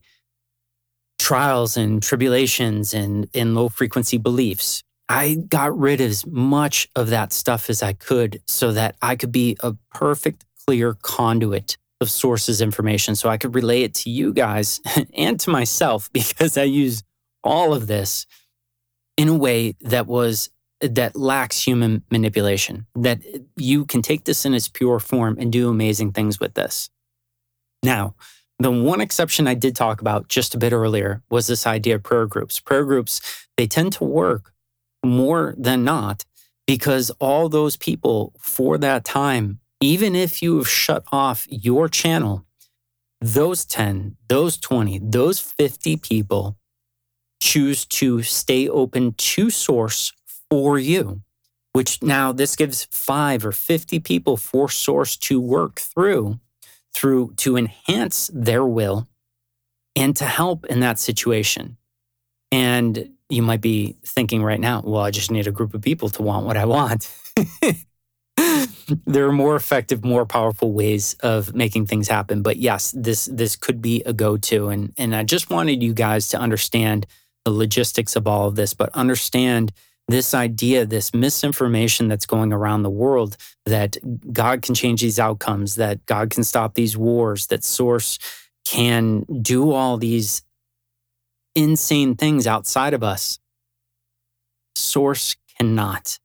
trials 1.19 1.77
and 1.77 2.03
tribulations 2.03 2.95
and, 2.95 3.29
and 3.35 3.55
low 3.55 3.69
frequency 3.69 4.19
beliefs. 4.19 4.83
I 5.09 5.39
got 5.49 5.77
rid 5.77 6.01
of 6.01 6.11
as 6.11 6.27
much 6.27 6.89
of 6.95 7.11
that 7.11 7.33
stuff 7.33 7.69
as 7.69 7.83
I 7.83 7.93
could 7.93 8.41
so 8.47 8.73
that 8.73 8.97
I 9.03 9.17
could 9.17 9.33
be 9.33 9.57
a 9.61 9.75
perfect, 9.93 10.45
clear 10.67 10.95
conduit 10.95 11.77
of 12.01 12.11
sources 12.11 12.61
information 12.61 13.17
so 13.17 13.29
I 13.29 13.39
could 13.39 13.55
relay 13.55 13.83
it 13.83 13.95
to 13.95 14.11
you 14.11 14.33
guys 14.33 14.81
and 15.15 15.39
to 15.41 15.51
myself 15.51 16.11
because 16.13 16.57
I 16.57 16.65
use 16.65 17.03
all 17.43 17.75
of 17.75 17.87
this 17.87 18.27
in 19.17 19.29
a 19.29 19.35
way 19.35 19.77
that 19.81 20.07
was 20.07 20.51
that 20.81 21.17
lacks 21.17 21.63
human 21.63 22.03
manipulation 22.11 22.87
that 22.95 23.21
you 23.57 23.87
can 23.87 24.03
take 24.03 24.25
this 24.25 24.45
in 24.45 24.53
its 24.53 24.69
pure 24.69 25.01
form 25.01 25.37
and 25.41 25.51
do 25.51 25.71
amazing 25.71 26.13
things 26.13 26.39
with 26.39 26.53
this. 26.53 26.91
Now, 27.83 28.15
the 28.59 28.71
one 28.71 29.01
exception 29.01 29.47
I 29.47 29.55
did 29.55 29.75
talk 29.75 30.03
about 30.03 30.29
just 30.29 30.55
a 30.55 30.59
bit 30.59 30.75
earlier 30.75 31.23
was 31.31 31.47
this 31.47 31.67
idea 31.67 31.95
of 31.95 32.03
prayer 32.03 32.27
groups. 32.27 32.61
Prayer 32.61 32.85
groups, 32.85 33.47
they 33.57 33.67
tend 33.67 33.95
to 33.95 34.05
work 34.05 34.53
more 35.05 35.55
than 35.57 35.85
not 35.85 36.25
because 36.67 37.11
all 37.21 37.49
those 37.49 37.77
people 37.77 38.35
for 38.39 38.77
that 38.79 39.05
time 39.05 39.61
even 39.81 40.15
if 40.15 40.43
you 40.43 40.57
have 40.59 40.69
shut 40.69 41.05
off 41.13 41.47
your 41.51 41.89
channel, 41.89 42.45
those 43.21 43.65
10, 43.65 44.17
those 44.29 44.57
20, 44.57 45.01
those 45.03 45.41
50 45.41 45.97
people 45.99 46.57
choose 47.41 47.85
to 47.87 48.23
stay 48.23 48.69
open 48.69 49.13
to 49.15 49.51
source 49.51 50.13
for 50.51 50.79
you, 50.79 51.23
which 51.73 52.03
now 52.03 52.33
this 52.33 52.57
gives 52.57 52.85
five 52.85 53.45
or 53.45 53.53
50 53.53 54.01
people 54.01 54.37
for 54.37 54.69
source 54.69 55.17
to 55.17 55.41
work 55.41 55.79
through, 55.79 56.41
through 56.95 57.35
to 57.37 57.57
enhance 57.57 58.31
their 58.33 58.65
will 58.65 59.07
and 59.95 60.17
to 60.17 60.25
help 60.25 60.65
in 60.67 60.81
that 60.81 60.99
situation. 60.99 61.77
And 62.53 63.11
you 63.29 63.43
might 63.43 63.61
be 63.61 63.97
thinking 64.05 64.43
right 64.43 64.61
now, 64.61 64.83
well, 64.85 65.03
I 65.03 65.11
just 65.11 65.31
need 65.31 65.47
a 65.47 65.53
group 65.53 65.75
of 65.75 65.83
people 65.83 66.09
to 66.11 66.23
want 66.23 66.47
what 66.47 66.57
I 66.57 66.65
want. 66.65 67.13
there 69.07 69.27
are 69.27 69.33
more 69.33 69.57
effective, 69.57 70.05
more 70.05 70.27
powerful 70.27 70.73
ways 70.73 71.15
of 71.21 71.55
making 71.55 71.87
things 71.87 72.09
happen. 72.09 72.43
But 72.43 72.57
yes, 72.57 72.93
this 72.97 73.27
this 73.27 73.57
could 73.57 73.83
be 73.83 74.03
a 74.05 74.13
go-to. 74.13 74.69
And 74.69 74.93
and 74.97 75.15
I 75.15 75.25
just 75.25 75.51
wanted 75.51 75.83
you 75.83 75.93
guys 75.93 76.29
to 76.29 76.39
understand 76.39 77.07
the 77.45 77.51
logistics 77.51 78.17
of 78.17 78.27
all 78.27 78.49
of 78.49 78.57
this, 78.57 78.75
but 78.75 78.91
understand 78.91 79.73
this 80.09 80.35
idea, 80.35 80.87
this 80.87 81.13
misinformation 81.13 82.09
that's 82.09 82.27
going 82.27 82.53
around 82.53 82.83
the 82.83 82.91
world 82.91 83.37
that 83.65 83.97
God 84.33 84.63
can 84.63 84.75
change 84.75 85.01
these 85.01 85.19
outcomes, 85.19 85.75
that 85.77 86.05
God 86.07 86.31
can 86.31 86.45
stop 86.45 86.75
these 86.75 86.97
wars, 86.97 87.47
that 87.49 87.65
source 87.65 88.19
can 88.65 89.23
do 89.43 89.73
all 89.73 89.97
these 89.97 90.43
insane 91.55 92.15
things 92.15 92.47
outside 92.47 92.95
of 92.95 93.03
us. 93.03 93.41
Source 94.77 95.37
cannot. 95.59 96.19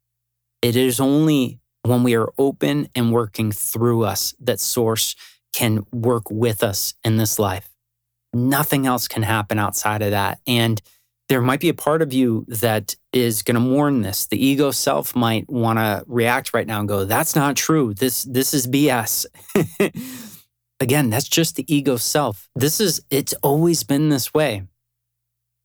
It 0.62 0.76
is 0.76 1.00
only 1.00 1.61
when 1.84 2.04
we 2.04 2.16
are 2.16 2.30
open 2.38 2.90
and 2.96 3.12
working 3.12 3.52
through 3.52 4.04
us 4.04 4.34
that 4.40 4.60
source 4.60 5.16
can 5.54 5.86
work 5.92 6.30
with 6.32 6.64
us 6.64 6.94
in 7.04 7.18
this 7.18 7.40
life. 7.40 7.70
Nothing 8.34 8.88
else 8.88 9.08
can 9.08 9.24
happen 9.24 9.60
outside 9.60 10.02
of 10.02 10.12
that. 10.12 10.40
And 10.48 10.82
there 11.30 11.42
might 11.42 11.60
be 11.62 11.70
a 11.70 11.74
part 11.74 12.02
of 12.02 12.14
you 12.14 12.46
that 12.50 12.96
is 13.14 13.42
going 13.42 13.56
to 13.56 13.62
mourn 13.62 14.02
this. 14.02 14.28
The 14.28 14.44
ego 14.46 14.72
self 14.72 15.16
might 15.16 15.50
want 15.50 15.80
to 15.80 16.04
react 16.08 16.54
right 16.54 16.68
now 16.68 16.80
and 16.80 16.90
go, 16.90 17.06
"That's 17.06 17.36
not 17.36 17.56
true. 17.56 17.94
This 17.94 18.24
this 18.24 18.54
is 18.54 18.68
BS." 18.68 19.26
Again, 20.80 21.10
that's 21.10 21.30
just 21.30 21.56
the 21.56 21.74
ego 21.74 21.96
self. 21.98 22.50
This 22.56 22.80
is 22.82 23.02
it's 23.10 23.34
always 23.44 23.84
been 23.84 24.10
this 24.10 24.34
way. 24.34 24.64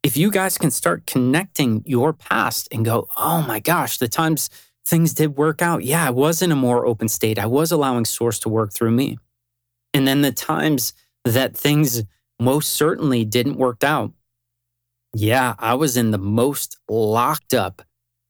if 0.02 0.16
you 0.16 0.30
guys 0.30 0.56
can 0.58 0.70
start 0.70 1.06
connecting 1.06 1.82
your 1.86 2.12
past 2.12 2.68
and 2.70 2.84
go, 2.84 3.08
oh 3.16 3.42
my 3.46 3.58
gosh, 3.60 3.98
the 3.98 4.08
times 4.08 4.48
things 4.86 5.14
did 5.14 5.36
work 5.36 5.60
out. 5.60 5.84
Yeah, 5.84 6.06
I 6.06 6.10
was 6.10 6.42
in 6.42 6.52
a 6.52 6.56
more 6.56 6.86
open 6.86 7.08
state. 7.08 7.38
I 7.38 7.46
was 7.46 7.72
allowing 7.72 8.04
source 8.04 8.38
to 8.40 8.48
work 8.48 8.72
through 8.72 8.92
me. 8.92 9.18
And 9.92 10.06
then 10.06 10.22
the 10.22 10.32
times 10.32 10.92
that 11.24 11.56
things 11.56 12.02
most 12.38 12.72
certainly 12.72 13.24
didn't 13.24 13.56
work 13.56 13.82
out. 13.82 14.12
Yeah, 15.14 15.54
I 15.58 15.74
was 15.74 15.96
in 15.96 16.10
the 16.10 16.18
most 16.18 16.76
locked 16.88 17.54
up 17.54 17.82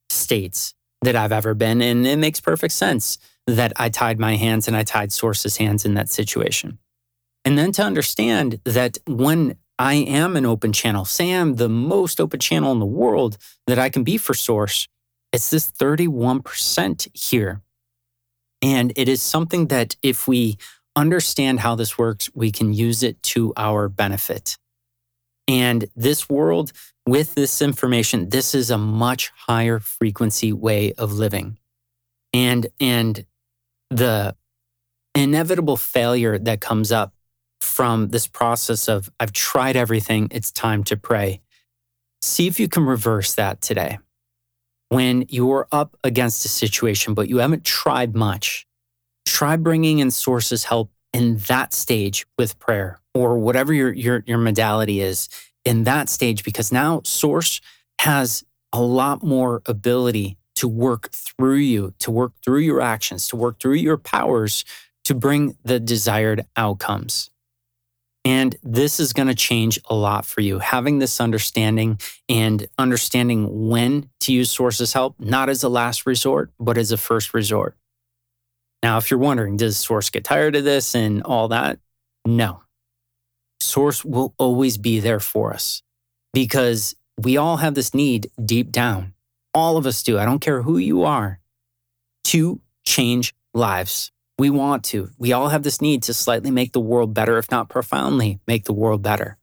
states 0.09 0.73
that 1.01 1.15
I've 1.15 1.31
ever 1.31 1.53
been. 1.53 1.81
And 1.81 2.07
it 2.07 2.17
makes 2.17 2.39
perfect 2.39 2.73
sense 2.73 3.17
that 3.45 3.73
I 3.75 3.89
tied 3.89 4.19
my 4.19 4.35
hands 4.35 4.67
and 4.67 4.75
I 4.75 4.83
tied 4.83 5.11
source's 5.11 5.57
hands 5.57 5.85
in 5.85 5.93
that 5.93 6.09
situation. 6.09 6.79
And 7.45 7.57
then 7.57 7.71
to 7.73 7.83
understand 7.83 8.59
that 8.65 8.97
when 9.05 9.57
I 9.79 9.93
am 9.93 10.35
an 10.35 10.45
open 10.45 10.73
channel, 10.73 11.05
say 11.05 11.31
I'm 11.31 11.55
the 11.55 11.69
most 11.69 12.19
open 12.19 12.39
channel 12.39 12.71
in 12.71 12.79
the 12.79 12.85
world 12.85 13.37
that 13.67 13.77
I 13.77 13.89
can 13.89 14.03
be 14.03 14.17
for 14.17 14.33
source, 14.33 14.87
it's 15.33 15.49
this 15.49 15.69
31% 15.69 17.07
here. 17.13 17.61
And 18.61 18.93
it 18.95 19.07
is 19.07 19.21
something 19.21 19.67
that 19.67 19.95
if 20.01 20.27
we 20.27 20.57
understand 20.95 21.59
how 21.59 21.75
this 21.75 21.97
works, 21.97 22.29
we 22.33 22.51
can 22.51 22.73
use 22.73 23.03
it 23.03 23.21
to 23.21 23.53
our 23.55 23.87
benefit. 23.87 24.57
And 25.47 25.85
this 25.95 26.27
world, 26.29 26.71
with 27.05 27.35
this 27.35 27.61
information, 27.61 28.29
this 28.29 28.55
is 28.55 28.71
a 28.71 28.77
much 28.77 29.31
higher 29.35 29.79
frequency 29.79 30.51
way 30.51 30.93
of 30.93 31.13
living. 31.13 31.57
And, 32.33 32.67
and 32.79 33.25
the 33.89 34.35
inevitable 35.15 35.77
failure 35.77 36.37
that 36.37 36.61
comes 36.61 36.91
up 36.91 37.13
from 37.61 38.09
this 38.09 38.27
process 38.27 38.89
of, 38.89 39.09
I've 39.19 39.31
tried 39.31 39.75
everything, 39.75 40.27
it's 40.31 40.51
time 40.51 40.83
to 40.85 40.97
pray. 40.97 41.41
See 42.21 42.47
if 42.47 42.59
you 42.59 42.67
can 42.67 42.83
reverse 42.85 43.35
that 43.35 43.61
today 43.61 43.99
when 44.89 45.25
you're 45.29 45.67
up 45.71 45.97
against 46.03 46.45
a 46.45 46.49
situation, 46.49 47.13
but 47.13 47.29
you 47.29 47.37
haven't 47.37 47.63
tried 47.63 48.15
much, 48.15 48.65
try 49.25 49.57
bringing 49.57 49.99
in 49.99 50.11
sources 50.11 50.65
help 50.65 50.91
in 51.13 51.37
that 51.47 51.73
stage 51.73 52.25
with 52.37 52.59
prayer 52.59 52.99
or 53.13 53.37
whatever 53.37 53.73
your, 53.73 53.91
your, 53.93 54.23
your 54.25 54.37
modality 54.37 55.01
is 55.01 55.29
in 55.65 55.83
that 55.83 56.09
stage, 56.09 56.43
because 56.43 56.71
now 56.71 57.01
source 57.03 57.59
has 57.99 58.43
a 58.71 58.81
lot 58.81 59.23
more 59.23 59.61
ability 59.65 60.37
to 60.55 60.67
work 60.67 61.09
through 61.11 61.55
you, 61.55 61.93
to 61.99 62.11
work 62.11 62.33
through 62.43 62.59
your 62.59 62.81
actions, 62.81 63.27
to 63.27 63.35
work 63.35 63.59
through 63.59 63.73
your 63.73 63.97
powers 63.97 64.63
to 65.03 65.15
bring 65.15 65.55
the 65.63 65.79
desired 65.79 66.45
outcomes. 66.57 67.29
And 68.27 68.57
this 68.61 68.99
is 68.99 69.13
going 69.13 69.29
to 69.29 69.33
change 69.33 69.79
a 69.85 69.95
lot 69.95 70.25
for 70.25 70.41
you. 70.41 70.59
Having 70.59 70.99
this 70.99 71.21
understanding 71.21 71.97
and 72.27 72.67
understanding 72.77 73.69
when 73.69 74.09
to 74.19 74.33
use 74.33 74.51
sources 74.51 74.91
help, 74.91 75.15
not 75.17 75.47
as 75.47 75.63
a 75.63 75.69
last 75.69 76.05
resort, 76.05 76.51
but 76.59 76.77
as 76.77 76.91
a 76.91 76.97
first 76.97 77.33
resort. 77.33 77.77
Now, 78.83 78.97
if 78.97 79.09
you're 79.09 79.17
wondering, 79.17 79.55
does 79.55 79.77
source 79.77 80.09
get 80.09 80.25
tired 80.25 80.57
of 80.57 80.65
this 80.65 80.93
and 80.93 81.23
all 81.23 81.47
that? 81.47 81.79
No. 82.25 82.63
Source 83.61 84.03
will 84.03 84.33
always 84.37 84.77
be 84.77 84.99
there 84.99 85.21
for 85.21 85.53
us 85.53 85.81
because 86.33 86.97
we 87.17 87.37
all 87.37 87.55
have 87.55 87.75
this 87.75 87.93
need 87.93 88.29
deep 88.43 88.73
down. 88.73 89.13
All 89.53 89.77
of 89.77 89.85
us 89.85 90.03
do. 90.03 90.19
I 90.19 90.25
don't 90.25 90.41
care 90.41 90.63
who 90.63 90.77
you 90.77 91.03
are 91.03 91.39
to 92.25 92.59
change 92.85 93.33
lives. 93.53 94.11
We 94.39 94.49
want 94.51 94.83
to. 94.85 95.09
We 95.17 95.33
all 95.33 95.49
have 95.49 95.63
this 95.63 95.81
need 95.81 96.03
to 96.03 96.13
slightly 96.13 96.51
make 96.51 96.73
the 96.73 96.79
world 96.79 97.13
better, 97.13 97.37
if 97.37 97.49
not 97.49 97.69
profoundly 97.69 98.39
make 98.47 98.65
the 98.65 98.73
world 98.73 99.01
better. 99.01 99.37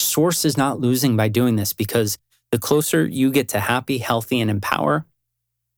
Source 0.00 0.44
is 0.44 0.56
not 0.56 0.80
losing 0.80 1.16
by 1.16 1.28
doing 1.28 1.56
this 1.56 1.72
because 1.72 2.18
the 2.52 2.58
closer 2.58 3.06
you 3.06 3.30
get 3.30 3.48
to 3.48 3.60
happy, 3.60 3.98
healthy, 3.98 4.40
and 4.40 4.50
empower, 4.50 5.06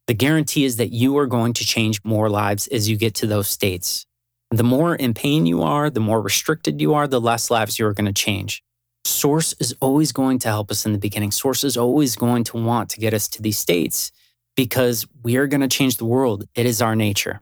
the 0.08 0.14
guarantee 0.14 0.64
is 0.64 0.76
that 0.76 0.92
you 0.92 1.16
are 1.18 1.26
going 1.26 1.52
to 1.54 1.64
change 1.64 2.00
more 2.04 2.28
lives 2.28 2.66
as 2.68 2.88
you 2.88 2.96
get 2.96 3.14
to 3.16 3.26
those 3.26 3.48
states. 3.48 4.04
The 4.50 4.64
more 4.64 4.94
in 4.94 5.14
pain 5.14 5.46
you 5.46 5.62
are, 5.62 5.88
the 5.88 6.00
more 6.00 6.20
restricted 6.20 6.80
you 6.80 6.94
are, 6.94 7.06
the 7.06 7.20
less 7.20 7.50
lives 7.50 7.78
you 7.78 7.86
are 7.86 7.94
going 7.94 8.06
to 8.06 8.12
change. 8.12 8.62
Source 9.04 9.54
is 9.60 9.76
always 9.80 10.12
going 10.12 10.38
to 10.40 10.48
help 10.48 10.70
us 10.70 10.84
in 10.84 10.92
the 10.92 10.98
beginning. 10.98 11.30
Source 11.30 11.64
is 11.64 11.76
always 11.76 12.16
going 12.16 12.44
to 12.44 12.56
want 12.56 12.90
to 12.90 13.00
get 13.00 13.14
us 13.14 13.28
to 13.28 13.42
these 13.42 13.58
states 13.58 14.12
because 14.56 15.06
we 15.22 15.36
are 15.36 15.46
going 15.46 15.60
to 15.60 15.68
change 15.68 15.96
the 15.96 16.04
world. 16.04 16.48
It 16.54 16.66
is 16.66 16.82
our 16.82 16.96
nature. 16.96 17.40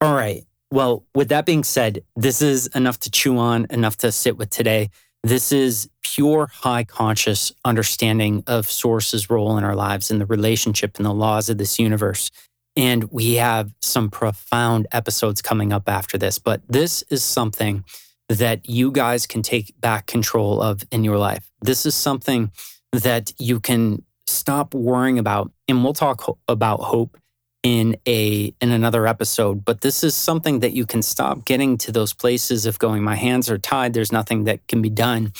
All 0.00 0.14
right. 0.14 0.44
Well, 0.70 1.04
with 1.14 1.28
that 1.28 1.44
being 1.44 1.62
said, 1.62 2.04
this 2.16 2.40
is 2.40 2.68
enough 2.68 2.98
to 3.00 3.10
chew 3.10 3.36
on, 3.36 3.66
enough 3.68 3.98
to 3.98 4.10
sit 4.10 4.38
with 4.38 4.48
today. 4.48 4.88
This 5.22 5.52
is 5.52 5.90
pure 6.02 6.46
high 6.50 6.84
conscious 6.84 7.52
understanding 7.64 8.42
of 8.46 8.70
source's 8.70 9.28
role 9.28 9.58
in 9.58 9.64
our 9.64 9.74
lives 9.74 10.10
and 10.10 10.18
the 10.18 10.26
relationship 10.26 10.96
and 10.96 11.04
the 11.04 11.12
laws 11.12 11.50
of 11.50 11.58
this 11.58 11.78
universe. 11.78 12.30
And 12.76 13.10
we 13.10 13.34
have 13.34 13.74
some 13.82 14.08
profound 14.08 14.86
episodes 14.92 15.42
coming 15.42 15.72
up 15.72 15.86
after 15.86 16.16
this, 16.16 16.38
but 16.38 16.62
this 16.66 17.02
is 17.10 17.22
something 17.22 17.84
that 18.30 18.66
you 18.68 18.92
guys 18.92 19.26
can 19.26 19.42
take 19.42 19.78
back 19.80 20.06
control 20.06 20.62
of 20.62 20.82
in 20.90 21.04
your 21.04 21.18
life. 21.18 21.50
This 21.60 21.84
is 21.84 21.94
something 21.94 22.52
that 22.92 23.34
you 23.38 23.60
can 23.60 24.04
stop 24.26 24.72
worrying 24.72 25.18
about. 25.18 25.50
And 25.68 25.84
we'll 25.84 25.92
talk 25.92 26.38
about 26.48 26.80
hope 26.80 27.18
in 27.62 27.96
a 28.06 28.54
in 28.60 28.70
another 28.70 29.06
episode 29.06 29.64
but 29.64 29.82
this 29.82 30.02
is 30.02 30.14
something 30.14 30.60
that 30.60 30.72
you 30.72 30.86
can 30.86 31.02
stop 31.02 31.44
getting 31.44 31.76
to 31.76 31.92
those 31.92 32.14
places 32.14 32.64
of 32.64 32.78
going 32.78 33.02
my 33.02 33.16
hands 33.16 33.50
are 33.50 33.58
tied 33.58 33.92
there's 33.92 34.12
nothing 34.12 34.44
that 34.44 34.66
can 34.66 34.80
be 34.80 34.88
done 34.88 35.32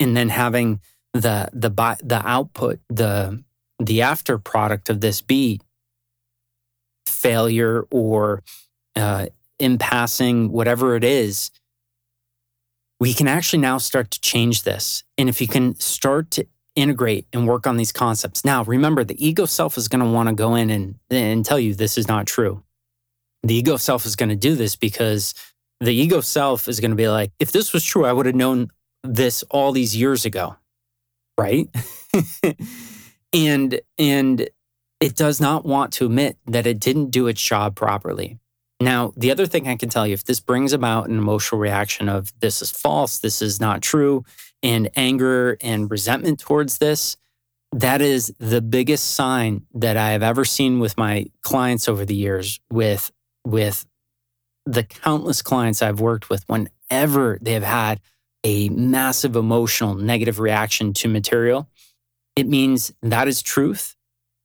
and 0.00 0.16
then 0.16 0.30
having 0.30 0.80
the 1.12 1.48
the 1.52 1.70
the 2.02 2.22
output 2.24 2.80
the 2.88 3.42
the 3.78 4.00
after 4.00 4.38
product 4.38 4.88
of 4.88 5.02
this 5.02 5.20
be 5.20 5.60
failure 7.04 7.86
or 7.90 8.42
uh, 8.94 9.26
impassing 9.58 10.50
whatever 10.50 10.96
it 10.96 11.04
is 11.04 11.50
we 12.98 13.12
can 13.12 13.28
actually 13.28 13.58
now 13.58 13.78
start 13.78 14.10
to 14.12 14.20
change 14.20 14.62
this. 14.62 15.04
And 15.18 15.28
if 15.28 15.40
you 15.40 15.48
can 15.48 15.74
start 15.76 16.30
to 16.32 16.46
integrate 16.76 17.26
and 17.32 17.48
work 17.48 17.66
on 17.66 17.76
these 17.76 17.90
concepts. 17.90 18.44
Now, 18.44 18.62
remember, 18.64 19.02
the 19.02 19.26
ego 19.26 19.46
self 19.46 19.76
is 19.76 19.88
going 19.88 20.04
to 20.04 20.10
want 20.10 20.28
to 20.28 20.34
go 20.34 20.54
in 20.54 20.70
and, 20.70 20.94
and 21.10 21.44
tell 21.44 21.58
you 21.58 21.74
this 21.74 21.98
is 21.98 22.06
not 22.06 22.26
true. 22.26 22.62
The 23.42 23.54
ego 23.54 23.76
self 23.76 24.06
is 24.06 24.14
going 24.14 24.28
to 24.28 24.36
do 24.36 24.54
this 24.54 24.76
because 24.76 25.34
the 25.80 25.94
ego 25.94 26.20
self 26.20 26.68
is 26.68 26.78
going 26.80 26.90
to 26.90 26.96
be 26.96 27.08
like, 27.08 27.32
if 27.40 27.50
this 27.50 27.72
was 27.72 27.84
true, 27.84 28.04
I 28.04 28.12
would 28.12 28.26
have 28.26 28.34
known 28.34 28.68
this 29.02 29.42
all 29.50 29.72
these 29.72 29.96
years 29.96 30.24
ago. 30.24 30.56
Right. 31.38 31.68
and, 33.32 33.80
and 33.98 34.48
it 35.00 35.16
does 35.16 35.40
not 35.40 35.64
want 35.64 35.92
to 35.94 36.06
admit 36.06 36.38
that 36.46 36.66
it 36.66 36.80
didn't 36.80 37.10
do 37.10 37.26
its 37.26 37.42
job 37.42 37.74
properly. 37.74 38.38
Now, 38.80 39.12
the 39.16 39.30
other 39.30 39.46
thing 39.46 39.68
I 39.68 39.76
can 39.76 39.88
tell 39.88 40.06
you, 40.06 40.14
if 40.14 40.24
this 40.24 40.40
brings 40.40 40.72
about 40.72 41.08
an 41.08 41.16
emotional 41.16 41.60
reaction 41.60 42.08
of 42.08 42.32
this 42.40 42.60
is 42.60 42.70
false, 42.70 43.18
this 43.18 43.40
is 43.40 43.58
not 43.58 43.80
true, 43.80 44.24
and 44.62 44.90
anger 44.96 45.56
and 45.60 45.90
resentment 45.90 46.40
towards 46.40 46.78
this, 46.78 47.16
that 47.72 48.00
is 48.00 48.32
the 48.38 48.60
biggest 48.60 49.14
sign 49.14 49.66
that 49.74 49.96
I 49.96 50.10
have 50.10 50.22
ever 50.22 50.44
seen 50.44 50.78
with 50.78 50.96
my 50.96 51.26
clients 51.42 51.88
over 51.88 52.04
the 52.04 52.14
years, 52.14 52.60
with, 52.70 53.10
with 53.44 53.86
the 54.64 54.82
countless 54.82 55.42
clients 55.42 55.82
I've 55.82 56.00
worked 56.00 56.30
with, 56.30 56.44
whenever 56.48 57.38
they 57.40 57.52
have 57.52 57.62
had 57.62 58.00
a 58.44 58.68
massive 58.70 59.36
emotional 59.36 59.94
negative 59.94 60.38
reaction 60.38 60.92
to 60.94 61.08
material, 61.08 61.68
it 62.34 62.46
means 62.46 62.92
that 63.02 63.28
is 63.28 63.42
truth. 63.42 63.94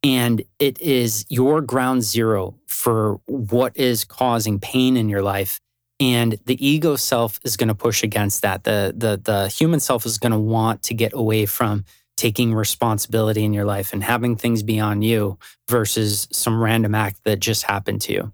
And 0.03 0.43
it 0.57 0.81
is 0.81 1.25
your 1.29 1.61
ground 1.61 2.03
zero 2.03 2.55
for 2.65 3.21
what 3.27 3.77
is 3.77 4.03
causing 4.03 4.59
pain 4.59 4.97
in 4.97 5.09
your 5.09 5.21
life 5.21 5.61
and 6.01 6.39
the 6.45 6.67
ego 6.67 6.95
self 6.95 7.39
is 7.43 7.55
going 7.55 7.67
to 7.67 7.75
push 7.75 8.01
against 8.01 8.41
that. 8.41 8.63
The 8.63 8.93
the 8.97 9.21
the 9.23 9.47
human 9.47 9.79
self 9.79 10.05
is 10.05 10.17
going 10.17 10.31
to 10.31 10.39
want 10.39 10.81
to 10.83 10.95
get 10.95 11.13
away 11.13 11.45
from 11.45 11.85
taking 12.17 12.53
responsibility 12.53 13.45
in 13.45 13.53
your 13.53 13.65
life 13.65 13.93
and 13.93 14.03
having 14.03 14.35
things 14.35 14.63
be 14.63 14.79
on 14.79 15.03
you 15.03 15.37
versus 15.69 16.27
some 16.31 16.61
random 16.61 16.95
act 16.95 17.21
that 17.23 17.39
just 17.39 17.63
happened 17.63 18.01
to 18.01 18.13
you. 18.13 18.33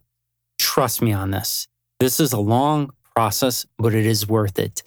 Trust 0.57 1.01
me 1.01 1.11
on 1.11 1.31
this. 1.31 1.67
This 1.99 2.19
is 2.19 2.31
a 2.33 2.39
long 2.39 2.91
process 3.15 3.65
but 3.77 3.93
it 3.93 4.05
is 4.05 4.27
worth 4.27 4.57
it. 4.57 4.81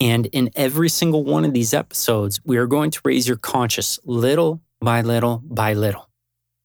And 0.00 0.26
in 0.26 0.50
every 0.56 0.88
single 0.88 1.22
one 1.22 1.44
of 1.44 1.52
these 1.52 1.72
episodes 1.72 2.40
we 2.44 2.56
are 2.56 2.66
going 2.66 2.90
to 2.90 3.00
raise 3.04 3.28
your 3.28 3.36
conscious 3.36 4.00
little 4.04 4.60
by 4.80 5.02
little 5.02 5.40
by 5.44 5.74
little. 5.74 6.08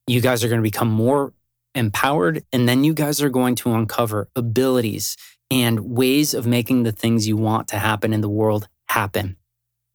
You 0.08 0.20
guys 0.20 0.42
are 0.42 0.48
going 0.48 0.60
to 0.60 0.62
become 0.62 0.90
more 0.90 1.32
empowered 1.76 2.44
and 2.52 2.68
then 2.68 2.82
you 2.82 2.92
guys 2.92 3.22
are 3.22 3.28
going 3.28 3.54
to 3.56 3.72
uncover 3.72 4.28
abilities 4.34 5.16
and 5.50 5.80
ways 5.96 6.34
of 6.34 6.46
making 6.46 6.84
the 6.84 6.92
things 6.92 7.26
you 7.26 7.36
want 7.36 7.68
to 7.68 7.78
happen 7.78 8.12
in 8.12 8.20
the 8.20 8.28
world 8.28 8.68
happen. 8.88 9.36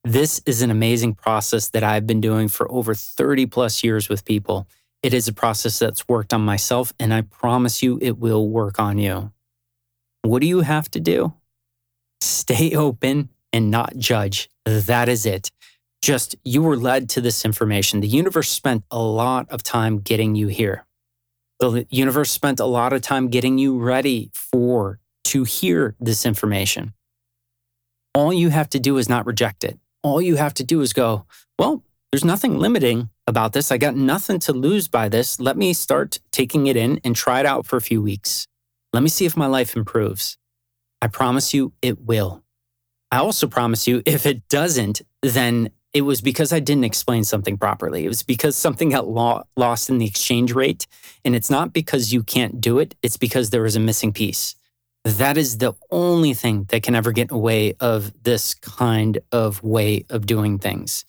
This 0.04 0.42
is 0.46 0.62
an 0.62 0.72
amazing 0.72 1.16
process 1.16 1.70
that 1.70 1.84
I've 1.84 2.06
been 2.06 2.22
doing 2.22 2.48
for 2.48 2.72
over 2.72 2.94
30 2.94 3.48
plus 3.48 3.84
years 3.84 4.10
with 4.10 4.26
people. 4.26 4.68
It 5.02 5.14
is 5.14 5.28
a 5.28 5.34
process 5.34 5.80
that's 5.80 6.08
worked 6.08 6.34
on 6.34 6.42
myself, 6.46 6.94
and 7.00 7.14
I 7.14 7.22
promise 7.22 7.82
you 7.84 8.00
it 8.02 8.18
will 8.18 8.50
work 8.50 8.80
on 8.80 8.98
you. 9.00 9.32
What 10.24 10.42
do 10.42 10.48
you 10.48 10.62
have 10.62 10.90
to 10.92 11.00
do? 11.00 11.34
Stay 12.22 12.76
open 12.76 13.30
and 13.54 13.72
not 13.72 13.98
judge. 13.98 14.50
That 14.66 15.10
is 15.10 15.26
it. 15.26 15.52
just 16.02 16.36
you 16.44 16.62
were 16.62 16.78
led 16.78 17.10
to 17.10 17.22
this 17.22 17.44
information. 17.46 18.00
The 18.02 18.08
universe 18.08 18.50
spent 18.50 18.84
a 18.92 19.02
lot 19.02 19.50
of 19.50 19.64
time 19.64 20.00
getting 20.00 20.36
you 20.36 20.48
here. 20.48 20.86
The 21.60 21.88
universe 21.90 22.32
spent 22.32 22.60
a 22.60 22.66
lot 22.66 22.94
of 22.94 23.02
time 23.02 23.30
getting 23.30 23.58
you 23.58 23.80
ready 23.80 24.30
for 24.34 25.00
to 25.26 25.44
hear 25.44 25.96
this 26.00 26.26
information. 26.26 26.94
All 28.14 28.32
you 28.32 28.50
have 28.50 28.70
to 28.70 28.80
do 28.80 28.98
is 28.98 29.10
not 29.10 29.26
reject 29.26 29.64
it. 29.64 29.78
All 30.04 30.22
you 30.22 30.36
have 30.36 30.54
to 30.56 30.64
do 30.64 30.82
is 30.82 30.94
go, 30.94 31.26
well, 31.60 31.84
there's 32.12 32.24
nothing 32.24 32.58
limiting 32.58 33.10
about 33.28 33.54
this. 33.54 33.72
I 33.72 33.78
got 33.78 33.96
nothing 33.96 34.40
to 34.40 34.54
lose 34.54 34.88
by 34.88 35.10
this. 35.10 35.40
Let 35.40 35.58
me 35.58 35.74
start 35.74 36.20
taking 36.32 36.68
it 36.68 36.78
in 36.78 37.02
and 37.04 37.16
try 37.16 37.40
it 37.42 37.46
out 37.46 37.66
for 37.66 37.76
a 37.76 37.82
few 37.82 38.02
weeks. 38.02 38.48
Let 38.94 39.04
me 39.04 39.10
see 39.10 39.26
if 39.26 39.36
my 39.36 39.48
life 39.48 39.76
improves. 39.76 40.38
I 41.02 41.08
promise 41.08 41.54
you 41.54 41.74
it 41.82 42.00
will. 42.00 42.44
I 43.12 43.18
also 43.18 43.48
promise 43.48 43.88
you 43.88 44.02
if 44.06 44.26
it 44.26 44.48
doesn't, 44.48 45.02
then 45.22 45.72
it 45.94 46.02
was 46.02 46.22
because 46.22 46.52
I 46.52 46.60
didn't 46.60 46.84
explain 46.84 47.24
something 47.24 47.58
properly. 47.58 48.06
It 48.06 48.10
was 48.10 48.24
because 48.24 48.56
something 48.56 48.90
got 48.90 49.08
lo- 49.08 49.44
lost 49.56 49.90
in 49.90 49.98
the 49.98 50.06
exchange 50.06 50.54
rate. 50.54 50.88
And 51.24 51.36
it's 51.36 51.50
not 51.50 51.74
because 51.74 52.14
you 52.14 52.22
can't 52.22 52.60
do 52.60 52.80
it, 52.80 52.96
it's 53.02 53.18
because 53.18 53.50
there 53.50 53.62
was 53.62 53.76
a 53.76 53.80
missing 53.80 54.12
piece. 54.12 54.56
That 55.06 55.38
is 55.38 55.60
the 55.60 55.74
only 55.92 56.34
thing 56.34 56.66
that 56.70 56.82
can 56.82 56.96
ever 56.96 57.12
get 57.12 57.30
in 57.30 57.36
the 57.36 57.38
way 57.38 57.76
of 57.80 58.12
this 58.24 58.56
kind 58.56 59.20
of 59.32 59.62
way 59.62 60.04
of 60.10 60.26
doing 60.26 60.58
things. 60.58 61.06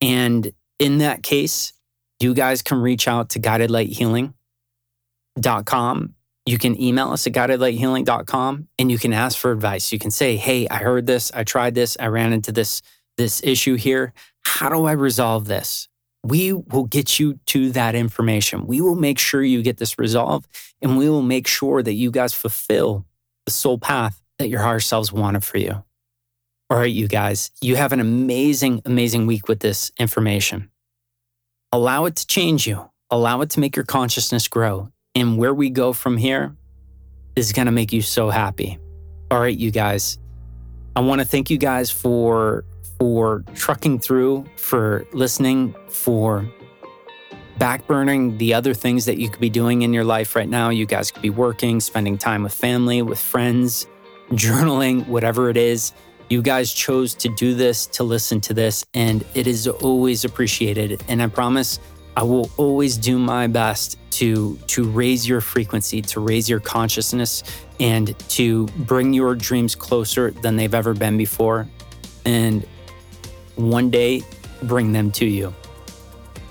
And 0.00 0.52
in 0.78 0.98
that 0.98 1.24
case, 1.24 1.72
you 2.20 2.32
guys 2.32 2.62
can 2.62 2.80
reach 2.80 3.08
out 3.08 3.30
to 3.30 3.40
guidedlighthealing.com. 3.40 6.14
You 6.46 6.58
can 6.58 6.80
email 6.80 7.10
us 7.10 7.26
at 7.26 7.32
guidedlighthealing.com 7.32 8.68
and 8.78 8.90
you 8.90 8.98
can 8.98 9.12
ask 9.12 9.36
for 9.36 9.50
advice. 9.50 9.92
You 9.92 9.98
can 9.98 10.12
say, 10.12 10.36
Hey, 10.36 10.68
I 10.68 10.76
heard 10.76 11.06
this, 11.06 11.32
I 11.34 11.42
tried 11.42 11.74
this, 11.74 11.96
I 11.98 12.06
ran 12.06 12.32
into 12.32 12.52
this 12.52 12.82
this 13.16 13.42
issue 13.42 13.74
here. 13.74 14.12
How 14.42 14.68
do 14.68 14.84
I 14.86 14.92
resolve 14.92 15.46
this? 15.46 15.88
We 16.22 16.52
will 16.52 16.84
get 16.84 17.18
you 17.18 17.40
to 17.46 17.72
that 17.72 17.96
information. 17.96 18.66
We 18.66 18.80
will 18.80 18.94
make 18.94 19.18
sure 19.18 19.42
you 19.42 19.60
get 19.62 19.78
this 19.78 19.98
resolved 19.98 20.46
and 20.80 20.96
we 20.96 21.10
will 21.10 21.22
make 21.22 21.48
sure 21.48 21.82
that 21.82 21.94
you 21.94 22.12
guys 22.12 22.32
fulfill 22.32 23.06
the 23.50 23.56
soul 23.56 23.78
path 23.78 24.22
that 24.38 24.48
your 24.48 24.60
higher 24.60 24.78
selves 24.78 25.12
wanted 25.12 25.42
for 25.42 25.58
you. 25.58 25.82
All 26.70 26.78
right, 26.78 26.84
you 26.84 27.08
guys, 27.08 27.50
you 27.60 27.74
have 27.74 27.90
an 27.90 27.98
amazing, 27.98 28.80
amazing 28.84 29.26
week 29.26 29.48
with 29.48 29.58
this 29.58 29.90
information. 29.98 30.70
Allow 31.72 32.04
it 32.04 32.14
to 32.14 32.26
change 32.28 32.68
you, 32.68 32.88
allow 33.10 33.40
it 33.40 33.50
to 33.50 33.60
make 33.60 33.74
your 33.74 33.84
consciousness 33.84 34.46
grow. 34.46 34.92
And 35.16 35.36
where 35.36 35.52
we 35.52 35.68
go 35.68 35.92
from 35.92 36.16
here 36.16 36.54
is 37.34 37.52
going 37.52 37.66
to 37.66 37.72
make 37.72 37.92
you 37.92 38.02
so 38.02 38.30
happy. 38.30 38.78
All 39.32 39.40
right, 39.40 39.56
you 39.56 39.72
guys, 39.72 40.18
I 40.94 41.00
want 41.00 41.20
to 41.20 41.26
thank 41.26 41.50
you 41.50 41.58
guys 41.58 41.90
for 41.90 42.64
for 43.00 43.42
trucking 43.54 43.98
through, 43.98 44.44
for 44.56 45.06
listening, 45.12 45.74
for 45.88 46.48
backburning 47.60 48.38
the 48.38 48.54
other 48.54 48.72
things 48.72 49.04
that 49.04 49.18
you 49.18 49.28
could 49.28 49.40
be 49.40 49.50
doing 49.50 49.82
in 49.82 49.92
your 49.92 50.02
life 50.02 50.34
right 50.34 50.48
now. 50.48 50.70
You 50.70 50.86
guys 50.86 51.10
could 51.10 51.22
be 51.22 51.30
working, 51.30 51.78
spending 51.78 52.16
time 52.16 52.42
with 52.42 52.54
family, 52.54 53.02
with 53.02 53.18
friends, 53.20 53.86
journaling, 54.30 55.06
whatever 55.06 55.50
it 55.50 55.58
is. 55.58 55.92
You 56.30 56.40
guys 56.40 56.72
chose 56.72 57.14
to 57.16 57.28
do 57.28 57.54
this, 57.54 57.86
to 57.88 58.02
listen 58.02 58.40
to 58.42 58.54
this, 58.54 58.84
and 58.94 59.24
it 59.34 59.46
is 59.46 59.68
always 59.68 60.24
appreciated. 60.24 61.02
And 61.08 61.22
I 61.22 61.26
promise 61.26 61.80
I 62.16 62.22
will 62.22 62.50
always 62.56 62.96
do 62.96 63.18
my 63.18 63.46
best 63.46 63.98
to 64.12 64.56
to 64.68 64.84
raise 64.88 65.28
your 65.28 65.40
frequency, 65.40 66.00
to 66.02 66.20
raise 66.20 66.48
your 66.48 66.60
consciousness 66.60 67.42
and 67.78 68.18
to 68.30 68.66
bring 68.78 69.12
your 69.12 69.34
dreams 69.34 69.74
closer 69.74 70.30
than 70.30 70.56
they've 70.56 70.74
ever 70.74 70.94
been 70.94 71.18
before. 71.18 71.68
And 72.24 72.66
one 73.56 73.90
day 73.90 74.22
bring 74.62 74.92
them 74.92 75.10
to 75.12 75.26
you. 75.26 75.54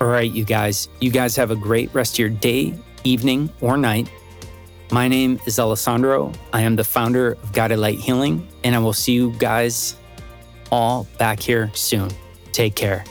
All 0.00 0.06
right, 0.08 0.32
you 0.32 0.44
guys, 0.46 0.88
you 1.00 1.10
guys 1.10 1.36
have 1.36 1.50
a 1.50 1.56
great 1.56 1.92
rest 1.92 2.14
of 2.14 2.20
your 2.20 2.30
day, 2.30 2.72
evening, 3.04 3.50
or 3.60 3.76
night. 3.76 4.10
My 4.90 5.08
name 5.08 5.38
is 5.46 5.58
Alessandro. 5.58 6.32
I 6.54 6.62
am 6.62 6.74
the 6.74 6.84
founder 6.84 7.32
of 7.32 7.52
Guided 7.52 7.78
Light 7.78 7.98
Healing, 7.98 8.48
and 8.64 8.74
I 8.74 8.78
will 8.78 8.94
see 8.94 9.12
you 9.12 9.32
guys 9.32 9.96
all 10.72 11.06
back 11.18 11.38
here 11.38 11.70
soon. 11.74 12.10
Take 12.52 12.76
care. 12.76 13.04